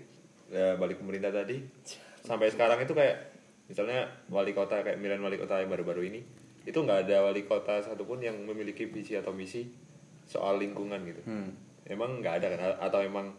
ya, 0.52 0.76
balik 0.76 1.00
pemerintah 1.00 1.32
tadi 1.32 1.62
sampai 2.20 2.52
sekarang 2.52 2.84
itu 2.84 2.92
kayak 2.92 3.16
misalnya 3.72 4.04
wali 4.28 4.52
kota 4.52 4.84
kayak 4.84 5.00
pemilihan 5.00 5.24
wali 5.24 5.40
kota 5.40 5.64
yang 5.64 5.72
baru-baru 5.72 6.12
ini 6.12 6.20
itu 6.68 6.76
nggak 6.76 7.08
ada 7.08 7.26
wali 7.26 7.48
kota 7.48 7.80
satupun 7.80 8.20
yang 8.20 8.36
memiliki 8.44 8.86
visi 8.92 9.16
atau 9.16 9.32
misi 9.32 9.72
soal 10.28 10.60
lingkungan 10.60 11.00
gitu. 11.08 11.22
Emang 11.88 12.20
nggak 12.20 12.44
ada 12.44 12.48
kan? 12.54 12.60
Atau 12.78 13.02
emang 13.02 13.32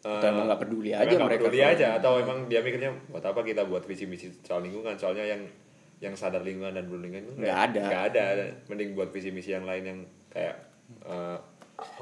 Atau 0.00 0.26
eh, 0.26 0.32
emang 0.32 0.46
nggak 0.48 0.60
peduli 0.64 0.90
aja 0.96 1.06
nggak 1.12 1.28
mereka 1.28 1.42
peduli 1.44 1.60
aja. 1.60 1.86
Atau 2.00 2.12
emang 2.18 2.38
dia 2.48 2.64
mikirnya 2.64 2.90
buat 3.12 3.22
apa 3.22 3.44
kita 3.44 3.68
buat 3.68 3.84
visi 3.84 4.08
misi 4.08 4.32
soal 4.40 4.64
lingkungan? 4.64 4.96
Soalnya 4.96 5.28
yang 5.28 5.44
yang 6.00 6.14
sadar 6.14 6.40
lingkungan 6.40 6.72
dan 6.72 6.84
belum 6.84 7.00
lingkungan 7.02 7.24
itu 7.26 7.32
Nggak 7.36 7.52
kayak 7.52 7.68
ada. 7.68 7.80
nggak 7.82 8.02
ada 8.08 8.22
mending 8.66 8.90
buat 8.92 9.08
visi 9.10 9.30
misi 9.30 9.52
yang 9.52 9.64
lain 9.64 9.84
yang 9.84 9.98
kayak 10.28 10.56
eh, 11.02 11.36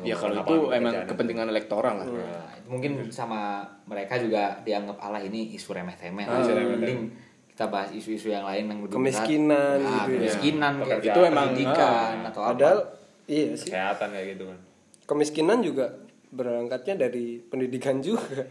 ya 0.01 0.15
kalau 0.15 0.35
itu 0.37 0.55
emang 0.71 0.95
kepentingan 1.05 1.47
elektoral 1.49 1.95
lah 1.97 2.07
Nah, 2.07 2.51
itu 2.53 2.67
mungkin 2.69 2.93
sama 3.09 3.63
mereka 3.85 4.15
juga 4.17 4.63
dianggap 4.63 4.99
Allah 4.99 5.19
ini 5.21 5.53
isu 5.53 5.71
remeh-temeh. 5.73 6.25
Lah. 6.25 6.39
isu 6.39 6.51
remeh-temeh. 6.51 6.79
Mending 6.79 7.01
kita 7.49 7.67
bahas 7.67 7.91
isu-isu 7.91 8.29
yang 8.29 8.43
lain 8.43 8.65
yang 8.65 8.79
lebih 8.81 8.87
berat. 8.89 8.99
Kemiskinan 8.99 9.77
Nah, 9.77 9.91
gitu 9.99 10.11
ya. 10.11 10.19
kemiskinan 10.21 10.73
kayak 10.75 10.87
Pekerjaan. 11.01 11.11
itu 11.11 11.21
emang 11.25 11.47
pendidikan 11.49 12.15
ah. 12.17 12.29
atau 12.29 12.41
apa. 12.41 12.51
Padahal 12.53 12.79
iya 13.27 13.47
sih. 13.53 13.69
kesehatan 13.69 14.09
kayak 14.11 14.27
gitu 14.33 14.45
kan 14.47 14.59
Kemiskinan 15.05 15.59
juga 15.61 15.87
berangkatnya 16.29 16.95
dari 17.01 17.27
pendidikan 17.41 17.99
juga. 17.99 18.45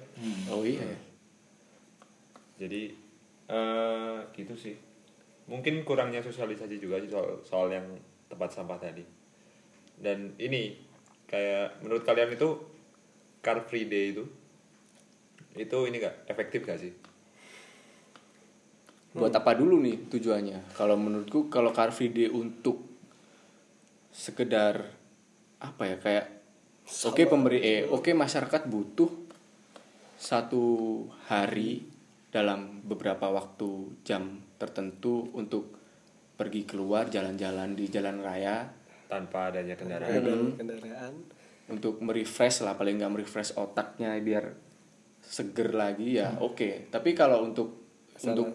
oh 0.49 0.61
iya 0.61 0.81
ya. 0.83 0.99
jadi 2.57 2.81
eh 3.47 4.17
gitu 4.33 4.53
sih 4.53 4.75
mungkin 5.47 5.81
kurangnya 5.87 6.19
sosialisasi 6.19 6.77
juga 6.77 6.99
sih 6.99 7.11
soal 7.11 7.39
soal 7.43 7.67
yang 7.71 7.87
tempat 8.27 8.51
sampah 8.51 8.79
tadi. 8.79 9.03
Dan 9.97 10.35
ini 10.37 10.75
kayak 11.27 11.81
menurut 11.81 12.03
kalian 12.03 12.35
itu 12.35 12.49
car 13.41 13.63
free 13.65 13.87
day 13.87 14.13
itu 14.13 14.23
itu 15.57 15.77
ini 15.89 15.97
gak 15.97 16.29
efektif 16.29 16.67
gak 16.67 16.77
sih? 16.77 16.93
Buat 19.17 19.33
apa 19.33 19.57
dulu 19.57 19.81
nih 19.81 20.05
tujuannya? 20.13 20.77
Kalau 20.77 20.93
menurutku 20.93 21.49
kalau 21.49 21.73
car 21.73 21.89
free 21.89 22.13
day 22.13 22.29
untuk 22.29 22.85
sekedar 24.13 24.93
apa 25.57 25.83
ya 25.89 25.97
kayak 25.97 26.25
oke 26.85 27.21
pemberi 27.25 27.59
eh 27.61 27.81
oke 27.85 28.13
masyarakat 28.13 28.69
butuh 28.69 29.09
satu 30.17 31.05
hari 31.29 31.85
dalam 32.33 32.81
beberapa 32.85 33.29
waktu 33.29 34.01
jam 34.01 34.41
tertentu 34.57 35.29
untuk 35.31 35.77
pergi 36.33 36.63
keluar 36.63 37.07
jalan-jalan 37.07 37.73
di 37.73 37.85
jalan 37.87 38.19
raya 38.19 38.65
tanpa 39.07 39.49
adanya 39.49 39.73
kendaraan 39.73 40.11
Ada 40.11 40.33
kendaraan. 40.53 41.13
untuk 41.67 41.97
merefresh 41.99 42.61
lah 42.61 42.73
paling 42.73 42.97
nggak 42.97 43.09
merefresh 43.11 43.55
otaknya 43.55 44.13
biar 44.17 44.53
seger 45.19 45.73
lagi 45.73 46.15
ya 46.15 46.37
oke 46.37 46.89
tapi 46.89 47.11
kalau 47.11 47.43
untuk 47.43 47.85
Masalah 48.11 48.33
untuk 48.33 48.47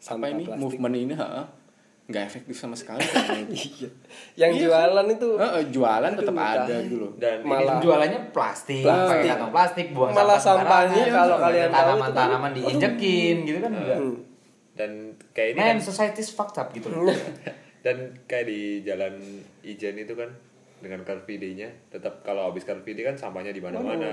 apa 0.00 0.26
ini 0.26 0.42
plastik. 0.42 0.60
movement 0.62 0.94
ini 0.96 1.12
ha, 1.12 1.44
nggak 2.06 2.24
efektif 2.24 2.54
sama 2.54 2.72
sekali 2.72 3.02
kan 3.02 3.44
Iya. 3.50 3.88
Yang 4.38 4.52
jualan 4.62 5.06
itu 5.10 5.28
Heeh, 5.34 5.62
jualan 5.68 6.12
tetap 6.14 6.34
ada 6.34 6.64
tai. 6.64 6.86
dulu 6.86 7.08
dan 7.16 7.36
ini 7.36 7.44
Malah- 7.44 7.80
jualannya 7.80 8.20
plastik, 8.30 8.80
Plastik. 8.80 9.10
pakai 9.10 9.28
kantong 9.28 9.52
plastik, 9.52 9.86
buang 9.90 10.10
Malah 10.10 10.38
sampah 10.38 10.64
sampahnya 10.86 11.04
kalau 11.10 11.36
kalian 11.38 11.48
tahu 11.64 11.68
itu 11.68 11.74
kan- 11.74 11.88
tanaman-tanaman 11.90 12.50
diinjekin 12.54 13.36
gitu 13.42 13.58
kan 13.58 13.72
juga. 13.74 13.96
Hmm. 13.96 14.16
dan 14.72 14.90
kayak 15.38 15.54
ini 15.54 15.60
Man, 15.60 15.68
kan 15.70 15.78
society's 15.80 16.34
fucked 16.34 16.58
up 16.58 16.74
gitu. 16.74 16.90
dan 17.86 17.96
kayak 18.26 18.50
di 18.50 18.82
jalan 18.82 19.14
Ijen 19.62 19.94
itu 19.94 20.12
kan 20.12 20.26
dengan 20.78 21.02
car 21.02 21.22
free 21.22 21.38
day-nya 21.38 21.70
tetap 21.90 22.22
kalau 22.22 22.50
habis 22.50 22.62
car 22.62 22.78
free 22.82 22.92
day 22.92 23.02
kan 23.02 23.14
sampahnya 23.14 23.54
di 23.54 23.62
mana-mana. 23.62 24.10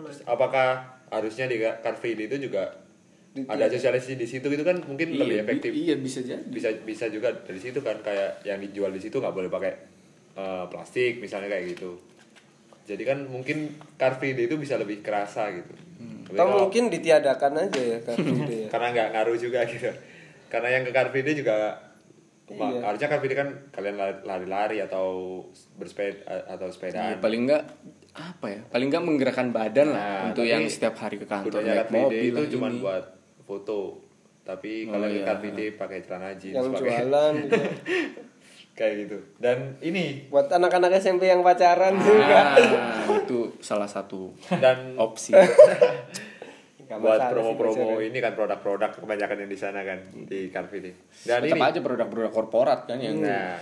Terus 0.00 0.24
apakah 0.24 0.80
harusnya 1.08 1.44
di 1.44 1.60
car 1.60 1.92
free 1.92 2.12
day 2.12 2.24
itu 2.24 2.48
juga 2.48 2.72
ada 3.36 3.68
sosialisasi 3.68 4.16
di 4.16 4.24
situ 4.24 4.48
gitu 4.48 4.64
kan 4.64 4.80
mungkin 4.80 5.12
iya, 5.12 5.20
lebih 5.20 5.36
bi- 5.36 5.42
efektif. 5.44 5.70
iya 5.72 5.94
bisa 5.94 6.24
jadi. 6.24 6.40
Bisa 6.48 6.72
bisa 6.80 7.04
juga 7.06 7.28
dari 7.36 7.60
situ 7.60 7.84
kan 7.84 8.00
kayak 8.00 8.40
yang 8.42 8.56
dijual 8.56 8.88
di 8.88 9.00
situ 9.00 9.20
nggak 9.20 9.36
boleh 9.36 9.52
pakai 9.52 9.72
eh, 10.34 10.64
plastik 10.72 11.20
misalnya 11.20 11.52
kayak 11.52 11.76
gitu. 11.76 12.00
Jadi 12.86 13.02
kan 13.04 13.28
mungkin 13.28 13.76
car 13.96 14.16
free 14.16 14.32
day 14.32 14.48
itu 14.48 14.56
bisa 14.56 14.80
lebih 14.80 15.04
kerasa 15.04 15.52
gitu. 15.52 15.72
Tapi 16.26 16.32
atau 16.32 16.44
kalau- 16.48 16.60
mungkin 16.64 16.88
ditiadakan 16.88 17.52
aja 17.62 17.80
ya 17.80 17.98
Car 18.02 18.16
Free 18.16 18.42
Day 18.42 18.58
ya. 18.66 18.68
karena 18.72 18.88
nggak 18.90 19.08
ngaruh 19.14 19.36
juga 19.38 19.62
gitu 19.64 19.88
karena 20.46 20.68
yang 20.70 20.82
ke 20.82 20.90
car 20.90 21.08
free 21.08 21.22
day 21.22 21.34
juga 21.34 21.82
Iya. 22.46 22.78
harusnya 22.80 23.08
car 23.08 23.18
free 23.18 23.28
day 23.28 23.36
kan 23.36 23.50
kalian 23.70 23.96
lari- 23.96 24.22
lari-lari 24.22 24.78
atau 24.78 25.42
bersepeda 25.74 26.22
atau 26.46 26.66
Iya, 26.66 26.72
sepedaan 26.72 27.18
paling 27.18 27.42
nggak 27.44 27.62
apa 28.12 28.46
ya 28.48 28.60
paling 28.66 28.86
nggak 28.88 29.02
menggerakkan 29.02 29.48
badan 29.50 29.88
lah 29.88 30.00
Nah, 30.00 30.22
untuk 30.30 30.42
tapi 30.42 30.52
yang 30.52 30.62
setiap 30.66 30.94
hari 30.96 31.16
ke 31.16 31.26
kantor 31.26 31.58
naik 31.60 31.74
car 31.76 31.86
free 31.86 31.92
day 31.92 32.00
mobil 32.00 32.22
itu 32.24 32.38
lah 32.38 32.48
cuma 32.48 32.66
buat 32.72 33.04
foto. 33.42 33.80
Tapi 34.42 34.86
Oh, 34.86 34.94
kalian 34.94 35.10
ke 35.10 35.16
iya. 35.16 35.26
car 35.26 35.36
free 35.36 35.52
day 35.52 35.68
pakai 35.72 35.98
celana 36.00 36.30
jeans 36.32 36.54
yang 36.54 36.70
pakai 36.70 36.86
jualan 37.02 37.32
juga. 37.36 37.62
kayak 38.78 38.94
gitu. 39.02 39.18
Dan 39.36 39.58
ini. 39.80 40.28
Buat 40.28 40.46
anak-anak 40.48 40.92
SMP 40.94 41.26
yang 41.26 41.40
pacaran 41.40 41.96
juga. 41.96 42.54
Ah, 42.54 43.10
itu 43.16 43.50
salah 43.58 43.88
satu 43.88 44.30
dan 44.54 44.94
opsi 44.96 45.34
Buat 46.88 47.20
promo-promo 47.28 47.98
ini 47.98 48.18
kan 48.18 48.32
produk-produk 48.32 48.90
kebanyakan 48.96 49.42
yang 49.42 49.50
di 49.50 49.58
sana 49.58 49.82
kan 49.82 49.98
di 50.24 50.48
car 50.48 50.64
free 50.64 50.80
day 50.80 50.94
dan 51.22 51.42
tetap 51.42 51.52
ini 51.52 51.60
aja 51.60 51.80
produk-produk 51.80 52.30
korporat 52.30 52.86
kan 52.86 52.96
yang 52.96 53.18
nah 53.18 53.58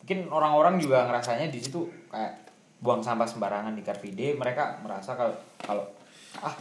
Mungkin 0.00 0.26
orang-orang 0.26 0.76
juga 0.76 1.04
ngerasanya 1.04 1.48
di 1.48 1.60
situ 1.60 1.84
kayak 2.08 2.32
buang 2.78 2.98
sampah 2.98 3.28
sembarangan 3.28 3.76
di 3.76 3.84
Car 3.84 3.94
Free 3.94 4.10
Day, 4.10 4.32
mereka 4.32 4.80
merasa 4.80 5.12
kalau 5.12 5.36
kalau 5.60 5.84
ah 6.40 6.56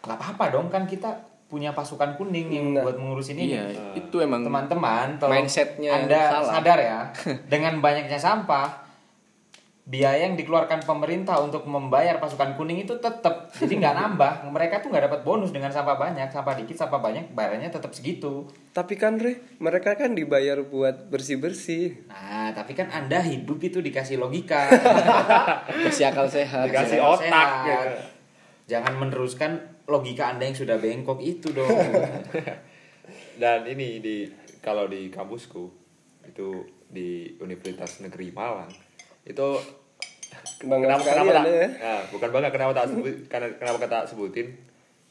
nggak 0.00 0.16
apa-apa 0.16 0.44
dong 0.50 0.66
kan 0.66 0.88
kita 0.88 1.12
punya 1.46 1.70
pasukan 1.70 2.16
kuning 2.16 2.48
yang 2.48 2.66
Nah. 2.72 2.82
buat 2.82 2.96
mengurusin 2.96 3.36
ini. 3.36 3.52
iya 3.52 3.68
itu 3.92 4.16
emang 4.18 4.40
Teman-teman, 4.40 5.20
Mindsetnya 5.20 6.00
Anda 6.00 6.20
salah. 6.34 6.52
sadar 6.56 6.78
ya, 6.78 7.00
dengan 7.44 7.78
banyaknya 7.78 8.16
sampah, 8.16 8.66
biaya 9.88 10.28
yang 10.28 10.36
dikeluarkan 10.36 10.84
pemerintah 10.84 11.40
untuk 11.40 11.64
membayar 11.64 12.20
pasukan 12.20 12.60
kuning 12.60 12.84
itu 12.84 13.00
tetap 13.00 13.48
jadi 13.56 13.72
nggak 13.72 13.96
nambah. 14.04 14.32
Mereka 14.52 14.84
tuh 14.84 14.92
nggak 14.92 15.08
dapat 15.08 15.20
bonus 15.24 15.48
dengan 15.48 15.72
sampah 15.72 15.96
banyak, 15.96 16.28
sampah 16.28 16.52
dikit, 16.60 16.76
sampah 16.76 17.00
banyak, 17.00 17.32
bayarnya 17.32 17.72
tetap 17.72 17.96
segitu. 17.96 18.44
tapi 18.76 18.94
kan 19.00 19.16
Re 19.18 19.40
mereka 19.58 19.96
kan 19.98 20.12
dibayar 20.14 20.60
buat 20.62 21.10
bersih-bersih 21.10 22.06
Nah, 22.06 22.52
tapi 22.54 22.76
kan 22.76 22.92
Anda 22.92 23.18
hidup 23.24 23.58
itu 23.58 23.80
dikasih 23.82 24.20
logika. 24.20 24.68
kasih 25.88 26.12
akal 26.12 26.28
sehat 26.28 26.68
Dikasih 26.68 27.00
Sehat. 27.00 27.18
otak, 27.18 27.50
gitu. 27.66 27.88
Jangan 28.76 28.94
meneruskan 29.00 29.50
logika 29.88 30.36
Anda 30.36 30.52
yang 30.52 30.54
sudah 30.60 30.76
bengkok 30.76 31.18
itu 31.24 31.48
dong. 31.50 31.66
dan 33.42 33.64
ini 33.64 34.04
di 34.04 34.16
kalau 34.60 34.84
di 34.84 35.08
kampusku 35.08 35.64
itu 36.28 36.48
di 36.86 37.34
Universitas 37.40 38.04
Negeri 38.04 38.28
Malang 38.36 38.68
itu 39.24 39.48
bangga 40.60 40.84
kenapa 40.88 41.02
kenapa 41.04 41.30
tak, 41.32 41.44
ya 41.46 41.66
nah, 41.78 42.02
bukan 42.08 42.28
bangga 42.30 42.50
kenapa 42.50 42.72
tak 42.72 42.86
sebut 42.88 43.14
karena 43.26 43.48
kenapa 43.56 43.78
tak 43.84 44.04
sebutin? 44.06 44.48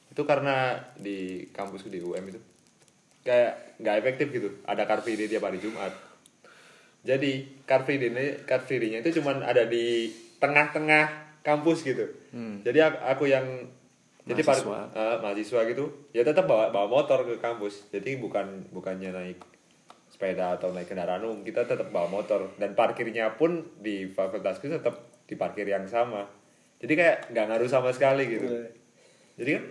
Itu 0.08 0.22
karena 0.24 0.56
di 0.96 1.46
kampusku 1.52 1.88
di 1.88 2.00
UM 2.00 2.26
itu. 2.26 2.40
Kayak 3.22 3.78
nggak 3.78 3.96
efektif 4.00 4.28
gitu. 4.32 4.50
Ada 4.64 4.84
car 4.84 5.00
free 5.00 5.14
day 5.14 5.28
tiap 5.28 5.46
hari 5.46 5.58
Jumat. 5.58 5.94
Jadi 7.06 7.64
car 7.64 7.84
free 7.84 7.98
day 7.98 8.10
car 8.44 8.60
free 8.60 8.80
day-nya 8.80 9.00
itu 9.00 9.22
cuman 9.22 9.40
ada 9.40 9.64
di 9.64 10.10
tengah-tengah 10.38 11.06
kampus 11.42 11.86
gitu. 11.86 12.04
Jadi 12.62 12.80
aku, 12.82 12.98
aku 13.00 13.24
yang 13.28 13.46
jadi 14.28 14.44
par- 14.44 14.60
Mahasiswa. 14.60 14.80
eh, 14.92 15.18
mahasiswa 15.24 15.62
gitu 15.72 15.86
ya 16.12 16.20
tetap 16.20 16.44
bawa 16.44 16.68
bawa 16.68 16.88
motor 16.92 17.24
ke 17.24 17.40
kampus. 17.40 17.88
Jadi 17.96 18.20
bukan 18.20 18.68
bukannya 18.76 19.16
naik 19.16 19.40
sepeda 20.12 20.60
atau 20.60 20.76
naik 20.76 20.92
kendaraan 20.92 21.24
umum 21.24 21.48
kita 21.48 21.64
tetap 21.64 21.88
bawa 21.88 22.12
motor. 22.12 22.52
Dan 22.60 22.76
parkirnya 22.76 23.40
pun 23.40 23.64
di 23.80 24.10
fakultasku 24.12 24.68
tetap 24.68 25.00
di 25.28 25.36
parkir 25.36 25.64
yang 25.66 25.84
sama 25.84 26.24
jadi 26.78 26.94
kayak 26.94 27.18
nggak 27.30 27.46
ngaruh 27.46 27.68
sama 27.68 27.90
sekali 27.92 28.24
gitu 28.28 28.48
Iya. 28.48 28.64
jadi 29.36 29.52
kan 29.54 29.64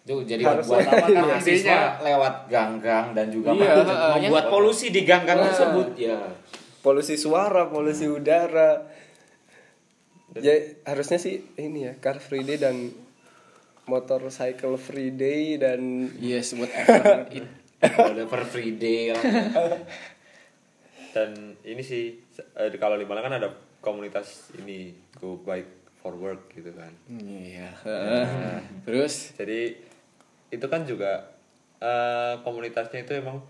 itu 0.00 0.14
jadi 0.24 0.42
Harus 0.44 0.64
buat 0.66 0.80
apa 0.80 0.96
kan 0.96 1.10
iya. 1.10 1.20
mahasiswa 1.28 1.78
lewat 2.00 2.34
gang-gang 2.46 3.06
dan 3.12 3.26
juga 3.28 3.52
Iya, 3.52 3.58
membuat- 3.76 3.86
heeh. 3.86 4.12
membuat 4.22 4.46
polusi 4.48 4.86
di 4.88 5.02
gang-gang 5.02 5.36
Nah. 5.36 5.46
tersebut 5.46 5.88
ya 5.94 6.18
polusi 6.80 7.14
suara 7.14 7.66
polusi 7.66 8.06
udara 8.06 8.88
ya 10.32 10.54
harusnya 10.84 11.18
sih 11.18 11.42
ini 11.56 11.84
ya 11.84 11.92
car 11.96 12.16
free 12.16 12.40
day 12.40 12.56
dan 12.56 12.88
motorcycle 13.84 14.78
free 14.78 15.10
day 15.10 15.58
dan 15.58 15.80
yes 16.16 16.54
whatever 16.54 17.26
it 17.28 17.44
udah 17.82 18.24
per 18.24 18.46
free 18.46 18.72
day 18.72 19.10
dan 21.10 21.30
ini 21.60 21.82
sih 21.82 22.14
eh, 22.54 22.70
kalau 22.76 22.94
di 22.94 23.04
Malang 23.04 23.24
kan 23.24 23.34
ada 23.34 23.48
komunitas 23.80 24.52
ini 24.60 24.92
go 25.16 25.40
bike 25.40 25.92
for 26.00 26.16
work 26.16 26.52
gitu 26.52 26.72
kan. 26.72 26.92
Iya. 27.08 27.68
Heeh. 27.84 28.24
terus? 28.84 29.36
Jadi 29.36 29.76
itu 30.52 30.66
kan 30.68 30.84
juga 30.88 31.36
eh, 31.80 32.34
komunitasnya 32.44 33.04
itu 33.04 33.16
emang 33.16 33.40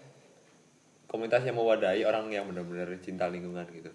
komunitas 1.11 1.43
yang 1.43 1.59
mewadahi 1.59 2.07
orang 2.07 2.31
yang 2.31 2.47
benar-benar 2.47 2.91
cinta 3.03 3.27
lingkungan 3.27 3.67
gitu. 3.75 3.91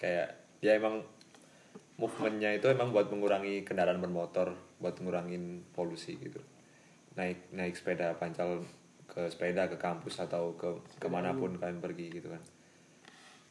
Kayak 0.00 0.36
dia 0.60 0.76
emang 0.76 1.04
movementnya 1.96 2.52
itu 2.56 2.68
emang 2.68 2.92
buat 2.92 3.08
mengurangi 3.08 3.64
kendaraan 3.64 4.00
bermotor 4.00 4.56
buat 4.80 4.96
ngurangin 5.00 5.64
polusi 5.72 6.16
gitu. 6.20 6.40
Naik 7.16 7.52
naik 7.52 7.76
sepeda 7.76 8.12
pancal 8.16 8.64
ke 9.08 9.28
sepeda 9.32 9.68
ke 9.72 9.80
kampus 9.80 10.20
atau 10.20 10.52
ke 10.56 10.68
ke 11.00 11.08
mana 11.08 11.32
pun 11.32 11.56
kalian 11.56 11.80
pergi 11.80 12.20
gitu 12.20 12.28
kan 12.28 12.42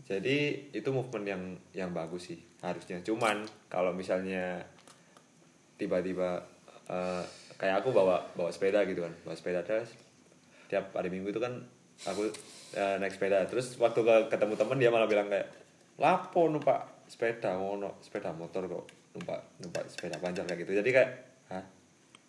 jadi 0.06 0.70
itu 0.70 0.90
movement 0.94 1.26
yang 1.26 1.42
yang 1.74 1.90
bagus 1.90 2.30
sih 2.30 2.40
harusnya. 2.62 3.02
Cuman 3.02 3.42
kalau 3.66 3.90
misalnya 3.90 4.62
tiba-tiba 5.82 6.46
eh, 6.86 7.26
kayak 7.58 7.82
aku 7.82 7.90
bawa 7.90 8.22
bawa 8.38 8.54
sepeda 8.54 8.86
gitu 8.86 9.02
kan. 9.02 9.14
Bawa 9.26 9.34
sepeda 9.34 9.66
terus 9.66 9.90
tiap 10.70 10.94
hari 10.94 11.10
minggu 11.10 11.34
itu 11.34 11.42
kan 11.42 11.58
aku 12.06 12.30
eh, 12.78 12.96
naik 13.02 13.18
sepeda. 13.18 13.50
Terus 13.50 13.74
waktu 13.82 14.06
ke, 14.06 14.16
ketemu 14.30 14.54
temen 14.54 14.78
dia 14.78 14.94
malah 14.94 15.10
bilang 15.10 15.26
kayak 15.26 15.50
lapo 15.98 16.54
numpak 16.54 17.10
sepeda? 17.10 17.58
Ngono 17.58 17.98
sepeda 18.06 18.30
motor 18.30 18.70
kok 18.70 18.86
numpak 19.18 19.42
numpak 19.58 19.90
sepeda 19.90 20.22
pancal 20.22 20.46
kayak 20.46 20.70
gitu. 20.70 20.86
Jadi 20.86 20.90
kayak 20.94 21.10
hah? 21.50 21.66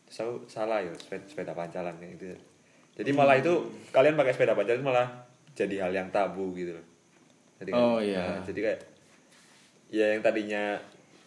Terus 0.09 0.19
aku 0.25 0.35
salah 0.49 0.81
ya 0.81 0.97
sepeda, 0.97 1.29
sepeda 1.29 1.53
pancalan 1.53 1.93
kayak 2.01 2.17
gitu. 2.17 2.25
Jadi 2.97 3.11
malah 3.13 3.37
itu 3.37 3.53
kalian 3.93 4.17
pakai 4.17 4.33
sepeda 4.33 4.57
itu 4.65 4.81
malah 4.81 5.29
jadi 5.53 5.85
hal 5.85 5.93
yang 5.93 6.09
tabu 6.09 6.57
gitu 6.57 6.73
loh 6.73 6.96
jadi 7.63 7.71
kan, 7.73 7.79
Oh, 7.81 7.99
iya. 8.03 8.23
nah, 8.23 8.41
jadi 8.45 8.61
kayak 8.63 8.81
ya 9.89 10.07
yang 10.17 10.23
tadinya 10.23 10.77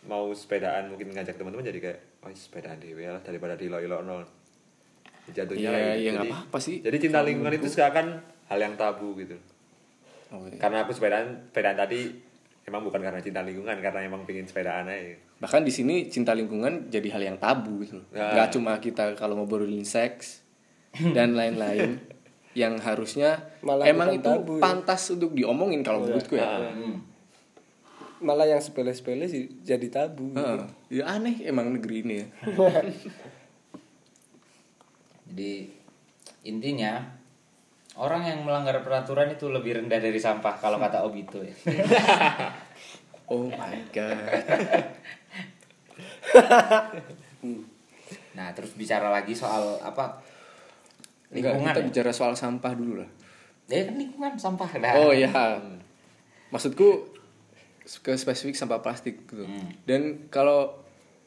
mau 0.08 0.32
sepedaan 0.32 0.92
mungkin 0.92 1.12
ngajak 1.12 1.36
teman-teman 1.36 1.66
jadi 1.66 1.80
kayak 1.80 2.00
oh 2.24 2.32
sepedaan 2.32 2.80
dewe 2.80 3.08
lah 3.08 3.20
daripada 3.24 3.56
di 3.56 3.68
ilo 3.68 3.80
nol 4.04 4.24
jatuhnya 5.30 5.70
Iya, 5.70 5.72
kayak 5.72 5.96
gitu. 5.96 6.12
nggak 6.16 6.28
jadi, 6.28 6.60
sih. 6.60 6.78
jadi 6.82 6.98
cinta 6.98 7.20
lingkungan 7.22 7.54
itu 7.54 7.68
seakan 7.70 8.08
hal 8.50 8.60
yang 8.60 8.76
tabu 8.76 9.14
gitu 9.20 9.38
oh, 10.34 10.44
iya. 10.50 10.58
karena 10.58 10.78
aku 10.84 10.92
sepedaan 10.96 11.28
sepedaan 11.54 11.78
tadi 11.78 12.10
emang 12.66 12.82
bukan 12.86 13.02
karena 13.02 13.20
cinta 13.22 13.42
lingkungan 13.46 13.78
karena 13.82 14.00
emang 14.06 14.26
pengen 14.26 14.46
sepedaan 14.50 14.90
aja 14.90 15.16
bahkan 15.40 15.64
di 15.64 15.72
sini 15.72 16.12
cinta 16.12 16.36
lingkungan 16.36 16.92
jadi 16.92 17.16
hal 17.16 17.24
yang 17.24 17.38
tabu 17.40 17.80
gitu. 17.86 18.02
Nah. 18.12 18.36
nggak 18.36 18.50
cuma 18.60 18.76
kita 18.84 19.16
kalau 19.16 19.40
ngobrolin 19.40 19.86
seks 19.88 20.44
dan 21.16 21.38
lain-lain 21.38 22.02
yang 22.60 22.76
harusnya 22.76 23.40
Malah 23.64 23.88
emang 23.88 24.12
itu 24.12 24.28
tabu 24.28 24.60
ya. 24.60 24.62
pantas 24.62 25.08
untuk 25.16 25.32
diomongin 25.32 25.80
kalau 25.80 26.04
menurutku 26.04 26.36
ya. 26.36 26.60
Hmm. 26.68 27.00
malah 28.20 28.44
yang 28.44 28.60
sepele-sepele 28.60 29.32
sih 29.32 29.48
jadi 29.64 29.88
tabu 29.88 30.36
Heeh. 30.36 30.68
ya 30.92 31.08
aneh 31.08 31.40
emang 31.48 31.72
negeri 31.72 32.04
ini 32.04 32.16
ya 32.20 32.28
jadi 35.32 35.72
intinya 36.44 37.00
orang 37.96 38.28
yang 38.28 38.44
melanggar 38.44 38.84
peraturan 38.84 39.32
itu 39.32 39.48
lebih 39.48 39.80
rendah 39.80 40.04
dari 40.04 40.20
sampah 40.20 40.60
kalau 40.60 40.76
kata 40.76 41.08
Obito 41.08 41.40
ya 41.40 41.56
oh 43.32 43.48
my 43.48 43.80
god 43.96 44.84
nah 48.36 48.52
terus 48.52 48.76
bicara 48.76 49.08
lagi 49.08 49.32
soal 49.32 49.80
apa 49.80 50.20
Enggak, 51.30 51.54
lingkungan 51.56 51.70
kita 51.70 51.80
ya? 51.80 51.86
bicara 51.88 52.12
soal 52.12 52.34
sampah 52.34 52.74
dulu 52.74 52.94
lah 53.00 53.10
ya 53.66 53.86
kan 53.86 53.96
lingkungan 53.96 54.34
sampah 54.34 54.70
nah. 54.78 54.94
oh 54.98 55.14
ya 55.14 55.30
maksudku 56.50 57.14
ke 58.02 58.14
spesifik 58.16 58.54
sampah 58.54 58.80
plastik 58.80 59.26
gitu 59.26 59.46
Hmm. 59.46 59.70
dan 59.84 60.02
kalau 60.28 60.74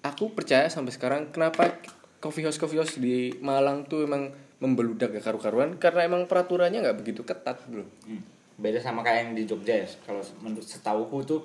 aku 0.00 0.34
percaya 0.34 0.66
sampai 0.66 0.90
sekarang 0.90 1.30
kenapa 1.30 1.78
coffee 2.18 2.42
house 2.42 2.58
coffee 2.58 2.78
house 2.78 2.98
di 2.98 3.30
Malang 3.38 3.86
tuh 3.86 4.02
emang 4.02 4.30
membeludak 4.58 5.10
ya 5.10 5.18
karu-karuan 5.20 5.74
karena 5.76 6.02
emang 6.02 6.26
peraturannya 6.26 6.82
nggak 6.82 6.98
begitu 6.98 7.22
ketat 7.22 7.58
bro 7.66 7.86
Hmm. 8.02 8.22
beda 8.54 8.78
sama 8.78 9.02
kayak 9.02 9.18
yang 9.20 9.32
di 9.34 9.42
Jogja 9.42 9.74
ya 9.76 9.86
kalau 10.02 10.22
menurut 10.38 10.62
setauku 10.62 11.18
tuh 11.22 11.40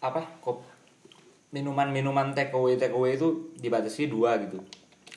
apa 0.00 0.20
kop 0.40 0.60
minuman-minuman 1.48 2.32
take 2.32 2.52
away 2.52 2.76
take 2.76 2.92
away 2.92 3.16
itu 3.16 3.52
dibatasi 3.56 4.08
dua 4.08 4.36
gitu 4.36 4.60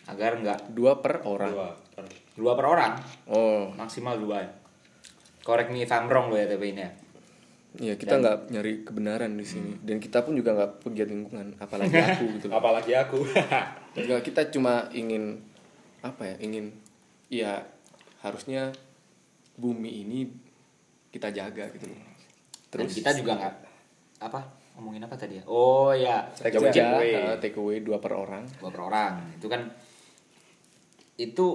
agar 0.08 0.39
nggak 0.39 0.60
dua 0.72 0.99
per 1.03 1.24
orang. 1.24 1.51
Dua, 1.51 1.70
per- 1.95 2.16
dua 2.36 2.51
per 2.55 2.66
orang. 2.66 2.93
Oh. 3.28 3.72
Maksimal 3.76 4.18
dua. 4.20 4.43
Ya 4.43 4.49
correct 5.47 5.72
me 5.72 5.88
if 5.88 5.91
I'm 5.95 6.12
wrong 6.12 6.28
lo 6.28 6.36
ya 6.36 6.43
tapi 6.43 6.76
ini 6.76 6.84
ya. 6.84 6.91
Iya 7.78 7.93
kita 7.95 8.20
nggak 8.20 8.38
nyari 8.51 8.84
kebenaran 8.84 9.32
di 9.39 9.47
sini. 9.47 9.80
Dan 9.80 10.03
kita 10.03 10.28
pun 10.28 10.36
juga 10.36 10.51
nggak 10.51 10.84
pegiat 10.84 11.08
lingkungan 11.08 11.55
apalagi 11.55 11.95
aku 11.95 12.24
gitu. 12.36 12.47
Apalagi 12.51 12.91
aku. 12.99 13.24
Enggak, 13.97 14.28
kita 14.28 14.51
cuma 14.51 14.91
ingin 14.91 15.39
apa 16.03 16.28
ya 16.28 16.36
ingin 16.43 16.76
ya 17.32 17.64
harusnya 18.22 18.76
bumi 19.58 20.05
ini 20.05 20.30
kita 21.10 21.34
jaga 21.34 21.66
gitu 21.74 21.89
terus 22.70 22.93
terus 22.93 23.01
kita 23.01 23.18
juga 23.18 23.34
nggak 23.34 23.55
apa 24.22 24.39
ngomongin 24.78 25.01
apa 25.08 25.16
tadi 25.18 25.41
ya? 25.41 25.43
Oh 25.49 25.89
ya. 25.95 26.28
Take 26.38 26.60
away, 26.62 26.70
jaga 26.70 26.76
take 26.76 26.93
away. 26.93 27.12
uh, 27.18 27.36
take 27.41 27.58
away 27.58 27.78
dua 27.82 27.97
per 27.97 28.14
orang. 28.14 28.45
Dua 28.62 28.70
per 28.70 28.82
orang. 28.84 29.14
Itu 29.34 29.49
kan 29.49 29.66
itu 31.18 31.45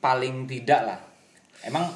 paling 0.00 0.48
tidak 0.48 0.80
lah. 0.88 1.00
Emang 1.62 1.86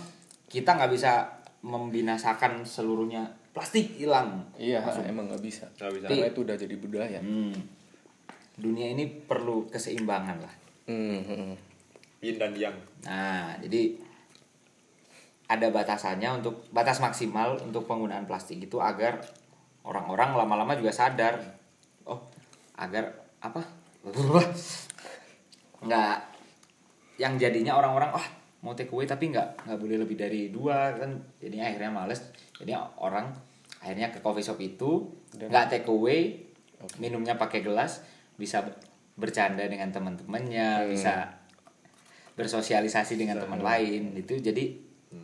kita 0.52 0.76
nggak 0.76 0.92
bisa 0.92 1.24
membinasakan 1.64 2.62
seluruhnya. 2.68 3.24
Plastik 3.56 3.96
hilang. 3.96 4.44
Iya 4.58 4.82
emang 5.06 5.30
nggak 5.30 5.42
bisa. 5.42 5.64
Karena 5.78 6.26
itu 6.28 6.40
udah 6.44 6.56
jadi 6.56 6.76
budaya. 6.76 7.20
Hmm. 7.20 7.56
dunia 8.54 8.94
ini 8.94 9.10
perlu 9.10 9.66
keseimbangan 9.66 10.38
lah. 10.38 10.54
Hmm, 10.86 11.26
hmm. 11.26 11.58
yin 12.22 12.38
dan 12.38 12.54
yang. 12.54 12.76
Nah 13.02 13.58
jadi 13.58 13.98
ada 15.50 15.74
batasannya 15.74 16.38
untuk 16.38 16.62
batas 16.70 17.02
maksimal 17.02 17.58
untuk 17.58 17.90
penggunaan 17.90 18.30
plastik 18.30 18.62
itu 18.62 18.78
agar 18.78 19.18
orang-orang 19.82 20.38
lama-lama 20.38 20.78
juga 20.78 20.94
sadar. 20.94 21.34
Oh 22.06 22.30
agar 22.78 23.10
apa? 23.42 23.62
Nggak 25.84 26.33
yang 27.20 27.38
jadinya 27.38 27.78
orang-orang 27.78 28.10
wah 28.10 28.26
mau 28.64 28.72
take 28.72 28.90
away 28.90 29.04
tapi 29.04 29.28
nggak 29.28 29.68
nggak 29.68 29.78
boleh 29.78 29.96
lebih 30.00 30.16
dari 30.16 30.48
dua 30.48 30.96
kan. 30.96 31.20
Jadinya 31.38 31.68
akhirnya 31.68 31.90
males. 31.92 32.20
Jadi 32.56 32.72
orang 32.98 33.30
akhirnya 33.84 34.08
ke 34.08 34.18
coffee 34.24 34.44
shop 34.44 34.58
itu 34.62 35.04
nggak 35.36 35.66
take 35.68 35.88
away 35.90 36.40
minumnya 37.00 37.36
pakai 37.36 37.60
gelas 37.64 38.04
bisa 38.34 38.64
bercanda 39.14 39.62
dengan 39.68 39.92
teman-temannya 39.94 40.90
bisa 40.90 41.44
bersosialisasi 42.34 43.14
dengan 43.14 43.38
teman 43.38 43.62
lain. 43.62 44.16
Itu 44.18 44.40
jadi 44.40 44.74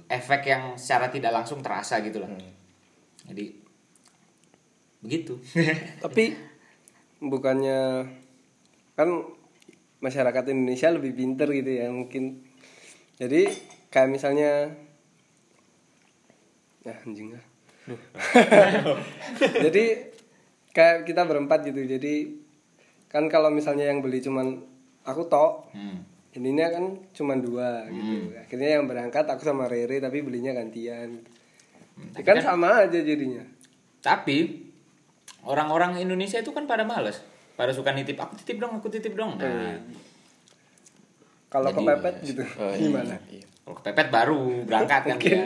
efek 0.07 0.47
yang 0.47 0.63
secara 0.79 1.11
tidak 1.11 1.35
langsung 1.35 1.59
terasa 1.59 1.99
gitu 2.05 2.23
loh. 2.23 2.31
Jadi 3.27 3.51
begitu. 5.03 5.41
Tapi 6.05 6.37
bukannya 7.19 8.07
kan 8.95 9.09
masyarakat 10.01 10.45
Indonesia 10.53 10.89
lebih 10.91 11.13
pinter 11.15 11.49
gitu 11.53 11.71
ya 11.71 11.89
mungkin. 11.93 12.45
Jadi 13.21 13.47
kayak 13.89 14.09
misalnya 14.09 14.73
ya 16.81 16.95
anjing 17.05 17.37
ah. 17.37 17.45
jadi 19.65 19.85
kayak 20.73 21.05
kita 21.05 21.27
berempat 21.27 21.67
gitu 21.69 21.83
jadi 21.85 22.33
kan 23.11 23.27
kalau 23.27 23.51
misalnya 23.51 23.91
yang 23.91 24.01
beli 24.01 24.23
cuman 24.23 24.63
aku 25.03 25.27
tok 25.27 25.69
Hmm. 25.75 26.07
ininya 26.31 26.71
kan 26.71 26.85
cuman 27.11 27.43
dua 27.43 27.91
gitu. 27.91 28.31
Akhirnya 28.39 28.79
yang 28.79 28.87
berangkat 28.87 29.27
aku 29.27 29.43
sama 29.43 29.67
Rere 29.67 29.99
tapi 29.99 30.23
belinya 30.23 30.55
gantian. 30.55 31.27
Ya 32.15 32.23
kan 32.23 32.39
sama 32.39 32.87
aja 32.87 33.03
jadinya. 33.03 33.43
Tapi 33.99 34.71
orang-orang 35.43 35.99
Indonesia 35.99 36.39
itu 36.39 36.55
kan 36.55 36.71
pada 36.71 36.87
males 36.87 37.19
pada 37.61 37.69
suka 37.71 37.93
nitip 37.93 38.17
aku 38.17 38.33
titip 38.35 38.57
dong 38.57 38.73
aku 38.75 38.89
titip 38.89 39.13
dong 39.13 39.37
nah 39.37 39.77
kalau 41.51 41.69
Jadi, 41.69 41.79
kepepet 41.83 42.15
gitu 42.25 42.43
Oh, 42.57 42.71
iya. 42.71 42.79
gimana 42.81 43.17
Iya. 43.27 43.45
kalau 43.61 43.77
kepepet 43.77 44.09
baru 44.09 44.41
berangkat 44.65 45.03
kan 45.05 45.19
dia 45.19 45.45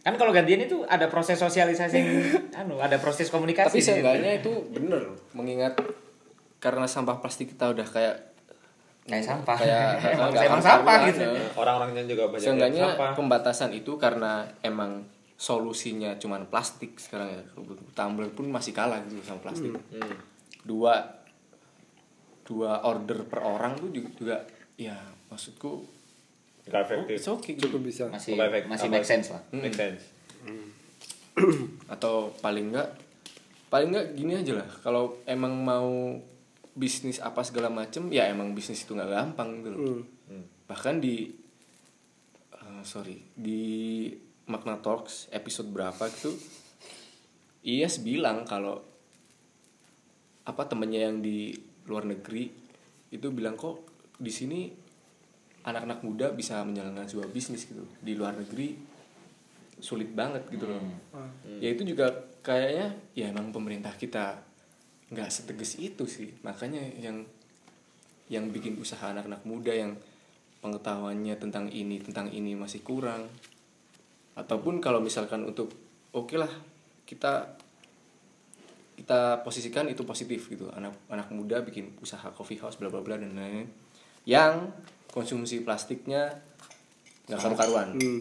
Kan 0.00 0.14
kalau 0.14 0.30
gantian 0.30 0.62
itu 0.62 0.86
ada 0.86 1.10
proses 1.10 1.34
sosialisasi 1.34 1.98
anu, 2.62 2.78
ada 2.78 2.94
proses 2.94 3.26
komunikasi. 3.26 3.74
Tapi 3.74 3.82
seenggaknya 3.82 4.38
itu 4.38 4.54
bener 4.70 5.02
mengingat 5.34 5.74
karena 6.62 6.86
sampah 6.86 7.18
plastik 7.18 7.50
kita 7.50 7.74
udah 7.74 7.82
kayak 7.82 8.14
kayak 9.02 9.26
sampah. 9.26 9.58
kayak 9.58 9.98
emang, 10.14 10.30
nggak 10.30 10.46
emang 10.46 10.62
sampah 10.62 10.94
karuan, 10.94 11.10
gitu. 11.10 11.22
ya. 11.26 11.42
Orang-orangnya 11.58 12.02
juga 12.06 12.22
banyak 12.30 12.38
yang 12.38 12.46
Seenggaknya 12.54 12.84
sampah. 12.86 13.10
pembatasan 13.18 13.70
itu 13.74 13.92
karena 13.98 14.46
emang 14.62 15.02
solusinya 15.34 16.14
cuman 16.22 16.46
plastik 16.46 16.94
sekarang 17.02 17.26
ya. 17.26 17.42
Tumbler 17.98 18.30
pun 18.30 18.46
masih 18.46 18.70
kalah 18.70 19.02
gitu 19.10 19.18
sama 19.26 19.42
plastik. 19.42 19.74
Hmm. 19.90 20.14
Dua 20.66 20.94
dua 22.42 22.82
order 22.82 23.22
per 23.22 23.40
orang 23.40 23.78
tuh 23.78 23.90
juga, 23.90 24.10
juga 24.14 24.36
ya 24.74 24.98
maksudku 25.28 25.94
Nggak 26.66 26.74
oh, 26.74 26.84
efektif. 26.84 27.14
it's 27.16 27.28
okay 27.28 27.52
gitu. 27.54 27.70
cukup 27.70 27.80
bisa 27.86 28.04
Masih 28.10 28.34
masih 28.66 28.90
make 28.90 29.06
sense 29.06 29.30
lah. 29.30 29.42
Make 29.50 29.74
sense. 29.74 30.02
atau 31.94 32.32
paling 32.38 32.72
enggak 32.72 32.88
paling 33.68 33.92
enggak 33.92 34.06
gini 34.14 34.32
aja 34.34 34.52
lah 34.56 34.68
kalau 34.80 35.20
emang 35.24 35.52
mau 35.52 36.16
bisnis 36.72 37.20
apa 37.20 37.44
segala 37.44 37.68
macem 37.68 38.08
ya 38.08 38.26
emang 38.26 38.52
bisnis 38.52 38.82
itu 38.82 38.92
nggak 38.92 39.10
gampang 39.10 39.60
gitu 39.60 39.68
loh 39.70 39.80
Hmm. 39.80 40.02
Hmm. 40.26 40.44
bahkan 40.64 40.96
di 40.96 41.30
eh, 42.52 42.82
sorry 42.82 43.20
di 43.32 43.62
Magna 44.46 44.78
Talks 44.78 45.28
episode 45.30 45.68
berapa 45.68 46.06
itu 46.06 46.30
Iyas 47.62 47.98
bilang 48.00 48.46
kalau 48.46 48.78
apa 50.46 50.62
temennya 50.70 51.10
yang 51.10 51.18
di 51.18 51.50
luar 51.90 52.06
negeri 52.06 52.48
itu 53.10 53.26
bilang 53.34 53.58
kok 53.58 53.82
di 54.16 54.30
sini 54.30 54.70
anak-anak 55.66 55.98
muda 56.06 56.30
bisa 56.30 56.62
menjalankan 56.62 57.10
sebuah 57.10 57.30
bisnis 57.34 57.66
gitu? 57.66 57.82
Di 57.98 58.14
luar 58.14 58.38
negeri 58.38 58.78
sulit 59.82 60.14
banget 60.14 60.46
gitu 60.48 60.70
loh. 60.70 60.80
Ya 61.58 61.74
itu 61.74 61.82
juga 61.82 62.08
kayaknya 62.40 62.94
ya 63.12 63.28
emang 63.34 63.50
pemerintah 63.50 63.92
kita 63.98 64.38
nggak 65.10 65.28
setegas 65.30 65.76
itu 65.82 66.06
sih. 66.06 66.30
Makanya 66.46 66.80
yang 67.02 67.26
yang 68.30 68.50
bikin 68.50 68.78
usaha 68.78 69.10
anak-anak 69.10 69.42
muda 69.46 69.74
yang 69.74 69.94
pengetahuannya 70.62 71.34
tentang 71.38 71.70
ini 71.70 71.98
tentang 71.98 72.30
ini 72.30 72.54
masih 72.54 72.86
kurang. 72.86 73.26
Ataupun 74.38 74.78
kalau 74.78 75.02
misalkan 75.02 75.42
untuk 75.42 75.74
oke 76.14 76.34
lah 76.38 76.50
kita 77.06 77.58
kita 78.96 79.44
posisikan 79.44 79.86
itu 79.86 80.02
positif 80.02 80.48
gitu 80.48 80.72
anak 80.72 80.96
anak 81.12 81.28
muda 81.30 81.60
bikin 81.60 81.92
usaha 82.00 82.32
coffee 82.32 82.56
house 82.56 82.80
bla 82.80 82.88
bla 82.88 83.04
bla 83.04 83.20
dan 83.20 83.36
lain-lain 83.36 83.68
yang 84.24 84.72
konsumsi 85.12 85.60
plastiknya 85.62 86.32
nggak 87.28 87.38
karu-karuan 87.40 87.88
Hmm. 87.96 88.20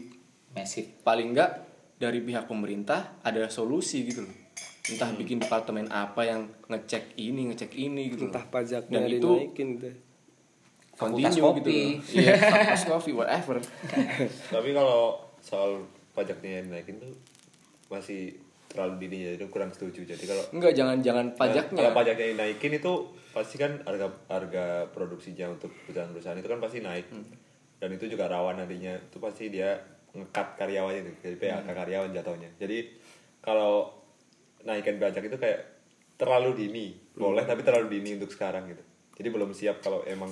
Paling 1.04 1.36
enggak 1.36 1.68
dari 2.00 2.24
pihak 2.24 2.48
pemerintah 2.48 3.20
ada 3.20 3.44
solusi 3.52 4.08
gitu 4.08 4.24
loh 4.24 4.36
entah 4.86 5.10
bikin 5.18 5.42
departemen 5.42 5.90
apa 5.90 6.22
yang 6.24 6.48
ngecek 6.70 7.18
ini 7.18 7.50
ngecek 7.52 7.74
ini 7.74 8.14
gitu 8.14 8.30
loh. 8.30 8.32
entah 8.32 8.46
pajaknya 8.48 9.02
dan 9.02 9.10
itu 9.10 9.30
dinaikin 9.34 9.70
deh 9.82 9.96
Fakultas 10.96 11.36
continue 11.36 11.44
kopi. 11.44 11.60
gitu 11.60 11.70
loh. 11.74 11.92
iya 12.22 12.34
fakultas 12.40 12.84
kopi 12.86 13.12
whatever 13.12 13.56
Tapi 14.56 14.70
kalau 14.72 15.20
soal 15.42 15.84
pajaknya 16.14 16.62
yang 16.62 16.66
dinaikin 16.72 16.96
tuh 17.02 17.12
masih 17.92 18.38
terlalu 18.76 18.94
dini 19.02 19.18
jadi 19.32 19.48
kurang 19.48 19.72
setuju. 19.72 20.04
Jadi 20.04 20.28
kalau 20.28 20.44
enggak 20.52 20.76
jangan 20.76 21.00
jangan 21.00 21.26
pajaknya 21.34 21.80
kalau 21.80 21.96
pajaknya 21.96 22.26
dinaikin 22.36 22.74
itu 22.76 22.92
pasti 23.32 23.56
kan 23.56 23.80
harga 23.82 24.12
harga 24.28 24.66
produksinya 24.92 25.48
untuk 25.50 25.72
perusahaan-perusahaan 25.88 26.36
itu 26.36 26.50
kan 26.52 26.60
pasti 26.60 26.84
naik. 26.84 27.08
Hmm. 27.08 27.24
Dan 27.80 27.96
itu 27.96 28.06
juga 28.06 28.28
rawan 28.28 28.60
nantinya. 28.60 29.00
Itu 29.00 29.24
pasti 29.24 29.48
dia 29.48 29.80
ngekat 30.12 30.56
karyawannya 30.56 31.02
itu, 31.02 31.12
jadi 31.22 31.36
PHK 31.38 31.64
Hmm. 31.64 31.76
karyawan 31.76 32.12
jatuhnya. 32.12 32.50
Jadi 32.56 32.78
kalau 33.40 33.96
naikin 34.62 34.96
pajak 34.96 35.24
itu 35.24 35.36
kayak 35.36 35.60
terlalu 36.16 36.52
dini. 36.58 36.88
Boleh 37.12 37.44
Hmm. 37.44 37.52
tapi 37.52 37.64
terlalu 37.64 37.88
dini 37.90 38.16
untuk 38.16 38.30
sekarang 38.30 38.68
gitu. 38.68 38.84
Jadi 39.16 39.28
belum 39.30 39.52
siap 39.52 39.80
kalau 39.80 40.04
emang 40.04 40.32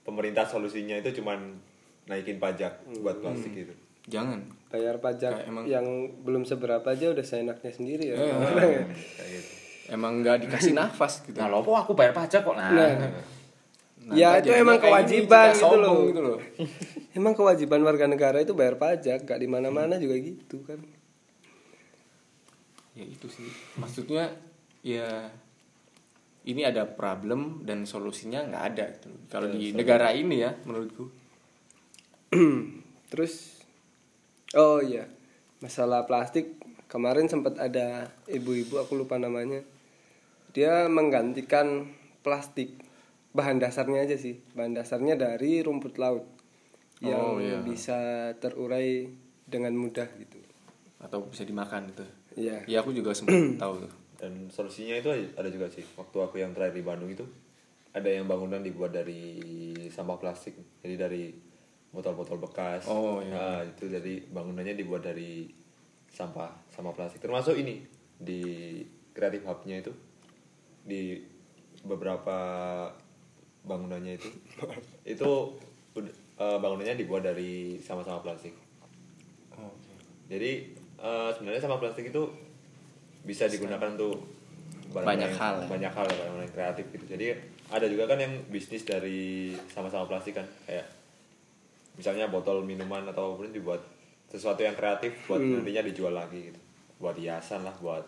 pemerintah 0.00 0.44
solusinya 0.44 0.96
itu 0.96 1.20
cuman 1.20 1.56
naikin 2.04 2.36
pajak 2.36 2.84
buat 2.98 3.20
plastik 3.20 3.52
Hmm. 3.52 3.60
gitu. 3.62 3.74
jangan 4.08 4.40
bayar 4.68 4.96
pajak 4.98 5.32
Kayak 5.34 5.48
emang- 5.48 5.66
yang 5.66 5.86
belum 6.20 6.42
seberapa 6.42 6.84
aja 6.84 7.08
udah 7.08 7.22
seenaknya 7.22 7.70
sendiri 7.70 8.04
ya. 8.08 8.16
Orang 8.16 8.68
ya. 8.74 8.84
Kayak 8.86 9.30
gitu. 9.34 9.50
emang 9.88 10.12
nggak 10.20 10.44
dikasih 10.44 10.72
nafas 10.72 11.20
gitu 11.22 11.34
Nah, 11.34 11.48
lopo 11.48 11.72
aku 11.72 11.92
bayar 11.92 12.12
pajak 12.12 12.42
kok. 12.42 12.52
Nah. 12.52 12.68
Nah, 12.68 13.36
Nah, 13.98 14.16
Ya, 14.16 14.40
itu 14.40 14.48
emang 14.50 14.76
kewajiban 14.78 15.52
gitu 15.52 15.76
loh. 15.76 16.08
gitu 16.08 16.20
loh 16.22 16.38
emang 17.18 17.34
kewajiban 17.34 17.82
warga 17.82 18.04
negara 18.04 18.40
itu 18.40 18.52
bayar 18.52 18.76
pajak 18.76 19.20
gak 19.20 19.36
di 19.36 19.44
mana 19.44 19.68
mana 19.68 20.00
juga 20.00 20.16
gitu 20.16 20.64
kan 20.64 20.80
ya 22.94 23.04
itu 23.04 23.28
sih 23.28 23.44
maksudnya 23.74 24.32
ya 24.80 25.28
ini 26.42 26.64
ada 26.64 26.88
problem 26.88 27.60
dan 27.62 27.84
solusinya 27.84 28.42
nggak 28.42 28.64
ada 28.66 28.84
gitu. 28.90 29.08
kalau 29.28 29.52
di 29.52 29.70
negara 29.70 30.08
ini 30.10 30.40
ya 30.40 30.56
menurutku 30.58 31.04
terus 33.12 33.57
oh 34.54 34.80
iya 34.80 35.04
masalah 35.58 36.06
plastik 36.06 36.56
kemarin 36.86 37.28
sempat 37.28 37.58
ada 37.58 38.08
ibu-ibu 38.26 38.78
aku 38.78 38.96
lupa 38.96 39.18
namanya 39.18 39.60
dia 40.54 40.88
menggantikan 40.88 41.92
plastik 42.22 42.72
bahan 43.32 43.60
dasarnya 43.60 44.08
aja 44.08 44.16
sih 44.16 44.40
bahan 44.54 44.72
dasarnya 44.72 45.14
dari 45.14 45.60
rumput 45.60 46.00
laut 46.00 46.24
yang 46.98 47.20
Oh, 47.20 47.38
iya. 47.38 47.62
bisa 47.62 47.98
terurai 48.38 49.06
dengan 49.44 49.70
mudah 49.72 50.08
gitu 50.18 50.38
atau 50.98 51.22
bisa 51.26 51.44
dimakan 51.44 51.92
gitu 51.92 52.04
Iya. 52.38 52.62
ya 52.66 52.82
aku 52.82 52.90
juga 52.90 53.10
sempat 53.14 53.34
tahu 53.62 53.82
tuh 53.82 53.92
Dan 54.18 54.50
solusinya 54.50 54.98
itu 54.98 55.14
ada 55.14 55.46
juga 55.46 55.70
sih. 55.70 55.86
Waktu 55.94 56.16
aku 56.18 56.42
yang 56.42 56.50
terakhir 56.50 56.74
di 56.74 56.82
Bandung 56.82 57.06
itu 57.06 57.22
ada 57.94 58.10
yang 58.10 58.26
bangunan 58.26 58.58
dibuat 58.58 58.90
dari 58.90 59.30
sampah 59.94 60.18
plastik. 60.18 60.58
Jadi 60.82 60.94
dari 60.98 61.30
botol-botol 61.98 62.38
bekas. 62.38 62.86
Oh, 62.86 63.18
iya. 63.18 63.34
Nah, 63.34 63.58
itu 63.60 63.90
jadi 63.90 64.22
bangunannya 64.30 64.72
dibuat 64.72 65.02
dari 65.02 65.50
sampah 66.06 66.46
sampah 66.70 66.94
plastik. 66.94 67.18
Termasuk 67.18 67.58
ini 67.58 67.82
di 68.14 68.42
Creative 69.10 69.42
Hub-nya 69.44 69.82
itu 69.82 69.90
di 70.86 71.18
beberapa 71.82 72.38
bangunannya 73.62 74.14
itu 74.14 74.30
itu 75.18 75.30
eh, 76.38 76.58
bangunannya 76.58 76.94
dibuat 76.94 77.26
dari 77.26 77.76
sama-sama 77.78 78.22
plastik. 78.22 78.54
Jadi 80.28 80.50
eh, 80.96 81.30
sebenarnya 81.34 81.60
sampah 81.60 81.80
plastik 81.80 82.08
itu 82.08 82.22
bisa 83.24 83.44
digunakan 83.44 83.90
untuk 83.92 84.38
Banyak 84.88 85.20
yang- 85.20 85.36
hal 85.36 85.54
ya. 85.60 85.66
banyak 85.68 85.92
hal 85.92 86.06
ya 86.06 86.14
barang-barang 86.16 86.46
yang 86.48 86.54
kreatif 86.56 86.84
gitu. 86.88 87.04
Jadi 87.06 87.24
ada 87.68 87.84
juga 87.84 88.08
kan 88.08 88.16
yang 88.16 88.32
bisnis 88.48 88.88
dari 88.88 89.52
sama-sama 89.68 90.08
plastik 90.08 90.32
kan 90.32 90.48
kayak 90.64 90.88
misalnya 91.98 92.30
botol 92.30 92.62
minuman 92.62 93.02
atau 93.04 93.34
apa 93.34 93.42
pun 93.42 93.50
dibuat 93.50 93.82
sesuatu 94.24 94.60
yang 94.60 94.72
kreatif 94.72 95.12
buat 95.26 95.42
nantinya 95.42 95.82
dijual 95.82 96.14
lagi 96.14 96.48
gitu. 96.48 96.60
Buat 96.96 97.16
hiasan 97.16 97.62
lah, 97.62 97.74
buat 97.76 98.06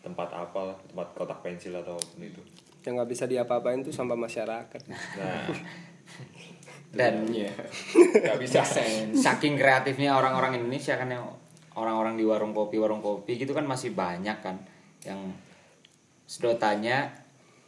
tempat 0.00 0.28
apa 0.28 0.60
lah, 0.66 0.76
tempat 0.82 1.06
kotak 1.14 1.38
pensil 1.40 1.72
atau 1.74 1.94
apa 1.94 2.04
pun 2.04 2.20
itu. 2.20 2.42
yang 2.80 2.96
nggak 2.96 3.08
bisa 3.08 3.24
diapa-apain 3.24 3.80
tuh 3.80 3.92
sampah 3.92 4.16
masyarakat 4.16 4.80
Nah, 4.88 5.46
Dan 6.90 7.28
Iya. 7.28 7.52
nggak 7.94 8.38
bisa. 8.40 8.66
saking 9.14 9.54
kreatifnya 9.54 10.16
orang-orang 10.16 10.58
Indonesia 10.58 10.96
kan 10.96 11.06
yang 11.06 11.22
orang-orang 11.76 12.18
di 12.18 12.26
warung 12.26 12.50
kopi 12.50 12.80
warung 12.80 12.98
kopi 12.98 13.38
gitu 13.38 13.52
kan 13.52 13.62
masih 13.62 13.94
banyak 13.94 14.34
kan 14.42 14.58
yang 15.04 15.20
sedotannya 16.24 17.06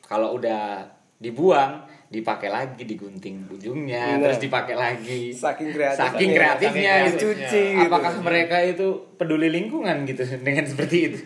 kalau 0.03 0.35
udah 0.35 0.83
dibuang 1.19 1.87
dipakai 2.13 2.47
lagi 2.47 2.85
digunting 2.85 3.49
ujungnya 3.49 4.15
Nah. 4.15 4.29
terus 4.29 4.39
dipakai 4.39 4.75
lagi 4.75 5.33
Saking 5.33 5.73
kreatifnya. 5.73 6.07
saking 6.07 6.31
kreatifnya 6.31 6.93
Saking 6.93 7.09
gitu. 7.09 7.29
kreatifnya. 7.33 7.49
Dicuci 7.49 7.65
apakah 7.81 8.13
mereka 8.21 8.57
itu 8.61 8.87
peduli 9.17 9.49
lingkungan 9.49 10.05
gitu 10.05 10.21
dengan 10.45 10.63
seperti 10.63 10.99
itu 11.09 11.21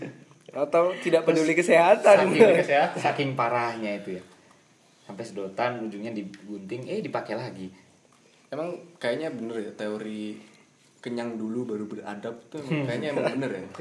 atau 0.49 0.89
tidak 0.97 1.23
peduli 1.23 1.53
kesehatan 1.53 2.33
saking, 2.33 2.65
saking 3.05 3.31
parahnya 3.33 3.99
itu 3.99 4.17
ya 4.17 4.23
sampai 5.03 5.21
sedotan 5.21 5.83
ujungnya 5.83 6.11
digunting 6.11 6.87
eh 6.87 6.99
dipakai 6.99 7.35
lagi 7.35 7.69
emang 8.47 8.71
kayaknya 8.97 9.29
bener 9.29 9.61
ya 9.61 9.73
teori 9.73 10.39
kenyang 10.99 11.35
dulu 11.35 11.67
baru 11.67 11.85
beradab 11.85 12.41
tuh 12.49 12.63
emang 12.65 12.87
kayaknya 12.87 13.09
emang 13.11 13.27
bener 13.35 13.51
ya 13.53 13.63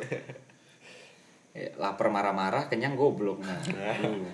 Eh, 1.56 1.72
lapar 1.78 2.12
marah-marah 2.12 2.68
kenyang 2.68 2.94
goblok 2.94 3.40
nah 3.40 3.56
Aduh. 3.56 4.28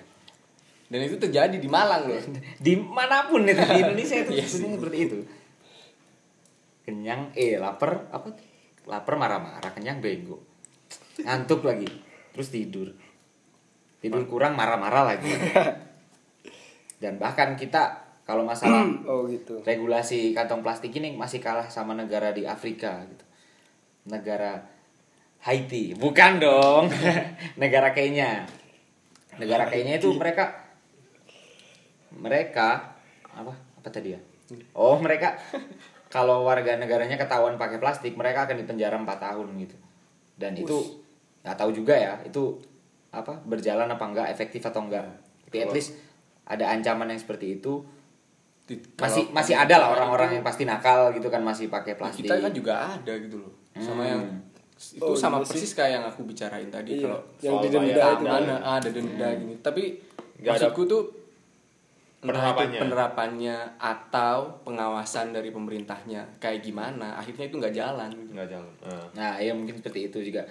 Dan 0.92 1.08
itu 1.08 1.16
terjadi 1.16 1.56
di 1.56 1.68
Malang 1.72 2.04
loh. 2.04 2.20
Di 2.68 2.76
mana 2.76 3.24
pun 3.24 3.48
itu 3.48 3.64
di 3.64 3.80
Indonesia 3.88 4.16
itu 4.20 4.30
Iya 4.36 4.44
sebenarnya 4.44 4.76
seperti 4.76 4.98
itu. 5.00 5.18
Kenyang 6.84 7.32
eh 7.32 7.56
lapar 7.56 8.12
apa? 8.12 8.28
Lapar 8.84 9.14
marah-marah 9.16 9.72
kenyang 9.72 10.04
bego. 10.04 10.44
Ngantuk 11.24 11.64
lagi 11.64 11.88
terus 12.36 12.52
tidur. 12.52 12.92
Tidur 14.04 14.28
kurang 14.28 14.52
marah-marah 14.52 15.16
lagi. 15.16 15.32
Dan 17.02 17.16
bahkan 17.16 17.56
kita 17.56 18.04
kalau 18.28 18.44
masalah 18.44 18.84
oh 19.08 19.24
gitu. 19.32 19.64
regulasi 19.64 20.36
kantong 20.36 20.60
plastik 20.60 20.92
ini 20.92 21.16
masih 21.16 21.40
kalah 21.40 21.72
sama 21.72 21.96
negara 21.96 22.36
di 22.36 22.44
Afrika 22.44 23.00
gitu. 23.08 23.24
Negara 24.12 24.60
Haiti. 25.40 25.96
Bukan 25.96 26.36
dong. 26.36 26.92
negara 27.56 27.96
Kenya. 27.96 28.44
Negara 29.40 29.72
Kenya 29.72 29.96
itu 29.96 30.12
mereka 30.12 30.61
mereka 32.14 32.96
apa 33.28 33.52
apa 33.52 33.88
tadi 33.88 34.12
ya? 34.12 34.20
Oh, 34.72 34.96
mereka 34.96 35.32
kalau 36.08 36.44
warga 36.44 36.76
negaranya 36.76 37.16
ketahuan 37.16 37.56
pakai 37.56 37.78
plastik, 37.78 38.12
mereka 38.12 38.44
akan 38.44 38.56
dipenjara 38.58 38.94
4 38.94 39.08
tahun 39.18 39.48
gitu. 39.58 39.76
Dan 40.34 40.52
itu 40.54 40.76
nggak 41.40 41.56
tahu 41.56 41.70
juga 41.72 41.94
ya, 41.94 42.14
itu 42.22 42.60
apa 43.10 43.40
berjalan 43.42 43.88
apa 43.88 44.04
enggak, 44.04 44.28
efektif 44.28 44.60
atau 44.62 44.84
enggak. 44.84 45.04
Tapi 45.44 45.56
at 45.58 45.70
least 45.70 45.96
ada 46.44 46.68
ancaman 46.68 47.08
yang 47.08 47.18
seperti 47.18 47.56
itu 47.56 47.80
Di- 48.62 48.78
masih 48.94 49.26
kalau- 49.26 49.34
masih 49.34 49.54
ada 49.54 49.74
lah 49.76 49.88
orang-orang 49.90 50.38
yang 50.38 50.44
pasti 50.44 50.62
nakal 50.62 51.10
gitu 51.10 51.26
kan 51.26 51.40
masih 51.40 51.66
pakai 51.66 51.94
plastik. 51.94 52.24
kita 52.24 52.38
kan 52.38 52.52
juga 52.52 52.72
ada 52.94 53.12
gitu 53.16 53.36
loh 53.38 53.52
sama 53.74 54.04
Hmm. 54.04 54.10
yang 54.10 54.22
itu 54.74 55.02
Oh, 55.02 55.14
sama 55.14 55.38
iya 55.38 55.44
sih. 55.44 55.50
persis 55.54 55.72
kayak 55.72 55.92
yang 55.92 56.04
aku 56.04 56.20
bicarain 56.22 56.66
tadi 56.68 56.98
Iya, 56.98 57.02
kalau 57.04 57.20
yang 57.38 57.54
soal 57.54 57.62
didenda 57.62 57.86
bayar 57.94 58.12
itu 58.12 58.24
dana, 58.24 58.34
kan. 58.34 58.60
ah, 58.60 58.74
ada 58.76 58.88
denda 58.90 59.28
gini 59.32 59.54
tapi 59.58 59.82
ada 60.36 60.48
maksudku 60.48 60.82
tuh 60.84 61.02
entah 61.02 61.08
itu 61.08 61.21
penerapannya. 62.22 62.78
penerapannya 62.78 63.56
atau 63.82 64.62
pengawasan 64.62 65.34
dari 65.34 65.50
pemerintahnya 65.50 66.38
kayak 66.38 66.62
gimana 66.62 67.18
akhirnya 67.18 67.50
itu 67.50 67.58
nggak 67.58 67.74
jalan 67.74 68.10
gitu. 68.14 68.30
nggak 68.38 68.48
jalan 68.48 68.72
Ah. 68.86 69.06
Nah, 69.18 69.30
ya 69.42 69.50
mungkin 69.52 69.82
seperti 69.82 70.06
itu 70.06 70.22
juga. 70.22 70.46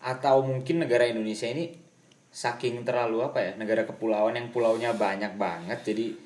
Atau 0.00 0.40
mungkin 0.40 0.80
negara 0.80 1.04
Indonesia 1.04 1.44
ini 1.52 1.68
saking 2.32 2.88
terlalu 2.88 3.20
apa 3.20 3.38
ya, 3.44 3.52
negara 3.60 3.84
kepulauan 3.84 4.32
yang 4.32 4.48
pulaunya 4.48 4.96
banyak 4.96 5.36
banget. 5.36 5.84
Jadi 5.84 6.16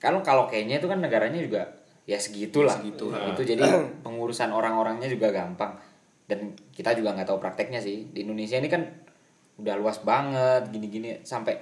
kalau 0.00 0.24
kalau 0.24 0.48
Kenya 0.48 0.80
itu 0.80 0.88
kan 0.88 1.04
negaranya 1.04 1.36
juga 1.36 1.68
ya 2.08 2.16
segitulah. 2.16 2.72
Segitu, 2.72 3.12
Itu 3.12 3.42
jadi 3.44 3.60
pengurusan 4.04 4.48
orang-orangnya 4.48 5.12
juga 5.12 5.28
gampang. 5.28 5.76
Dan 6.24 6.56
kita 6.72 6.96
juga 6.96 7.12
nggak 7.12 7.28
tahu 7.28 7.38
prakteknya 7.42 7.82
sih. 7.84 8.08
Di 8.08 8.24
Indonesia 8.24 8.56
ini 8.56 8.72
kan 8.72 8.88
udah 9.60 9.76
luas 9.76 10.00
banget 10.00 10.72
gini-gini 10.72 11.20
sampai 11.20 11.60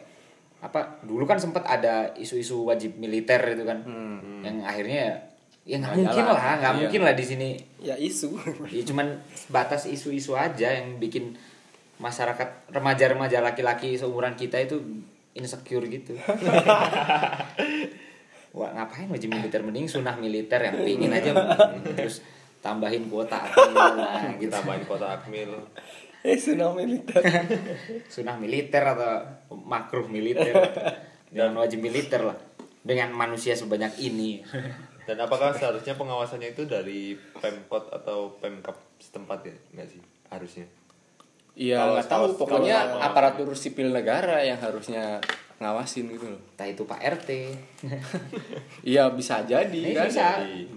apa 0.59 0.98
dulu 1.06 1.22
kan 1.22 1.38
sempat 1.38 1.62
ada 1.64 2.11
isu-isu 2.18 2.66
wajib 2.66 2.98
militer 2.98 3.38
itu 3.46 3.62
kan 3.62 3.78
yang 4.42 4.59
akhirnya 4.62 4.98
ya 5.06 5.14
ya 5.68 5.76
nggak 5.78 5.94
mungkin 6.00 6.24
jalan. 6.24 6.34
lah 6.34 6.44
nggak 6.59 6.72
Iya. 6.72 6.78
mungkin 6.82 7.00
lah 7.04 7.14
di 7.14 7.24
sini 7.24 7.48
ya 7.78 7.94
isu 7.94 8.28
Ya 8.66 8.82
cuman 8.82 9.06
batas 9.48 9.86
isu-isu 9.86 10.34
aja 10.34 10.68
yang 10.72 10.96
bikin 10.96 11.36
masyarakat 11.98 12.72
remaja-remaja 12.72 13.38
laki-laki 13.38 13.94
seumuran 13.94 14.32
kita 14.32 14.59
itu 14.59 14.80
insecure 15.34 15.86
gitu. 15.86 16.16
Wah 18.56 18.70
ngapain 18.74 19.06
wajib 19.12 19.28
militer 19.30 19.61
mending 19.61 19.86
sunah 19.86 20.16
militer 20.16 20.59
yang 20.59 20.82
pingin 20.82 21.12
aja 21.12 21.30
terus 21.98 22.24
tambahin 22.59 23.06
kuota 23.06 23.38
akmil 23.38 23.94
nah, 23.94 24.34
gitu. 24.34 24.50
tambahin 24.50 24.82
kota 24.82 25.14
akmil 25.14 25.62
eh 26.23 26.39
sunah 26.45 26.73
militer. 26.73 27.23
Sunah 28.14 28.37
militer 28.37 28.83
atau 28.83 29.23
makruh 29.55 30.07
militer. 30.07 30.55
Jangan 31.35 31.55
wajib 31.59 31.81
militer 31.81 32.25
lah. 32.25 32.39
Dengan 32.81 33.12
manusia 33.12 33.53
sebanyak 33.53 34.01
ini. 34.01 34.41
Dan 35.05 35.21
apakah 35.21 35.53
seharusnya 35.53 35.93
pengawasannya 35.95 36.53
itu 36.53 36.64
dari 36.64 37.12
pemkot 37.37 37.93
atau 37.93 38.37
pemkap 38.39 38.77
setempat 38.97 39.45
ya? 39.45 39.57
Nggak 39.73 39.89
sih? 39.93 40.01
Harusnya. 40.29 40.66
Iya 41.53 41.77
Kalau- 41.77 41.95
nggak 41.97 42.09
tahu. 42.09 42.25
pokoknya 42.39 42.77
kalau- 42.79 43.03
aparatur 43.03 43.49
sipil 43.53 43.91
negara 43.91 44.41
yang 44.41 44.57
harusnya 44.57 45.19
ngawasin 45.59 46.06
gitu 46.06 46.22
loh 46.24 46.38
entah 46.38 46.64
itu 46.64 46.82
Pak 46.82 47.00
RT 47.18 47.30
iya 48.94 49.11
bisa 49.11 49.42
jadi 49.42 49.66
Ini 49.66 49.90
kan 49.92 50.06
bisa 50.06 50.26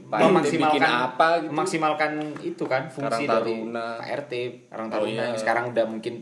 Pak 0.10 0.18
RT 0.18 0.26
memaksimalkan 0.26 0.74
bikin 0.74 0.82
apa 0.84 1.28
gitu 1.38 1.50
memaksimalkan 1.54 2.12
itu 2.42 2.64
kan 2.66 2.84
fungsi 2.88 3.24
Karang 3.24 3.42
dari 3.44 3.54
Taruna. 3.62 3.88
Pak 3.96 4.10
RT 4.20 4.34
Karang 4.68 4.88
Oh, 4.88 4.92
Taruna 4.92 5.14
iya. 5.14 5.24
yang 5.28 5.38
sekarang 5.38 5.66
udah 5.70 5.86
mungkin 5.86 6.16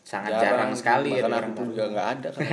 sangat 0.00 0.32
jarang, 0.34 0.74
sekali 0.74 1.10
ya 1.12 1.22
Karang 1.22 1.54
Taruna. 1.54 1.66
juga 1.66 1.82
nggak 1.88 2.08
ada 2.10 2.28
kan 2.32 2.46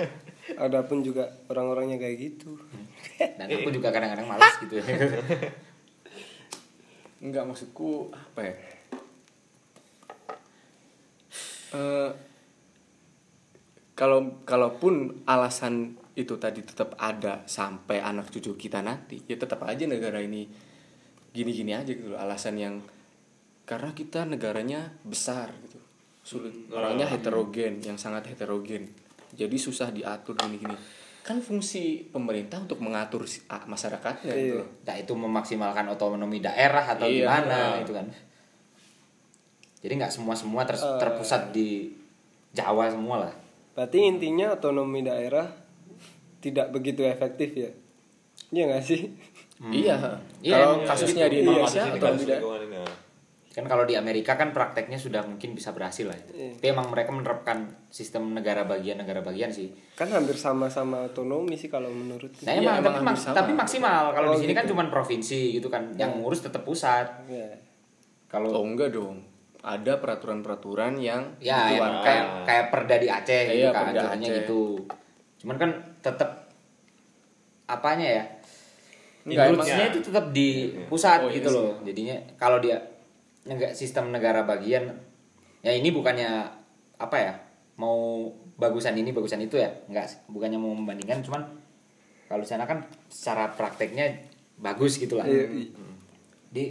ada 0.66 0.78
pun 0.82 0.98
juga 1.00 1.24
orang-orangnya 1.46 1.96
kayak 1.96 2.16
gitu 2.18 2.58
dan 3.16 3.46
aku 3.46 3.70
juga 3.70 3.88
kadang-kadang 3.88 4.26
malas 4.26 4.58
gitu 4.58 4.82
Enggak 7.22 7.46
maksudku 7.46 8.10
apa 8.10 8.40
ya? 8.42 8.54
Eh, 11.72 12.10
kalau 13.92 14.40
kalaupun 14.42 15.22
alasan 15.24 15.96
itu 16.12 16.36
tadi 16.36 16.60
tetap 16.60 16.92
ada 16.96 17.44
sampai 17.44 18.00
anak 18.00 18.28
cucu 18.28 18.56
kita 18.58 18.80
nanti, 18.80 19.20
ya 19.24 19.36
tetap 19.36 19.64
aja 19.64 19.84
negara 19.84 20.20
ini 20.20 20.44
gini-gini 21.32 21.72
aja 21.72 21.88
gitu 21.88 22.12
loh. 22.12 22.20
Alasan 22.20 22.56
yang 22.56 22.80
karena 23.64 23.92
kita 23.92 24.24
negaranya 24.24 24.92
besar 25.02 25.48
gitu. 25.64 25.80
Sulit 26.22 26.52
orangnya 26.68 27.08
heterogen, 27.08 27.80
yang 27.80 27.96
sangat 27.96 28.28
heterogen. 28.28 28.92
Jadi 29.32 29.56
susah 29.56 29.88
diatur 29.88 30.36
gini-gini. 30.36 30.76
Kan 31.22 31.38
fungsi 31.38 32.02
pemerintah 32.04 32.58
untuk 32.58 32.82
mengatur 32.82 33.24
si- 33.24 33.46
ah, 33.46 33.62
masyarakatnya 33.64 34.32
gitu 34.34 34.58
loh. 34.58 34.68
nah 34.82 34.98
itu 34.98 35.12
memaksimalkan 35.14 35.86
otonomi 35.88 36.42
daerah 36.42 36.82
atau 36.82 37.06
Iya, 37.06 37.24
gimana 37.24 37.78
nah. 37.78 37.78
itu 37.78 37.94
kan 37.94 38.06
jadi 39.78 39.92
nggak 39.98 40.10
semua 40.10 40.34
semua 40.34 40.62
ter- 40.62 40.78
Eh. 40.78 40.98
terpusat 40.98 41.50
di 41.50 41.90
Jawa 42.50 42.90
semua 42.90 43.22
lah 43.22 43.34
berarti 43.72 43.98
intinya 44.00 44.52
otonomi 44.52 45.00
daerah 45.00 45.48
tidak 46.38 46.68
begitu 46.70 47.02
efektif 47.02 47.50
ya 47.52 47.70
iya 48.50 48.62
nggak 48.66 48.84
sih 48.84 49.02
Iya. 49.62 49.94
Iya, 50.42 50.58
Kalau 50.58 50.74
iya, 50.74 50.86
kasusnya 50.90 51.26
di 51.30 51.38
iya. 51.38 51.42
Indonesia 51.46 51.82
Ini 51.84 51.94
atau 51.94 52.18
tidak? 52.18 52.40
kan 53.52 53.64
kalau 53.64 53.84
di 53.84 53.94
Amerika 53.94 54.34
kan 54.34 54.50
prakteknya 54.50 54.96
sudah 54.96 55.22
mungkin 55.22 55.52
bisa 55.52 55.70
berhasil 55.70 56.02
lah 56.02 56.16
itu. 56.16 56.32
Iya. 56.34 56.50
tapi 56.56 56.66
emang 56.66 56.88
mereka 56.88 57.12
menerapkan 57.12 57.58
sistem 57.86 58.32
negara 58.32 58.64
bagian 58.64 58.96
negara 58.96 59.20
bagian 59.20 59.52
sih 59.52 59.68
kan 59.94 60.08
hampir 60.08 60.34
sama-sama 60.34 61.06
otonomi 61.06 61.54
sih 61.54 61.68
kalau 61.68 61.86
menurut 61.86 62.32
Nah, 62.40 62.48
Iya, 62.48 62.58
emang, 62.58 62.74
emang 62.80 62.90
tapi, 62.90 63.06
mak- 63.06 63.20
sama. 63.22 63.34
tapi 63.36 63.52
maksimal 63.54 64.04
kalau 64.10 64.26
Oh, 64.26 64.34
di 64.34 64.38
sini 64.40 64.52
kan 64.52 64.64
gitu. 64.64 64.72
cuma 64.72 64.82
provinsi 64.88 65.40
gitu 65.54 65.68
kan 65.68 65.94
yang 65.94 66.16
ngurus 66.18 66.42
tetap 66.42 66.64
pusat 66.64 67.06
ya. 67.28 67.54
kalau 68.26 68.50
Oh 68.50 68.64
enggak 68.64 68.90
dong. 68.90 69.20
Ada 69.62 69.96
peraturan-peraturan 69.96 70.98
yang 70.98 71.22
ya 71.38 71.70
yang 71.70 71.78
dikeluarkan. 71.78 72.02
kayak 72.02 72.24
kayak 72.42 72.64
perda 72.68 72.96
di 72.96 73.08
Aceh 73.08 73.42
gitu 73.46 73.56
Iya, 73.56 73.70
kan 73.70 73.84
perda 73.88 74.02
Aceh. 74.10 74.34
gitu 74.36 74.62
cuman 75.38 75.56
kan 75.56 75.70
tetap 75.98 76.30
apanya 77.64 78.08
ya 78.12 78.24
Enggak, 79.22 79.54
emang- 79.54 79.66
itu 79.88 80.00
tetap 80.02 80.24
di 80.30 80.48
pusat 80.84 81.18
Oh, 81.20 81.26
iya 81.26 81.38
gitu 81.38 81.48
sih. 81.48 81.56
loh 81.56 81.70
jadinya 81.80 82.16
kalau 82.34 82.58
dia 82.58 82.74
nggak 83.44 83.70
sistem 83.72 84.10
negara 84.10 84.42
bagian 84.42 84.90
ya 85.60 85.70
ini 85.70 85.90
bukannya 85.90 86.26
apa 86.96 87.16
ya 87.16 87.32
mau 87.76 88.26
bagusan 88.56 88.94
ini 88.94 89.10
bagusan 89.10 89.38
itu 89.40 89.56
ya 89.56 89.70
nggak 89.86 90.06
sih. 90.06 90.18
bukannya 90.26 90.58
mau 90.58 90.70
membandingkan 90.72 91.22
cuman 91.22 91.42
kalau 92.24 92.38
di 92.38 92.48
sana 92.48 92.64
kan 92.64 92.82
secara 93.06 93.46
prakteknya 93.48 94.10
bagus 94.56 94.96
gitu 94.96 95.14
lah 95.14 95.24
Iya, 95.24 95.46
di 96.48 96.64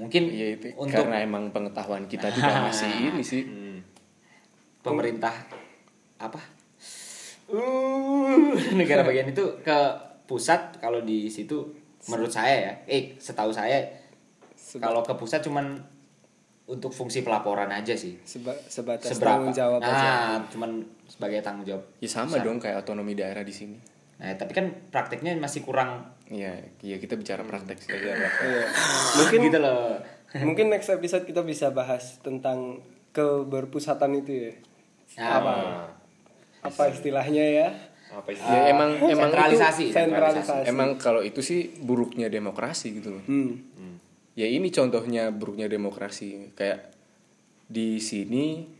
mungkin 0.00 0.22
Iya 0.26 0.56
itu 0.56 0.72
untuk 0.74 1.04
karena 1.04 1.20
emang 1.20 1.50
pengetahuan 1.50 2.04
kita 2.04 2.28
juga 2.28 2.48
masih 2.66 2.88
ini 3.06 3.20
sih. 3.22 3.44
Hmm. 3.44 3.78
pemerintah 4.80 5.34
apa 6.16 6.40
uh, 7.48 8.50
negara 8.78 9.02
bagian 9.02 9.28
itu 9.28 9.44
ke 9.60 9.78
pusat 10.24 10.78
kalau 10.78 11.00
di 11.00 11.26
situ 11.26 11.68
menurut 12.06 12.30
saya 12.30 12.54
ya 12.56 12.72
eh 12.88 13.02
setahu 13.16 13.50
saya 13.50 13.76
kalau 14.74 15.02
ke 15.02 15.12
pusat 15.14 15.42
cuman 15.42 15.76
untuk 16.64 16.88
fungsi 16.88 17.20
pelaporan 17.20 17.66
aja 17.68 17.92
sih 17.92 18.14
seba- 18.22 18.54
sebatas 18.64 19.10
seberapa 19.10 19.36
tanggung 19.36 19.52
jawab 19.52 19.80
aja 19.82 19.90
nah 19.90 20.38
cuman 20.46 20.70
sebagai 21.04 21.42
tanggung 21.42 21.66
jawab 21.66 21.82
Ya 21.98 22.06
sama 22.06 22.30
Pusat. 22.30 22.46
dong 22.46 22.58
kayak 22.58 22.76
otonomi 22.78 23.12
daerah 23.12 23.42
di 23.42 23.50
sini. 23.50 23.76
nah 24.16 24.30
tapi 24.32 24.52
kan 24.52 24.70
prakteknya 24.88 25.34
masih 25.34 25.60
kurang 25.60 26.06
Iya, 26.30 26.62
iya 26.86 26.96
kita 27.02 27.18
bicara 27.18 27.42
praktek 27.42 27.78
sih. 27.82 27.90
Iya. 27.90 28.14
mungkin 29.18 29.38
gitu 29.50 29.58
loh 29.58 29.98
mungkin 30.30 30.70
next 30.70 30.94
episode 30.94 31.26
kita 31.26 31.42
bisa 31.42 31.74
bahas 31.74 32.22
tentang 32.22 32.78
keberpusatan 33.10 34.22
itu 34.22 34.32
ya 34.46 34.52
Nah, 35.18 35.42
apa 35.42 35.54
apa 36.62 36.82
istilahnya 36.86 37.42
ya 37.42 37.68
apa 38.14 38.30
sih 38.30 38.46
Ya 38.46 38.70
emang 38.70 38.94
emang 38.94 39.30
itu 39.34 39.34
sentralisasi 39.34 39.84
sentralisasi. 39.90 40.66
emang 40.70 40.94
kalau 41.02 41.18
itu 41.18 41.42
sih 41.42 41.74
buruknya 41.82 42.30
demokrasi 42.30 43.02
gitu 43.02 43.18
loh. 43.18 43.24
hmm. 43.26 43.98
Ya 44.38 44.46
ini 44.46 44.70
contohnya 44.70 45.34
buruknya 45.34 45.66
demokrasi. 45.66 46.54
Kayak 46.54 46.94
di 47.66 47.98
sini 47.98 48.70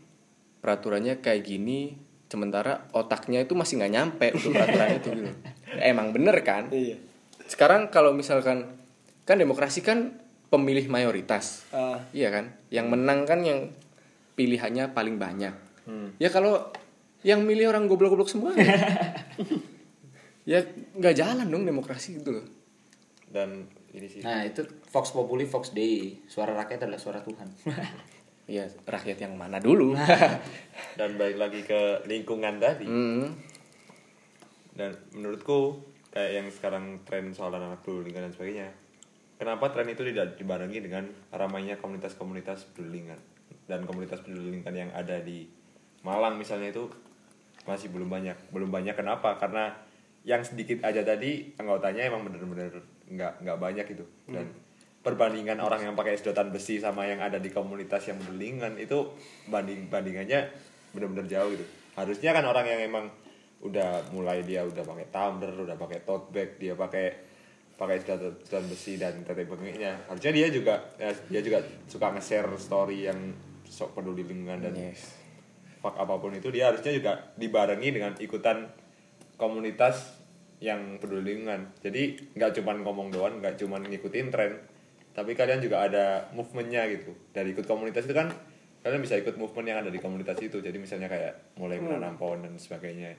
peraturannya 0.63 1.19
kayak 1.19 1.43
gini, 1.43 1.99
sementara 2.31 2.87
otaknya 2.95 3.43
itu 3.43 3.53
masih 3.53 3.77
nggak 3.77 3.93
nyampe 3.93 4.27
untuk 4.31 4.55
peraturan 4.55 4.89
itu 4.97 5.09
gitu. 5.21 5.31
Emang 5.91 6.15
bener 6.15 6.39
kan? 6.47 6.71
iya 6.71 6.95
Sekarang 7.51 7.91
kalau 7.91 8.15
misalkan 8.15 8.79
kan 9.21 9.35
demokrasi 9.35 9.83
kan 9.83 10.15
pemilih 10.47 10.87
mayoritas. 10.87 11.67
Ah, 11.69 11.99
Iya 12.11 12.31
kan? 12.31 12.55
Yang 12.69 12.87
menang 12.87 13.19
kan 13.23 13.43
yang 13.43 13.75
pilihannya 14.33 14.91
paling 14.91 15.15
banyak. 15.17 15.51
Hmm. 15.83 16.15
Ya 16.15 16.27
kalau 16.27 16.71
yang 17.21 17.43
milih 17.43 17.69
orang 17.69 17.85
goblok-goblok 17.85 18.25
semua. 18.25 18.55
ya 20.41 20.59
nggak 20.97 21.13
jalan 21.13 21.47
dong 21.47 21.63
demokrasi 21.63 22.17
gitu 22.17 22.33
loh. 22.33 22.45
dan 23.29 23.63
ini 23.93 24.07
sih 24.09 24.19
nah 24.19 24.43
itu 24.43 24.59
Vox 24.89 25.13
Populi 25.13 25.45
Vox 25.45 25.71
Dei 25.71 26.19
suara 26.25 26.51
rakyat 26.51 26.83
adalah 26.83 26.99
suara 26.99 27.21
Tuhan 27.21 27.47
ya 28.49 28.67
rakyat 28.83 29.21
yang 29.21 29.39
mana 29.39 29.55
dulu 29.55 29.95
dan 30.99 31.15
balik 31.15 31.39
lagi 31.39 31.63
ke 31.63 31.79
lingkungan 32.03 32.59
tadi 32.59 32.83
Hmm. 32.83 33.31
dan 34.73 34.91
menurutku 35.13 35.79
kayak 36.11 36.31
yang 36.43 36.47
sekarang 36.51 36.99
tren 37.07 37.31
soal 37.31 37.55
anak 37.55 37.81
peduli 37.81 38.11
lingkungan 38.11 38.29
dan 38.29 38.33
sebagainya. 38.35 38.67
Kenapa 39.39 39.73
tren 39.73 39.89
itu 39.89 40.05
tidak 40.05 40.37
dibarengi 40.37 40.79
dengan 40.83 41.09
ramainya 41.33 41.81
komunitas-komunitas 41.81 42.71
peduli 42.75 43.01
lingkungan 43.01 43.19
dan 43.65 43.87
komunitas 43.87 44.21
peduli 44.21 44.53
lingkungan 44.53 44.77
yang 44.77 44.91
ada 44.93 45.17
di 45.23 45.47
Malang 46.01 46.37
misalnya 46.37 46.73
itu 46.73 46.89
masih 47.65 47.93
belum 47.93 48.09
banyak. 48.09 48.53
Belum 48.53 48.69
banyak 48.69 48.93
kenapa? 48.97 49.37
Karena 49.37 49.73
yang 50.21 50.41
sedikit 50.45 50.85
aja 50.85 51.01
tadi 51.01 51.49
anggotanya 51.57 52.05
emang 52.05 52.25
bener-bener 52.25 52.69
nggak 53.09 53.41
nggak 53.41 53.57
banyak 53.57 53.85
itu 53.89 54.05
dan 54.29 54.45
perbandingan 55.01 55.57
orang 55.57 55.81
yang 55.81 55.97
pakai 55.97 56.13
sedotan 56.13 56.53
besi 56.53 56.77
sama 56.77 57.09
yang 57.09 57.17
ada 57.17 57.41
di 57.41 57.49
komunitas 57.49 58.05
yang 58.05 58.21
lingkungan 58.37 58.77
itu 58.77 59.17
banding 59.49 59.89
bandingannya 59.89 60.45
bener-bener 60.93 61.25
jauh 61.25 61.49
gitu. 61.49 61.65
Harusnya 61.97 62.37
kan 62.37 62.45
orang 62.45 62.65
yang 62.69 62.81
emang 62.85 63.09
udah 63.61 64.09
mulai 64.13 64.41
dia 64.41 64.65
udah 64.65 64.81
pakai 64.81 65.07
tumbler 65.13 65.53
udah 65.53 65.77
pakai 65.77 65.99
tote 66.01 66.33
bag 66.33 66.57
dia 66.57 66.73
pakai 66.73 67.29
pakai 67.77 67.97
sedotan, 67.97 68.63
besi 68.69 68.97
dan 69.01 69.25
tete 69.25 69.45
bengeknya 69.45 70.05
harusnya 70.05 70.33
dia 70.33 70.47
juga 70.53 70.85
ya, 71.01 71.09
dia 71.29 71.41
juga 71.41 71.65
suka 71.89 72.13
nge-share 72.13 72.49
story 72.61 73.09
yang 73.09 73.17
sok 73.65 73.97
peduli 73.97 74.21
lingkungan 74.21 74.61
dan 74.61 74.73
Yes. 74.77 75.17
fuck 75.81 75.97
apa 75.97 76.21
pun 76.21 76.29
itu 76.37 76.53
dia 76.53 76.69
harusnya 76.69 76.93
juga 76.93 77.33
dibarengi 77.41 77.89
dengan 77.89 78.13
ikutan 78.21 78.69
komunitas 79.33 80.21
yang 80.61 81.01
peduli 81.01 81.33
lingkungan. 81.33 81.73
Jadi 81.81 82.37
nggak 82.37 82.61
cuman 82.61 82.85
ngomong 82.85 83.09
doang 83.09 83.41
nggak 83.41 83.57
cuman 83.57 83.81
ngikutin 83.89 84.29
tren 84.29 84.61
tapi 85.11 85.33
kalian 85.33 85.57
juga 85.57 85.89
ada 85.89 86.29
movementnya 86.37 86.85
gitu. 86.85 87.17
Dari 87.33 87.57
ikut 87.57 87.65
komunitas 87.65 88.05
itu 88.05 88.13
kan 88.13 88.29
kalian 88.85 89.01
bisa 89.01 89.17
ikut 89.17 89.41
movement 89.41 89.67
yang 89.73 89.79
ada 89.81 89.89
di 89.89 89.97
komunitas 89.97 90.37
itu. 90.37 90.61
Jadi 90.61 90.77
misalnya 90.77 91.09
kayak 91.09 91.57
mulai 91.57 91.81
menanam 91.81 92.13
pohon 92.13 92.45
dan 92.45 92.53
sebagainya 92.61 93.17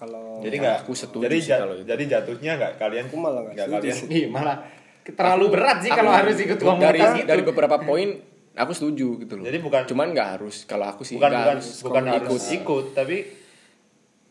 kalau 0.00 0.40
jadi 0.40 0.56
nggak 0.56 0.76
aku 0.80 0.92
setuju 0.94 1.22
jadi 1.22 1.36
sih 1.38 1.52
kalau 1.52 1.74
itu. 1.74 1.84
jadi 1.84 2.02
jatuhnya 2.10 2.52
nggak 2.56 2.72
kalian 2.78 3.04
Aku 3.04 3.16
malah 3.16 3.40
nggak 3.46 3.68
kalian 3.68 3.92
sih. 3.94 4.08
Ih, 4.16 4.26
malah 4.26 4.56
terlalu 5.02 5.46
berat 5.50 5.78
sih 5.78 5.90
kalau 5.90 6.08
harus 6.10 6.36
ikut 6.38 6.56
dari 6.56 6.64
komunitas 6.66 7.10
itu. 7.14 7.26
dari 7.26 7.42
beberapa 7.42 7.76
poin 7.78 8.08
aku 8.52 8.72
setuju 8.72 9.08
gitu 9.18 9.32
loh 9.34 9.44
Jadi 9.44 9.58
bukan- 9.58 9.84
cuman 9.86 10.06
nggak 10.10 10.28
harus 10.34 10.56
kalau 10.64 10.86
aku 10.86 11.02
sih 11.02 11.14
bukan 11.14 11.28
nggak 11.28 11.38
bukan 11.38 11.52
harus 11.52 11.68
bukan 11.80 12.02
ikut. 12.02 12.14
harus 12.16 12.44
ikut 12.50 12.84
tapi 12.92 13.16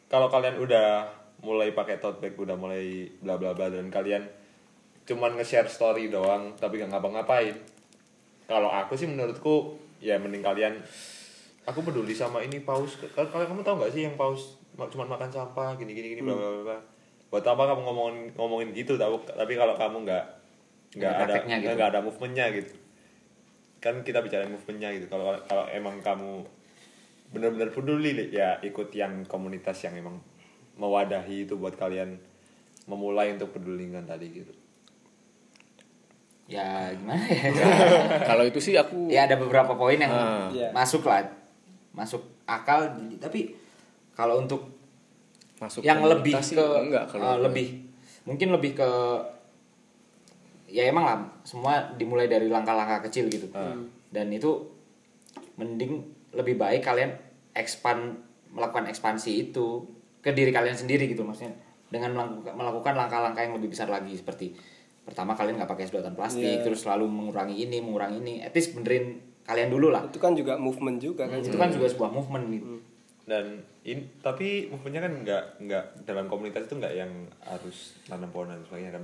kalau 0.07 0.27
kalian 0.27 0.57
udah 0.57 0.87
mulai 1.39 1.71
pakai 1.71 1.97
tote 1.97 2.19
bag 2.19 2.33
udah 2.33 2.53
mulai 2.53 3.07
bla 3.17 3.35
bla 3.35 3.53
bla 3.53 3.69
dan 3.69 3.87
kalian 3.87 4.25
cuman 5.05 5.33
nge-share 5.35 5.65
story 5.65 6.07
doang 6.07 6.53
tapi 6.55 6.77
gak 6.77 6.89
ngapa-ngapain 6.89 7.55
kalau 8.45 8.67
aku 8.67 8.93
sih 8.93 9.05
menurutku 9.05 9.73
ya 9.97 10.17
mending 10.17 10.41
kalian 10.41 10.75
aku 11.63 11.79
peduli 11.81 12.11
sama 12.11 12.39
ini 12.39 12.59
paus 12.59 12.99
Kal- 13.07 13.25
kalian 13.25 13.47
kamu 13.47 13.61
tahu 13.61 13.75
nggak 13.79 13.91
sih 13.91 14.01
yang 14.03 14.15
paus 14.15 14.58
ma- 14.79 14.87
cuman 14.87 15.07
makan 15.11 15.27
sampah 15.27 15.75
gini 15.75 15.91
gini 15.91 16.07
gini 16.15 16.21
bla 16.23 16.33
bla 16.33 16.49
bla, 16.49 16.61
bla 16.65 16.77
buat 17.29 17.43
apa 17.43 17.61
kamu 17.67 17.81
ngomongin 17.83 18.17
ngomongin 18.33 18.69
gitu 18.71 18.95
tahu 18.95 19.19
tapi 19.27 19.53
kalau 19.53 19.75
kamu 19.75 20.07
nggak 20.07 20.25
nggak 20.97 21.11
Ada 21.13 21.35
gitu. 21.45 21.69
nggak 21.75 21.89
ada 21.91 21.99
movementnya 22.01 22.45
gitu 22.49 22.73
kan 23.77 24.01
kita 24.01 24.23
bicara 24.23 24.47
movementnya 24.47 24.89
gitu 24.95 25.05
kalau 25.05 25.35
kalau 25.45 25.67
emang 25.69 25.99
kamu 26.01 26.41
benar-benar 27.29 27.69
peduli 27.69 28.17
Li, 28.17 28.25
ya 28.33 28.57
ikut 28.59 28.89
yang 28.91 29.21
komunitas 29.29 29.77
yang 29.85 29.93
emang 29.93 30.17
mewadahi 30.73 31.45
itu 31.45 31.53
buat 31.53 31.77
kalian 31.77 32.17
memulai 32.89 33.29
untuk 33.29 33.53
peduli 33.53 33.85
lingkungan 33.85 34.09
tadi 34.09 34.27
gitu 34.33 34.53
Ya 36.49 36.89
gimana 36.97 37.21
ya? 37.29 37.45
kalau 38.33 38.41
itu 38.41 38.57
sih 38.57 38.73
aku 38.73 39.05
ya 39.05 39.29
ada 39.29 39.37
beberapa 39.37 39.77
poin 39.77 40.01
yang. 40.01 40.09
Iya. 40.49 40.73
masuk 40.73 41.05
lah, 41.05 41.21
masuk 41.93 42.25
akal. 42.49 42.89
Tapi 43.21 43.53
kalau 44.19 44.43
untuk 44.43 44.67
masuk 45.63 45.79
yang 45.79 46.03
lebih 46.03 46.35
ke 46.35 46.65
enggak 46.83 47.07
kalau 47.07 47.39
eh, 47.39 47.47
lebih 47.47 47.67
mungkin 48.27 48.51
lebih 48.51 48.75
ke 48.75 48.89
ya 50.69 50.85
emang 50.85 51.05
lah 51.07 51.17
semua 51.47 51.95
dimulai 51.97 52.27
dari 52.29 52.51
langkah-langkah 52.51 53.07
kecil 53.07 53.31
gitu. 53.31 53.47
Dan 54.11 54.29
itu 54.29 54.51
mending 55.55 56.03
lebih 56.35 56.59
baik 56.59 56.85
kalian 56.85 57.15
expand 57.57 58.21
melakukan 58.53 58.89
ekspansi 58.89 59.49
itu 59.49 59.85
ke 60.21 60.35
diri 60.35 60.53
kalian 60.53 60.77
sendiri 60.77 61.09
gitu 61.09 61.25
maksudnya. 61.25 61.55
Dengan 61.89 62.13
melakukan, 62.53 62.93
langkah-langkah 62.93 63.41
yang 63.41 63.57
lebih 63.57 63.73
besar 63.73 63.89
lagi 63.89 64.13
seperti 64.13 64.53
pertama 65.01 65.33
kalian 65.33 65.57
nggak 65.57 65.71
pakai 65.73 65.89
sedotan 65.89 66.13
plastik 66.13 66.61
Iya. 66.61 66.61
terus 66.61 66.85
selalu 66.85 67.09
mengurangi 67.09 67.65
ini 67.65 67.81
mengurangi 67.81 68.21
ini. 68.21 68.33
Etis 68.45 68.69
benerin 68.77 69.17
kalian 69.49 69.73
dulu 69.73 69.89
lah. 69.89 70.05
Itu 70.05 70.21
kan 70.21 70.37
juga 70.37 70.53
movement 70.61 71.01
juga 71.01 71.25
kan 71.25 71.41
itu 71.41 71.57
kan 71.57 71.73
juga 71.73 71.89
sebuah 71.89 72.13
movement 72.13 72.45
gitu. 72.53 72.77
Dan 73.25 73.65
in, 73.81 74.03
tapi 74.19 74.67
movementnya 74.67 75.01
kan 75.01 75.13
nggak 75.17 75.43
nggak 75.61 75.83
dalam 76.03 76.25
komunitas 76.25 76.65
itu 76.65 76.75
nggak 76.75 76.93
yang 76.93 77.11
harus 77.41 77.95
nanam 78.05 78.27
pohon 78.27 78.47
dan 78.47 78.59
sebagainya 78.61 78.91
kan. 78.91 79.03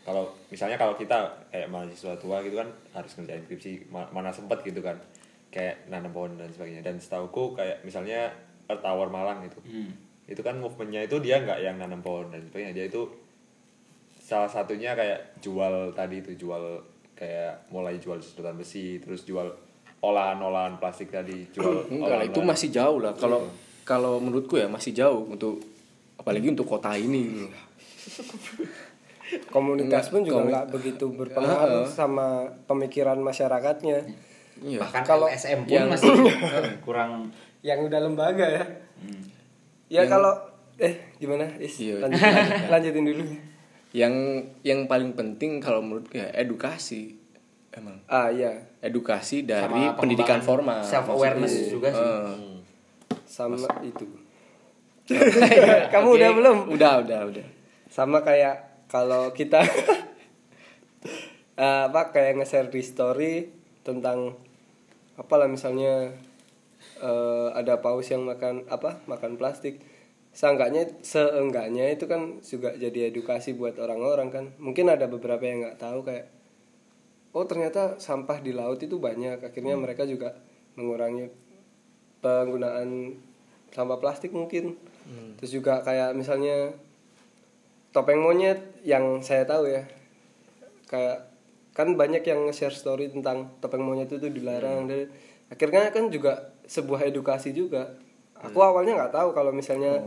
Kalau 0.00 0.24
misalnya 0.48 0.76
kalau 0.76 0.94
kita 0.94 1.18
kayak 1.48 1.68
mahasiswa 1.68 2.16
tua 2.16 2.40
gitu 2.40 2.56
kan 2.56 2.68
harus 2.90 3.12
ngerjain 3.14 3.42
skripsi 3.42 3.88
ma- 3.88 4.08
mana 4.10 4.28
sempat 4.28 4.60
gitu 4.60 4.80
kan. 4.80 4.96
Kayak 5.48 5.86
nanam 5.86 6.10
pohon 6.10 6.34
dan 6.34 6.48
sebagainya. 6.48 6.80
Dan 6.80 6.96
setauku 6.96 7.52
kayak 7.52 7.80
misalnya 7.80 8.28
Earth 8.66 8.82
Hour 8.82 9.08
Malang 9.08 9.42
itu 9.42 9.58
Hmm. 9.62 9.92
itu 10.24 10.40
kan 10.40 10.54
movementnya 10.56 11.02
itu 11.02 11.18
dia 11.18 11.38
nggak 11.38 11.58
yang 11.58 11.76
nanam 11.76 12.00
pohon 12.00 12.28
dan 12.28 12.40
sebagainya. 12.42 12.72
Dia 12.72 12.86
itu 12.86 13.02
salah 14.16 14.46
satunya 14.46 14.94
kayak 14.94 15.40
jual 15.40 15.90
tadi 15.90 16.20
itu 16.20 16.38
jual 16.38 16.78
kayak 17.12 17.66
mulai 17.68 17.98
jual 17.98 18.16
sedotan 18.16 18.54
besi 18.54 18.96
terus 18.96 19.24
jual 19.24 19.48
olahan-olahan 20.00 20.78
plastik 20.78 21.10
tadi 21.10 21.50
jual 21.50 21.84
enggak 21.92 22.16
lah 22.16 22.26
itu 22.26 22.40
masih 22.40 22.68
jauh 22.70 23.02
lah. 23.02 23.12
Kalau 23.12 23.44
kalau 23.82 24.18
menurutku 24.18 24.54
ya 24.54 24.66
masih 24.66 24.92
jauh 24.92 25.24
untuk 25.24 25.60
apalagi 26.14 26.48
untuk 26.48 26.66
kota 26.66 26.92
ini. 26.92 27.48
Komunitas 29.46 30.10
pun 30.10 30.26
juga 30.26 30.42
nggak 30.42 30.66
begitu 30.70 31.06
berpengaruh 31.08 31.86
sama 31.86 32.50
pemikiran 32.66 33.16
masyarakatnya. 33.16 34.02
Iya. 34.60 34.76
bahkan 34.78 35.02
Kalau 35.02 35.24
LSM 35.24 35.64
pun 35.64 35.72
yang- 35.72 35.88
masih 35.88 36.10
kurang 36.84 37.32
yang 37.60 37.80
udah 37.80 38.00
lembaga 38.02 38.44
ya? 38.44 38.64
Ya 39.88 40.02
kalau 40.04 40.34
eh 40.76 41.14
gimana? 41.16 41.46
Is, 41.56 41.78
Iya. 41.78 42.02
lanjut, 42.02 42.20
lanjut- 42.20 42.68
lanjutin 42.72 43.04
dulu. 43.06 43.22
Yang 43.90 44.14
yang 44.62 44.80
paling 44.84 45.14
penting 45.14 45.58
kalau 45.58 45.80
menurutku 45.80 46.14
ya 46.14 46.28
edukasi. 46.34 47.16
Emang. 47.70 48.02
Ah 48.04 48.28
iya. 48.28 48.50
Edukasi 48.80 49.40
sama 49.40 49.48
dari 49.48 49.82
pendidikan 49.94 50.42
formal 50.42 50.82
self 50.82 51.06
awareness 51.08 51.54
Maksudnya, 51.54 51.70
juga 51.70 51.88
sih. 51.88 52.02
Eh, 52.02 52.34
sama 53.40 53.68
itu. 53.80 54.04
Kamu 55.92 56.08
oke. 56.12 56.16
udah 56.20 56.30
belum? 56.36 56.58
Udah 56.76 56.92
udah 57.02 57.20
udah. 57.32 57.46
Sama 57.88 58.20
kayak 58.20 58.86
kalau 58.86 59.32
kita 59.32 59.64
eh, 61.64 61.82
apa 61.88 62.12
kayak 62.12 62.42
nge-share 62.42 62.70
di 62.70 62.82
story 62.84 63.34
tentang 63.82 64.36
apalah 65.16 65.48
misalnya 65.48 66.12
eh, 67.00 67.48
ada 67.56 67.80
paus 67.80 68.06
yang 68.12 68.28
makan 68.28 68.68
apa 68.68 69.02
makan 69.08 69.40
plastik. 69.40 69.82
Seenggaknya 70.30 70.86
seenggaknya 71.02 71.90
itu 71.90 72.06
kan 72.06 72.38
juga 72.38 72.70
jadi 72.78 73.10
edukasi 73.10 73.58
buat 73.58 73.80
orang-orang 73.82 74.28
kan. 74.30 74.44
Mungkin 74.62 74.86
ada 74.86 75.10
beberapa 75.10 75.42
yang 75.42 75.66
nggak 75.66 75.80
tahu 75.82 76.06
kayak 76.06 76.30
oh 77.34 77.46
ternyata 77.46 77.98
sampah 77.98 78.38
di 78.38 78.54
laut 78.54 78.78
itu 78.78 79.02
banyak. 79.02 79.42
Akhirnya 79.42 79.74
mereka 79.74 80.06
juga 80.06 80.38
mengurangi 80.78 81.26
penggunaan 82.22 83.18
sampah 83.74 83.98
plastik 83.98 84.34
mungkin. 84.34 84.78
Terus 85.40 85.50
juga 85.50 85.82
kayak 85.82 86.14
misalnya 86.14 86.74
topeng 87.90 88.22
monyet 88.22 88.82
yang 88.86 89.22
saya 89.24 89.42
tahu 89.46 89.66
ya. 89.66 89.82
Kayak 90.86 91.30
kan 91.74 91.94
banyak 91.94 92.22
yang 92.26 92.50
share 92.50 92.74
story 92.74 93.10
tentang 93.10 93.54
topeng 93.58 93.82
monyet 93.82 94.10
itu 94.10 94.30
dilarang. 94.30 94.86
Dan 94.86 95.10
akhirnya 95.50 95.90
kan 95.90 96.10
juga 96.10 96.54
sebuah 96.66 97.10
edukasi 97.10 97.50
juga. 97.50 97.98
Aku 98.40 98.62
awalnya 98.62 98.96
nggak 98.96 99.14
tahu 99.14 99.28
kalau 99.34 99.50
misalnya 99.50 99.98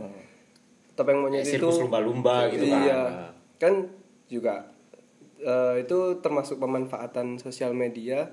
topeng 0.96 1.20
monyet 1.20 1.44
itu 1.44 1.68
lumba-lumba 1.84 2.48
gitu 2.48 2.66
kan. 2.70 2.80
iya. 2.82 3.00
Kan 3.60 3.92
juga 4.26 4.72
eh, 5.44 5.84
itu 5.84 6.18
termasuk 6.24 6.56
pemanfaatan 6.56 7.36
sosial 7.36 7.76
media 7.76 8.32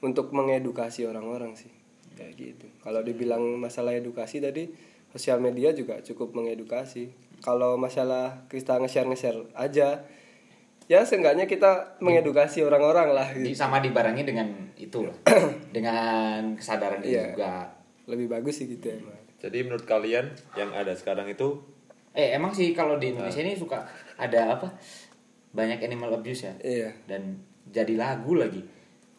untuk 0.00 0.32
mengedukasi 0.32 1.04
orang-orang 1.08 1.56
sih 1.56 1.79
kayak 2.20 2.36
gitu. 2.36 2.66
Kalau 2.78 3.00
dibilang 3.00 3.40
masalah 3.56 3.96
edukasi 3.96 4.38
tadi 4.38 4.68
sosial 5.08 5.40
media 5.40 5.72
juga 5.72 5.96
cukup 5.98 6.36
mengedukasi. 6.36 7.08
Kalau 7.40 7.74
masalah 7.74 8.44
kita 8.46 8.76
nge-share 8.76 9.08
nge-share 9.08 9.40
aja 9.56 10.04
ya 10.84 11.00
seenggaknya 11.00 11.46
kita 11.46 11.96
mengedukasi 11.98 12.60
orang-orang 12.60 13.14
lah 13.14 13.28
Di- 13.30 13.48
gitu. 13.48 13.56
sama 13.56 13.80
dibarengi 13.80 14.20
dengan 14.22 14.52
itu 14.76 15.00
loh. 15.00 15.16
Dengan 15.70 16.52
kesadaran 16.52 16.98
diri 17.00 17.14
Iya. 17.14 17.24
juga. 17.32 17.52
Lebih 18.04 18.26
bagus 18.28 18.58
sih 18.58 18.66
gitu 18.66 18.90
emang. 18.90 19.14
Jadi 19.38 19.58
menurut 19.62 19.86
kalian 19.86 20.28
yang 20.52 20.74
ada 20.74 20.92
sekarang 20.92 21.30
itu? 21.30 21.62
Eh 22.12 22.34
emang 22.34 22.50
sih 22.50 22.74
kalau 22.74 22.98
di 22.98 23.14
Indonesia 23.14 23.38
ini 23.38 23.54
suka 23.54 23.86
ada 24.18 24.58
apa? 24.58 24.68
Banyak 25.50 25.78
animal 25.80 26.18
abuse 26.18 26.44
ya? 26.44 26.54
Iya. 26.58 26.90
Dan 27.06 27.38
jadi 27.70 27.94
lagu 27.94 28.34
lagi 28.34 28.60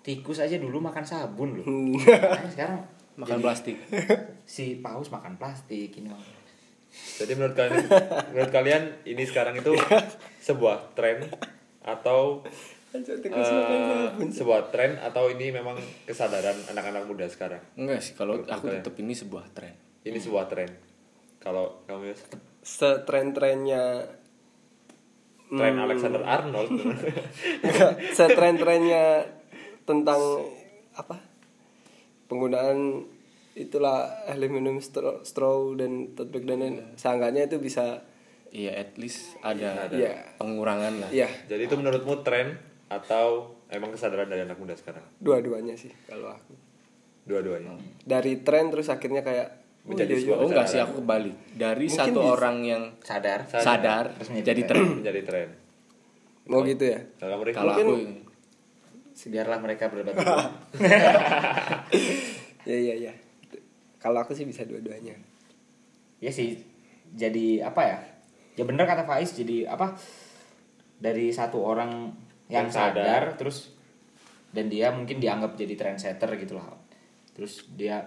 tikus 0.02 0.38
aja 0.38 0.58
dulu 0.58 0.82
makan 0.82 1.06
sabun 1.06 1.62
loh. 1.62 1.66
Hmm. 1.66 1.93
Makanya 1.95 2.52
sekarang 2.52 2.80
makan 3.16 3.38
jadi 3.38 3.43
plastik 3.43 3.76
Si 4.54 4.80
paus 4.80 5.10
makan 5.10 5.38
plastik 5.38 5.93
ini. 5.93 6.10
Jadi 6.91 7.32
menurut 7.34 7.56
kalian 7.56 7.86
menurut 8.34 8.52
kalian 8.52 8.84
ini 9.06 9.24
sekarang 9.24 9.56
itu 9.56 9.72
sebuah 10.41 10.91
tren 10.91 11.24
atau 11.82 12.43
Tikus 12.91 13.47
makan 13.47 13.80
sabun. 13.80 14.28
sebuah 14.36 14.62
tren 14.68 14.99
atau 14.99 15.32
ini 15.32 15.47
memang 15.49 15.80
kesadaran 16.04 16.60
anak-anak 16.68 17.08
muda 17.08 17.24
sekarang? 17.26 17.64
enggak 17.80 18.04
sih 18.04 18.12
kalau 18.12 18.43
aku 18.43 18.68
tetap 18.68 18.91
ini 18.99 19.16
sebuah 19.16 19.47
tren 19.56 19.72
Ini 20.04 20.20
sebuah 20.20 20.52
tren. 20.52 20.68
Kalau 21.39 21.80
kamu 21.88 22.12
Yus? 22.12 22.22
Setren-trennya 22.62 24.04
tren 25.47 25.74
Hmm. 25.74 25.84
Alexander 25.84 26.22
Arnold. 26.22 26.70
setren-trennya 28.18 29.04
tentang 29.84 30.22
apa 30.94 31.18
penggunaan 32.26 33.04
itulah 33.54 34.08
aluminium 34.26 34.80
straw, 34.80 35.20
straw 35.22 35.76
dan 35.76 36.16
tote 36.16 36.32
bag 36.32 36.46
dan 36.46 36.58
lain 36.58 36.76
seenggaknya 36.96 37.46
itu 37.46 37.58
bisa 37.58 38.00
iya 38.50 38.72
at 38.74 38.96
least 38.96 39.36
ada, 39.42 39.92
Iya. 39.92 40.36
pengurangan 40.38 40.94
lah 40.98 41.10
ya 41.10 41.28
Jadi 41.46 41.68
itu 41.68 41.76
menurutmu 41.76 42.22
tren 42.22 42.56
atau 42.88 43.56
emang 43.68 43.92
kesadaran 43.92 44.28
dari 44.28 44.44
anak 44.44 44.56
muda 44.56 44.72
sekarang? 44.74 45.04
dua-duanya 45.18 45.76
sih 45.76 45.92
kalau 46.06 46.30
aku 46.30 46.56
Dua-duanya. 47.22 47.76
dari 48.02 48.40
tren 48.40 48.68
terus 48.68 48.88
akhirnya 48.88 49.22
kayak 49.22 49.60
Menjadi 49.82 50.14
oh, 50.14 50.14
iya, 50.14 50.22
sebuah 50.22 50.36
iya. 50.36 50.38
oh 50.38 50.48
enggak 50.48 50.68
sih 50.68 50.80
aku 50.80 50.94
kebalik 51.02 51.36
dari 51.52 51.86
Mungkin 51.86 52.00
satu 52.06 52.20
bisa. 52.22 52.30
orang 52.30 52.58
yang 52.62 52.84
Sadar. 53.02 53.40
Sadar. 53.44 53.64
sadar 53.66 54.04
Terus 54.14 54.30
menjadi 54.30 54.46
jadi 54.48 54.62
tren. 54.64 54.86
Menjadi 54.96 55.22
tren. 55.24 55.48
mau 56.44 56.62
gitu 56.62 56.84
ya 56.86 57.00
Kalau 57.18 57.34
aku 57.34 57.94
Biarlah 59.28 59.60
mereka 59.60 59.86
berdebat. 59.86 60.18
dulu. 60.18 60.42
ya 62.70 62.78
iya 62.78 62.96
iya 62.96 63.14
kalau 63.98 64.22
aku 64.22 64.34
sih 64.34 64.46
bisa 64.46 64.66
dua-duanya 64.66 65.14
ya 66.18 66.30
sih 66.30 66.58
jadi 67.12 67.66
apa 67.66 67.82
ya 67.84 67.98
ya 68.54 68.64
bener 68.64 68.86
kata 68.86 69.04
Faiz 69.04 69.34
jadi 69.34 69.66
apa 69.66 69.98
dari 70.98 71.34
satu 71.34 71.58
orang 71.60 72.14
yang 72.46 72.70
Yang 72.70 72.78
sadar. 72.78 72.94
sadar, 72.94 73.24
terus 73.36 73.58
dan 74.52 74.68
dia 74.68 74.92
mungkin 74.92 75.18
dianggap 75.18 75.56
jadi 75.56 75.74
trendsetter 75.74 76.30
gitu 76.38 76.54
lah 76.56 76.70
terus 77.34 77.66
dia 77.74 78.06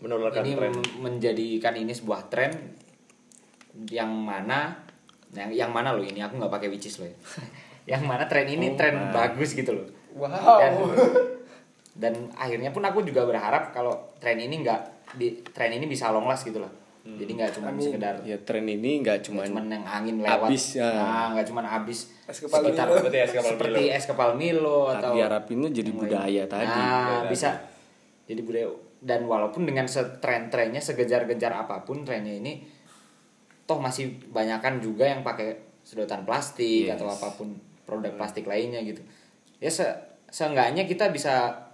Menularkan 0.00 0.42
ini 0.42 0.56
tren. 0.56 0.74
menjadikan 0.98 1.74
ini 1.76 1.92
sebuah 1.92 2.26
tren 2.26 2.50
yang 3.92 4.10
mana 4.10 4.72
yang 5.30 5.52
yang 5.52 5.70
mana 5.70 5.92
loh 5.92 6.02
ini 6.02 6.18
aku 6.18 6.40
nggak 6.40 6.50
pakai 6.50 6.66
which 6.66 6.88
is 6.88 6.98
loh 6.98 7.06
ya. 7.06 7.14
yang 7.90 8.06
mana 8.06 8.30
tren 8.30 8.46
ini 8.46 8.70
Oh, 8.70 8.76
tren 8.78 8.94
nah. 8.94 9.10
bagus 9.10 9.50
gitu 9.52 9.74
loh. 9.74 9.86
Wow. 10.14 10.30
Dan, 10.62 10.72
dan 11.98 12.14
akhirnya 12.34 12.70
pun 12.70 12.86
aku 12.86 13.02
juga 13.02 13.26
berharap 13.26 13.74
kalau 13.74 14.14
tren 14.22 14.38
ini 14.38 14.62
nggak 14.62 14.80
di 15.18 15.42
tren 15.50 15.74
ini 15.74 15.90
bisa 15.90 16.14
long 16.14 16.30
last 16.30 16.46
gitu 16.46 16.62
loh. 16.62 16.70
Jadi 17.00 17.32
nggak 17.32 17.50
cuma 17.56 17.72
sekedar 17.74 18.20
ya 18.22 18.36
tren 18.44 18.62
ini 18.62 19.00
nggak 19.00 19.24
cuma 19.26 19.42
cuman 19.42 19.66
yang 19.66 19.82
angin 19.82 20.20
lewat. 20.20 20.46
Habis, 20.46 20.78
ya. 20.78 20.86
nah 20.94 21.34
nggak 21.34 21.46
cuma 21.48 21.64
habis. 21.64 22.12
Es 22.28 22.38
kepal 22.38 22.60
sekitar 22.62 22.86
Milo. 22.86 22.98
Seperti 23.00 23.18
es 23.18 23.32
kepal 23.32 23.50
seperti 23.50 23.80
Milo. 23.80 23.96
es 23.96 24.04
kepal 24.06 24.30
Milo 24.36 24.78
atau 24.86 25.10
diharapinnya 25.16 25.68
jadi 25.72 25.90
budaya 25.90 26.42
tadi. 26.46 26.68
Nah 26.70 27.00
Budaya 27.02 27.22
bisa. 27.26 27.50
Jadi 28.28 28.40
budaya. 28.44 28.68
Dan 29.00 29.24
walaupun 29.24 29.64
dengan 29.64 29.88
setren-trennya 29.88 30.78
segejar-gejar 30.78 31.56
apa 31.56 31.82
pun 31.82 32.04
trennya 32.04 32.36
ini 32.36 32.60
toh 33.64 33.80
masih 33.80 34.20
banyakan 34.28 34.78
juga 34.78 35.08
yang 35.08 35.24
pakai 35.24 35.56
sedotan 35.80 36.28
plastik 36.28 36.84
Yes. 36.84 37.00
atau 37.00 37.08
apa 37.08 37.32
pun 37.32 37.56
produk 37.90 38.14
plastik 38.14 38.46
lainnya 38.46 38.78
gitu. 38.86 39.02
Ya 39.58 39.74
se 39.74 39.82
seenggaknya 40.30 40.86
kita 40.86 41.10
bisa 41.10 41.66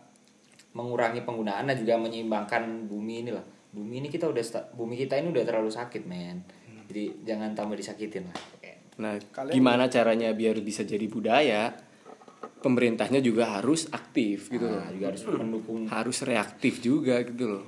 mengurangi 0.73 1.21
penggunaan 1.21 1.69
dan 1.69 1.77
juga 1.77 2.01
menyeimbangkan 2.01 2.89
bumi 2.89 3.29
ini 3.29 3.31
lah 3.37 3.45
bumi 3.77 4.01
ini 4.01 4.09
kita 4.09 4.25
udah 4.33 4.73
bumi 4.73 4.97
kita 4.97 5.21
ini 5.21 5.29
udah 5.29 5.45
terlalu 5.45 5.69
sakit 5.69 6.09
men. 6.09 6.41
Jadi 6.89 7.29
jangan 7.29 7.53
tambah 7.53 7.77
disakitin 7.77 8.25
lah. 8.33 8.39
Nah 8.97 9.21
Kalian- 9.21 9.53
gimana 9.53 9.85
caranya 9.93 10.33
biar 10.33 10.57
bisa 10.65 10.81
jadi 10.81 11.05
budaya 11.05 11.77
pemerintahnya 12.65 13.21
juga 13.21 13.61
harus 13.61 13.85
aktif 13.93 14.49
gitu 14.49 14.65
loh. 14.65 14.81
Nah, 14.81 14.89
juga 14.97 15.07
harus 15.13 15.23
mendukung. 15.29 15.81
Harus 15.93 16.19
reaktif 16.25 16.81
juga 16.81 17.21
gitu 17.21 17.61
loh. 17.61 17.65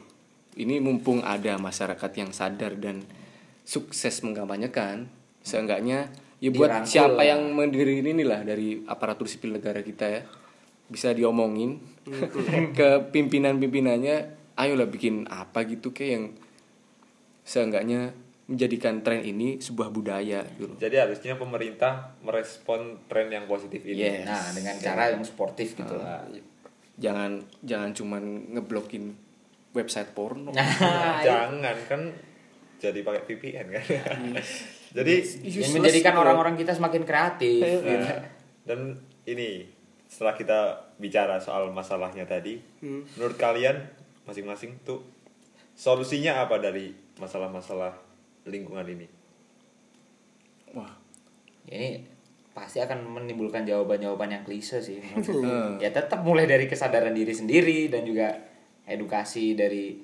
Ini 0.56 0.80
mumpung 0.80 1.20
ada 1.22 1.60
masyarakat 1.60 2.10
yang 2.16 2.32
sadar 2.32 2.74
dan 2.80 3.04
sukses 3.68 4.24
mengkampanyekan 4.24 5.12
seenggaknya 5.44 6.08
ya 6.38 6.50
buat 6.54 6.70
Dirangkul 6.70 6.90
siapa 6.90 7.20
lah. 7.22 7.26
yang 7.34 7.40
mendiri 7.54 7.98
ini 8.02 8.22
lah 8.22 8.46
dari 8.46 8.82
aparatur 8.86 9.26
sipil 9.26 9.58
negara 9.58 9.82
kita 9.82 10.06
ya 10.06 10.22
bisa 10.88 11.12
diomongin 11.12 11.82
ke 12.78 12.88
pimpinan-pimpinannya 13.12 14.16
ayolah 14.56 14.88
bikin 14.88 15.28
apa 15.28 15.66
gitu 15.68 15.92
kayak 15.92 16.10
yang 16.14 16.24
seenggaknya 17.44 18.14
menjadikan 18.48 19.04
tren 19.04 19.20
ini 19.20 19.60
sebuah 19.60 19.92
budaya 19.92 20.40
gitu 20.56 20.72
loh. 20.72 20.78
Jadi 20.80 20.96
harusnya 20.96 21.36
pemerintah 21.36 22.16
merespon 22.24 22.96
tren 23.04 23.28
yang 23.28 23.44
positif 23.44 23.84
ini. 23.84 24.00
Yes. 24.08 24.24
nah 24.24 24.40
dengan 24.56 24.74
cara 24.80 25.02
yang 25.12 25.24
sportif 25.24 25.76
gitu 25.76 25.94
lah 26.00 26.24
jangan 26.98 27.46
jangan 27.62 27.94
cuman 27.94 28.22
ngeblokin 28.58 29.14
website 29.72 30.10
porno 30.12 30.50
nah 30.58 31.22
Jangan 31.22 31.78
kan 31.86 32.02
jadi 32.78 33.02
pakai 33.02 33.22
VPN 33.26 33.66
kan. 33.74 33.84
Jadi 34.92 35.14
yang 35.44 35.72
menjadikan 35.76 36.14
orang-orang 36.16 36.54
kita 36.56 36.72
semakin 36.72 37.04
kreatif 37.04 37.60
gitu. 37.60 38.04
nah, 38.04 38.24
dan 38.64 38.96
ini 39.28 39.68
setelah 40.08 40.32
kita 40.32 40.60
bicara 40.96 41.36
soal 41.36 41.68
masalahnya 41.68 42.24
tadi, 42.24 42.56
Hmm. 42.80 43.04
menurut 43.16 43.36
kalian 43.36 43.76
masing-masing 44.24 44.72
tuh 44.82 45.04
solusinya 45.76 46.48
apa 46.48 46.56
dari 46.58 46.96
masalah-masalah 47.20 47.92
lingkungan 48.48 48.88
ini? 48.88 49.06
wah 50.72 50.92
ini 51.68 52.04
pasti 52.52 52.76
akan 52.76 53.08
menimbulkan 53.08 53.64
jawaban-jawaban 53.64 54.28
yang 54.28 54.44
klise 54.44 54.82
sih 54.84 55.00
ya 55.84 55.88
tetap 55.88 56.20
mulai 56.20 56.44
dari 56.44 56.68
kesadaran 56.68 57.16
diri 57.16 57.32
sendiri 57.32 57.88
dan 57.88 58.04
juga 58.04 58.36
edukasi 58.84 59.56
dari 59.56 59.96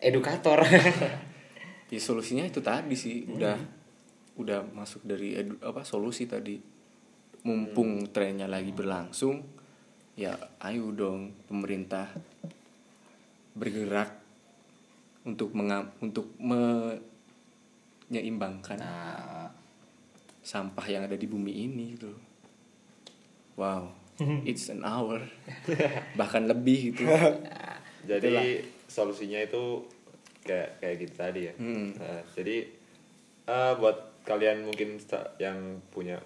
edukator 0.00 0.62
ya 1.92 2.00
solusinya 2.00 2.48
itu 2.48 2.64
tadi 2.64 2.96
sih 2.96 3.28
udah 3.28 3.60
udah 4.40 4.64
masuk 4.72 5.04
dari 5.04 5.36
edu, 5.36 5.60
apa 5.60 5.84
solusi 5.84 6.24
tadi. 6.24 6.56
Mumpung 7.42 8.06
trennya 8.14 8.46
lagi 8.46 8.70
berlangsung 8.70 9.42
ya 10.14 10.30
ayo 10.62 10.94
dong 10.94 11.34
pemerintah 11.50 12.06
bergerak 13.58 14.14
untuk 15.26 15.50
mengam 15.50 15.90
untuk 15.98 16.30
menyeimbangkan 16.38 18.78
nah. 18.78 19.50
sampah 20.38 20.86
yang 20.86 21.10
ada 21.10 21.18
di 21.18 21.26
bumi 21.26 21.66
ini 21.66 21.98
gitu 21.98 22.14
wow 23.58 23.90
it's 24.44 24.68
an 24.70 24.84
hour. 24.84 25.22
Bahkan 26.18 26.42
lebih 26.46 26.92
gitu. 26.92 27.08
Jadi 28.10 28.62
solusinya 28.86 29.40
itu 29.40 29.86
kayak 30.42 30.78
kayak 30.78 30.96
gitu 31.00 31.14
tadi 31.14 31.40
ya. 31.46 31.54
Hmm. 31.54 31.94
Nah, 31.94 32.22
jadi 32.32 32.56
eh, 33.44 33.72
buat 33.76 33.96
kalian 34.22 34.62
mungkin 34.62 34.98
yang 35.36 35.58
punya 35.88 36.18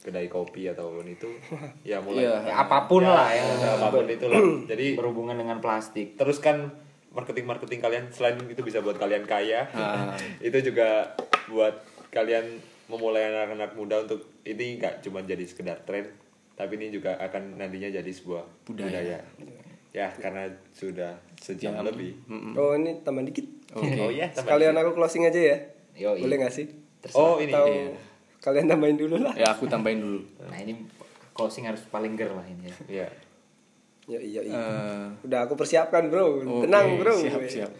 kedai 0.00 0.28
kopi 0.28 0.68
ataupun 0.68 1.04
itu 1.06 1.28
ya 1.82 1.96
mulai 1.98 2.24
Iya. 2.24 2.36
Ya, 2.44 2.54
apa 2.60 2.84
pun 2.84 3.02
lah 3.02 3.28
ya. 3.28 3.44
apa 3.74 3.88
pun 3.90 4.04
itu 4.06 4.26
lah. 4.28 4.40
Jadi 4.70 4.94
berhubungan 4.94 5.34
dengan 5.34 5.58
plastik 5.58 6.14
teruskan 6.14 6.68
marketing 7.10 7.46
marketing 7.46 7.80
kalian 7.80 8.04
selain 8.10 8.36
itu 8.44 8.60
bisa 8.60 8.80
buat 8.80 8.96
kalian 8.96 9.24
kaya 9.24 9.64
Ah. 9.70 10.12
itu 10.44 10.60
juga 10.62 11.14
buat 11.46 11.72
kalian 12.10 12.44
memulai 12.84 13.26
anak-anak 13.26 13.72
muda 13.74 13.96
untuk 14.02 14.20
ini 14.44 14.76
nggak 14.76 15.00
cuma 15.00 15.20
jadi 15.20 15.40
sekedar 15.42 15.80
tren 15.82 16.12
tapi 16.52 16.76
ini 16.76 16.92
juga 16.92 17.16
akan 17.16 17.56
nantinya 17.56 17.88
jadi 17.90 18.06
sebuah 18.06 18.44
Budaya. 18.62 18.86
budaya, 18.86 19.18
ya 19.94 20.10
karena 20.10 20.50
sudah 20.74 21.14
sejam 21.38 21.70
Jam. 21.70 21.86
lebih 21.86 22.18
Mm-mm. 22.26 22.58
oh 22.58 22.74
ini 22.74 22.98
tambah 23.06 23.22
dikit 23.22 23.46
Oke. 23.78 23.94
oh 24.02 24.10
iya 24.10 24.26
tambah 24.28 24.50
sekalian 24.58 24.74
aku 24.74 24.90
closing 24.98 25.22
aja 25.24 25.38
ya 25.38 25.56
Yoi. 25.94 26.26
boleh 26.26 26.36
gak 26.42 26.50
sih 26.50 26.66
oh 27.14 27.38
ini 27.38 27.54
atau 27.54 27.70
iya. 27.70 27.94
kalian 28.42 28.66
tambahin 28.66 28.98
dulu 28.98 29.22
lah 29.22 29.30
ya 29.38 29.54
aku 29.54 29.70
tambahin 29.70 30.02
dulu 30.02 30.20
nah 30.50 30.58
ini 30.58 30.82
closing 31.30 31.64
harus 31.64 31.86
paling 31.86 32.18
ger 32.18 32.34
lah 32.34 32.42
ini 32.42 32.66
ya. 32.66 32.76
Iya. 32.90 33.08
ya 34.04 34.18
iya 34.18 34.40
iya 34.42 34.54
Eh, 34.58 35.04
udah 35.22 35.46
aku 35.46 35.54
persiapkan 35.54 36.10
bro 36.10 36.42
Oke, 36.42 36.66
tenang 36.66 36.98
bro 36.98 37.14
Siap, 37.14 37.40
siap. 37.46 37.70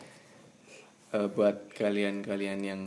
Eh, 1.14 1.28
buat 1.30 1.70
kalian-kalian 1.70 2.58
yang 2.58 2.80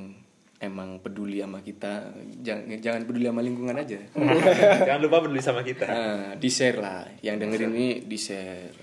emang 0.57 0.97
peduli 0.99 1.37
sama 1.39 1.61
kita, 1.61 2.11
jangan 2.41 2.65
jangan 2.81 3.05
peduli 3.05 3.29
sama 3.29 3.45
lingkungan 3.45 3.77
aja. 3.77 4.01
jangan 4.89 4.99
lupa 4.99 5.21
peduli 5.21 5.39
sama 5.39 5.61
kita 5.61 5.85
Eh, 5.85 6.27
di 6.35 6.49
share 6.49 6.81
lah. 6.81 7.05
Yang 7.21 7.35
dengerin 7.45 7.71
ini 7.71 7.89
di 8.03 8.17
share. 8.17 8.73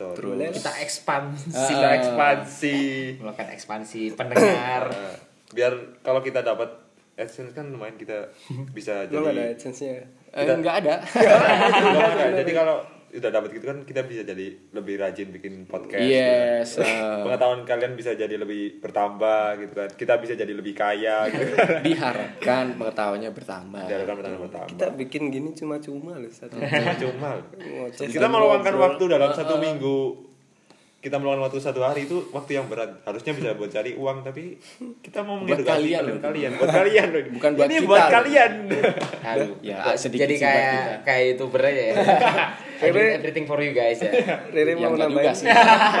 Story. 0.00 0.24
Boleh. 0.32 0.48
kita 0.48 0.72
ekspansi 0.80 1.52
kita 1.52 1.88
ekspansi 2.00 2.78
melakukan 3.20 3.48
ekspansi 3.52 4.02
pendengar 4.16 4.88
Nah, 4.88 5.16
biar 5.52 6.00
kalau 6.00 6.24
kita 6.24 6.40
dapat 6.40 6.72
AdSense 7.20 7.52
kan 7.52 7.68
lumayan 7.68 8.00
kita 8.00 8.32
bisa 8.72 9.04
belum 9.12 9.28
ada 9.28 9.44
jadi 9.44 9.52
adsense 9.60 9.80
nya 9.84 10.00
Eh, 10.30 10.46
nggak 10.46 10.76
ada. 10.86 10.94
Belum 11.02 12.00
ada. 12.06 12.24
jadi 12.40 12.52
kalau 12.54 12.76
udah 13.12 13.26
dapat 13.28 13.50
gitu 13.52 13.64
kan 13.64 13.82
kita 13.82 14.00
bisa 14.02 14.22
jadi 14.22 14.46
lebih 14.70 14.94
rajin 14.96 15.28
bikin 15.30 15.64
podcast 15.64 15.98
Yes, 16.00 16.68
gitu 16.72 16.82
kan. 16.82 16.94
uh. 16.94 17.22
pengetahuan 17.24 17.60
kalian 17.62 17.92
bisa 17.92 18.10
jadi 18.12 18.34
lebih 18.34 18.78
bertambah 18.78 19.42
gitu 19.58 19.72
kan. 19.74 19.88
Kita 19.90 20.14
bisa 20.16 20.32
jadi 20.32 20.50
lebih 20.50 20.72
kaya 20.72 21.26
gitu 21.26 21.50
kan. 21.52 21.82
Diharapkan 21.86 22.64
pengetahuannya 22.74 23.30
bertambah. 23.30 23.82
Diharapkan 23.82 24.14
bertambah 24.16 24.40
bertambah. 24.44 24.68
Kita 24.70 24.86
bikin 24.94 25.22
gini 25.28 25.50
cuma-cuma 25.52 26.14
loh 26.14 26.28
satu. 26.28 26.54
cuma. 27.02 27.42
Ngoceh. 27.52 28.06
kita 28.06 28.26
meluangkan 28.26 28.74
waktu 28.74 29.02
dalam 29.08 29.30
satu 29.30 29.54
minggu. 29.56 30.30
Kita 31.00 31.16
meluangkan 31.16 31.48
waktu 31.48 31.58
satu 31.58 31.80
hari 31.80 32.04
itu 32.04 32.28
waktu 32.30 32.54
yang 32.54 32.68
berat. 32.68 33.00
Harusnya 33.02 33.32
bisa 33.32 33.56
buat 33.56 33.68
cari 33.68 33.96
uang 33.96 34.20
tapi 34.20 34.60
kita 35.00 35.20
mau 35.20 35.40
Buat 35.40 35.58
mengedukasi 35.58 35.72
kalian 35.88 36.04
kalian 36.04 36.04
loh. 36.06 36.20
kalian. 36.22 36.50
Buat 36.54 36.70
kalian 36.76 37.06
loh. 37.08 37.20
Bukan 37.40 37.50
buat 37.50 37.64
ini 37.64 37.74
kita 37.74 37.88
buat 37.88 38.06
kalian. 38.12 38.52
Aduh, 39.24 39.50
Ya, 39.60 39.76
buat- 39.82 39.96
sedikit 39.96 40.22
jadi 40.22 40.36
kayak 40.36 40.84
kayak 41.02 41.22
youtuber 41.26 41.62
aja 41.64 41.82
ya. 41.82 41.94
I 42.80 42.88
do 42.88 42.98
everything 42.98 43.44
for 43.44 43.58
you 43.58 43.70
guys 43.70 43.98
ya. 43.98 44.10
Riri 44.54 44.72
mau 44.74 44.90
juga 44.90 45.06
nambahin. 45.06 45.32
sih. 45.32 45.46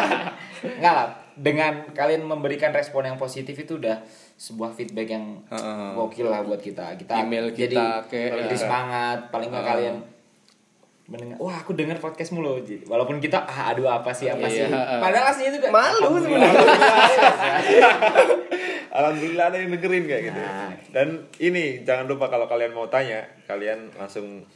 Enggak 0.76 0.92
lah, 0.92 1.06
dengan 1.32 1.72
kalian 1.90 2.22
memberikan 2.22 2.68
respon 2.70 3.04
yang 3.04 3.16
positif 3.16 3.54
itu 3.54 3.76
udah 3.76 4.00
sebuah 4.34 4.72
feedback 4.72 5.08
yang 5.10 5.40
Heeh. 5.46 5.92
gokil 5.94 6.26
lah 6.26 6.40
buat 6.40 6.58
kita. 6.58 6.96
Kita 6.96 7.16
Email 7.18 7.48
jadi 7.50 7.72
kita 7.72 7.86
ke- 8.06 8.32
jadi 8.40 8.50
ya. 8.50 8.58
semangat, 8.58 9.18
paling 9.28 9.48
nggak 9.48 9.60
Heeh. 9.60 9.72
kalian 9.76 9.96
mendengar 11.06 11.36
wah 11.38 11.56
aku 11.56 11.74
dengar 11.74 11.98
podcast 11.98 12.30
mulu 12.30 12.62
Ji. 12.62 12.86
walaupun 12.86 13.18
kita 13.18 13.42
ah 13.42 13.74
aduh 13.74 13.90
apa 13.90 14.14
sih 14.14 14.30
apa 14.30 14.46
sih 14.46 14.62
Iya, 14.62 14.70
heeh. 14.70 15.00
padahal 15.02 15.26
aslinya 15.26 15.58
juga 15.58 15.66
Malu 15.68 16.06
alhamdulillah 18.90 19.44
ada 19.50 19.56
yang 19.58 19.70
dengerin 19.70 20.04
kayak 20.06 20.22
gitu 20.24 20.38
Nah. 20.38 20.70
dan 20.90 21.08
ini 21.38 21.82
jangan 21.82 22.06
lupa 22.06 22.26
kalau 22.26 22.46
kalian 22.46 22.70
mau 22.70 22.86
tanya 22.86 23.26
kalian 23.44 23.90
langsung 23.92 24.46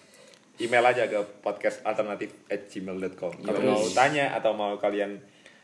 email 0.57 0.84
aja 0.84 1.05
ke 1.05 1.16
podcast 1.40 1.82
alternatif 1.82 2.30
at 2.46 2.66
gmail.com 2.66 3.32
kalau 3.40 3.59
Yes. 3.59 3.68
mau 3.68 3.82
tanya 3.92 4.32
atau 4.32 4.52
mau 4.52 4.74
kalian 4.74 5.18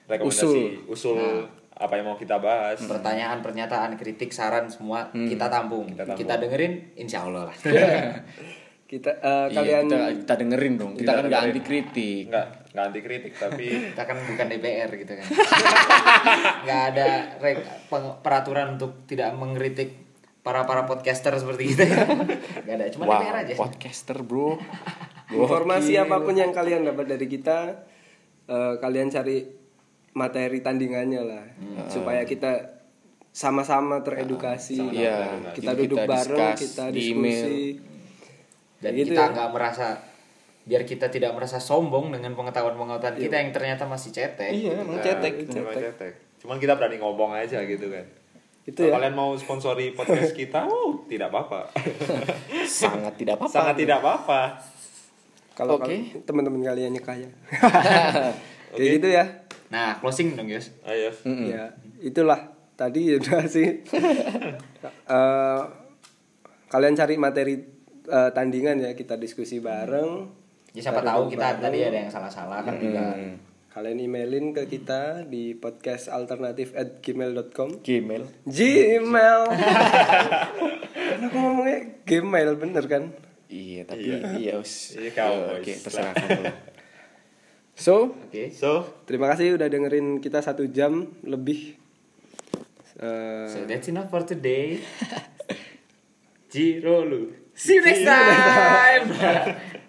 rekomendasi 0.04 0.86
usul, 0.86 1.14
Nah. 1.16 1.46
apa 1.78 1.94
yang 1.94 2.06
mau 2.06 2.16
kita 2.16 2.36
bahas. 2.36 2.76
Pertanyaan 2.76 3.38
pernyataan 3.38 3.94
kritik 3.94 4.30
saran 4.30 4.66
semua 4.66 5.08
kita 5.08 5.46
tampung. 5.46 5.86
Kita 5.88 6.02
tampung. 6.04 6.18
kita 6.18 6.34
dengerin 6.36 6.72
insya 6.94 7.22
Allah 7.22 7.46
lah. 7.46 7.56
Kita 8.90 9.06
eh, 9.06 9.46
Iya, 9.46 9.54
kalian 9.54 9.84
kita, 9.86 9.98
kita 10.18 10.34
dengerin 10.36 10.74
dong. 10.74 10.92
Kita, 10.98 11.02
Kita 11.04 11.12
kan 11.14 11.24
nggak 11.30 11.42
anti 11.46 11.60
kritik 11.62 12.24
nggak 12.26 12.46
nggak 12.74 12.84
anti 12.90 13.00
kritik 13.00 13.32
tapi 13.38 13.66
kita 13.94 14.02
kan 14.02 14.16
bukan 14.18 14.46
DPR 14.50 14.90
gitu 14.90 15.12
kan. 15.14 15.26
Nggak 16.66 16.82
ada 16.90 17.08
re- 17.38 17.66
peraturan 18.18 18.74
untuk 18.74 19.06
tidak 19.06 19.30
mengkritik 19.32 20.09
para 20.40 20.64
para 20.64 20.82
podcaster 20.84 21.32
seperti 21.34 21.62
kita 21.70 21.84
ya. 21.84 22.04
Nggak 22.64 22.76
ada 22.76 22.86
cuma 22.90 23.04
wow 23.06 23.18
DPR 23.18 23.36
aja. 23.38 23.54
podcaster 23.54 24.18
bro. 24.20 24.56
Informasi 25.30 25.94
apa 25.94 26.18
pun 26.18 26.32
yang 26.32 26.50
kalian 26.50 26.82
dapat 26.82 27.06
dari 27.08 27.24
kita 27.24 27.86
eh, 28.44 28.74
kalian 28.76 29.08
cari 29.08 29.46
materi 30.12 30.58
tandingannya 30.58 31.22
lah. 31.22 31.44
Supaya 31.86 32.24
kita 32.24 32.82
sama-sama 33.30 34.00
teredukasi. 34.00 34.80
Iya, 34.90 35.52
kita 35.52 35.70
jadi 35.70 35.80
duduk 35.86 35.98
kita 35.98 36.10
bareng 36.10 36.50
kita 36.56 36.84
di 36.88 36.94
diskusi. 36.96 37.12
email. 37.12 37.48
dan 38.80 38.92
Gitu. 38.92 39.06
kita 39.06 39.22
ya. 39.22 39.30
nggak 39.30 39.48
merasa 39.50 39.86
biar 40.60 40.82
kita 40.82 41.06
tidak 41.06 41.30
merasa 41.30 41.56
sombong 41.56 42.10
dengan 42.10 42.32
pengetahuan-pengetahuan 42.32 43.16
kita 43.18 43.36
yang 43.38 43.50
ternyata 43.50 43.84
masih 43.84 44.10
cetek. 44.10 44.50
Iya 44.50 44.72
emang 44.78 44.96
Nah, 44.96 45.04
cetek. 45.04 45.32
Memang 45.46 45.74
cetek. 45.74 46.12
cuman 46.38 46.56
kita 46.56 46.72
berani 46.74 46.96
ngomong 46.96 47.30
aja 47.34 47.60
gitu 47.62 47.86
kan 47.86 48.06
itu 48.68 48.76
kalau 48.76 48.92
ya? 48.92 48.94
Kalian 49.00 49.14
mau 49.16 49.30
sponsori 49.40 49.96
podcast 49.96 50.36
kita? 50.36 50.68
Oh 50.68 51.00
tidak 51.08 51.32
apa-apa. 51.32 51.72
Sangat 52.68 53.16
tidak 53.16 53.40
apa-apa. 53.40 53.52
Sangat 53.52 53.74
tidak 53.80 53.96
apa-apa. 54.04 54.40
Kalau 55.56 55.80
Oke. 55.80 56.12
kalau 56.12 56.24
teman-teman 56.28 56.60
kalian 56.68 56.92
kaya. 57.00 57.28
Kayak 58.70 58.76
Oke. 58.76 58.94
gitu 59.00 59.08
ya. 59.08 59.24
Nah 59.72 59.96
closing 59.98 60.36
dong 60.36 60.46
Yos. 60.46 60.76
Ayo 60.84 61.10
ya 61.48 61.72
itulah. 62.04 62.52
Tadi 62.76 63.16
udah 63.16 63.44
sih. 63.48 63.68
Eh, 65.10 65.62
kalian 66.70 66.94
cari 66.94 67.18
materi 67.18 67.58
eh, 68.06 68.30
tandingan 68.30 68.78
ya 68.78 68.90
kita 68.94 69.18
diskusi 69.18 69.58
bareng. 69.58 70.30
Ya 70.72 70.86
siapa 70.86 71.02
tahu 71.02 71.26
kita 71.28 71.58
bareng. 71.58 71.62
tadi 71.66 71.78
ada 71.82 71.98
yang 72.06 72.10
salah-salah 72.14 72.62
kan 72.62 72.78
juga 72.78 73.18
kalian 73.70 74.02
emailin 74.02 74.50
ke 74.50 74.66
kita 74.66 75.22
di 75.30 75.54
podcast 75.54 76.10
alternatif 76.10 76.74
at 76.74 76.98
gmail.com 76.98 77.86
Gmail. 77.86 78.26
Gmail. 78.42 79.40
Kan 80.90 81.20
aku 81.22 81.36
ngomongnya 81.38 81.78
Gmail 82.02 82.50
bener 82.58 82.84
kan? 82.90 83.14
Iya 83.46 83.86
tapi 83.86 84.10
iya. 84.42 84.58
us. 84.58 84.98
Iya, 84.98 85.10
kau, 85.14 85.34
oke 85.54 85.62
boys. 85.62 85.82
terserah 85.86 86.14
kamu. 86.18 86.44
So 87.80 88.12
oke. 88.12 88.52
So? 88.52 88.84
Terima 89.06 89.30
kasih 89.32 89.56
udah 89.56 89.70
dengerin 89.70 90.18
kita 90.18 90.42
satu 90.42 90.66
jam 90.68 91.16
lebih. 91.22 91.78
Eh, 93.00 93.46
so 93.48 93.64
that's 93.64 93.88
enough 93.88 94.12
for 94.12 94.26
today. 94.26 94.82
Jiro 96.52 97.06
lu. 97.06 97.32
See 97.54 97.78
you 97.78 97.86
next 97.86 98.02
time 98.02 99.06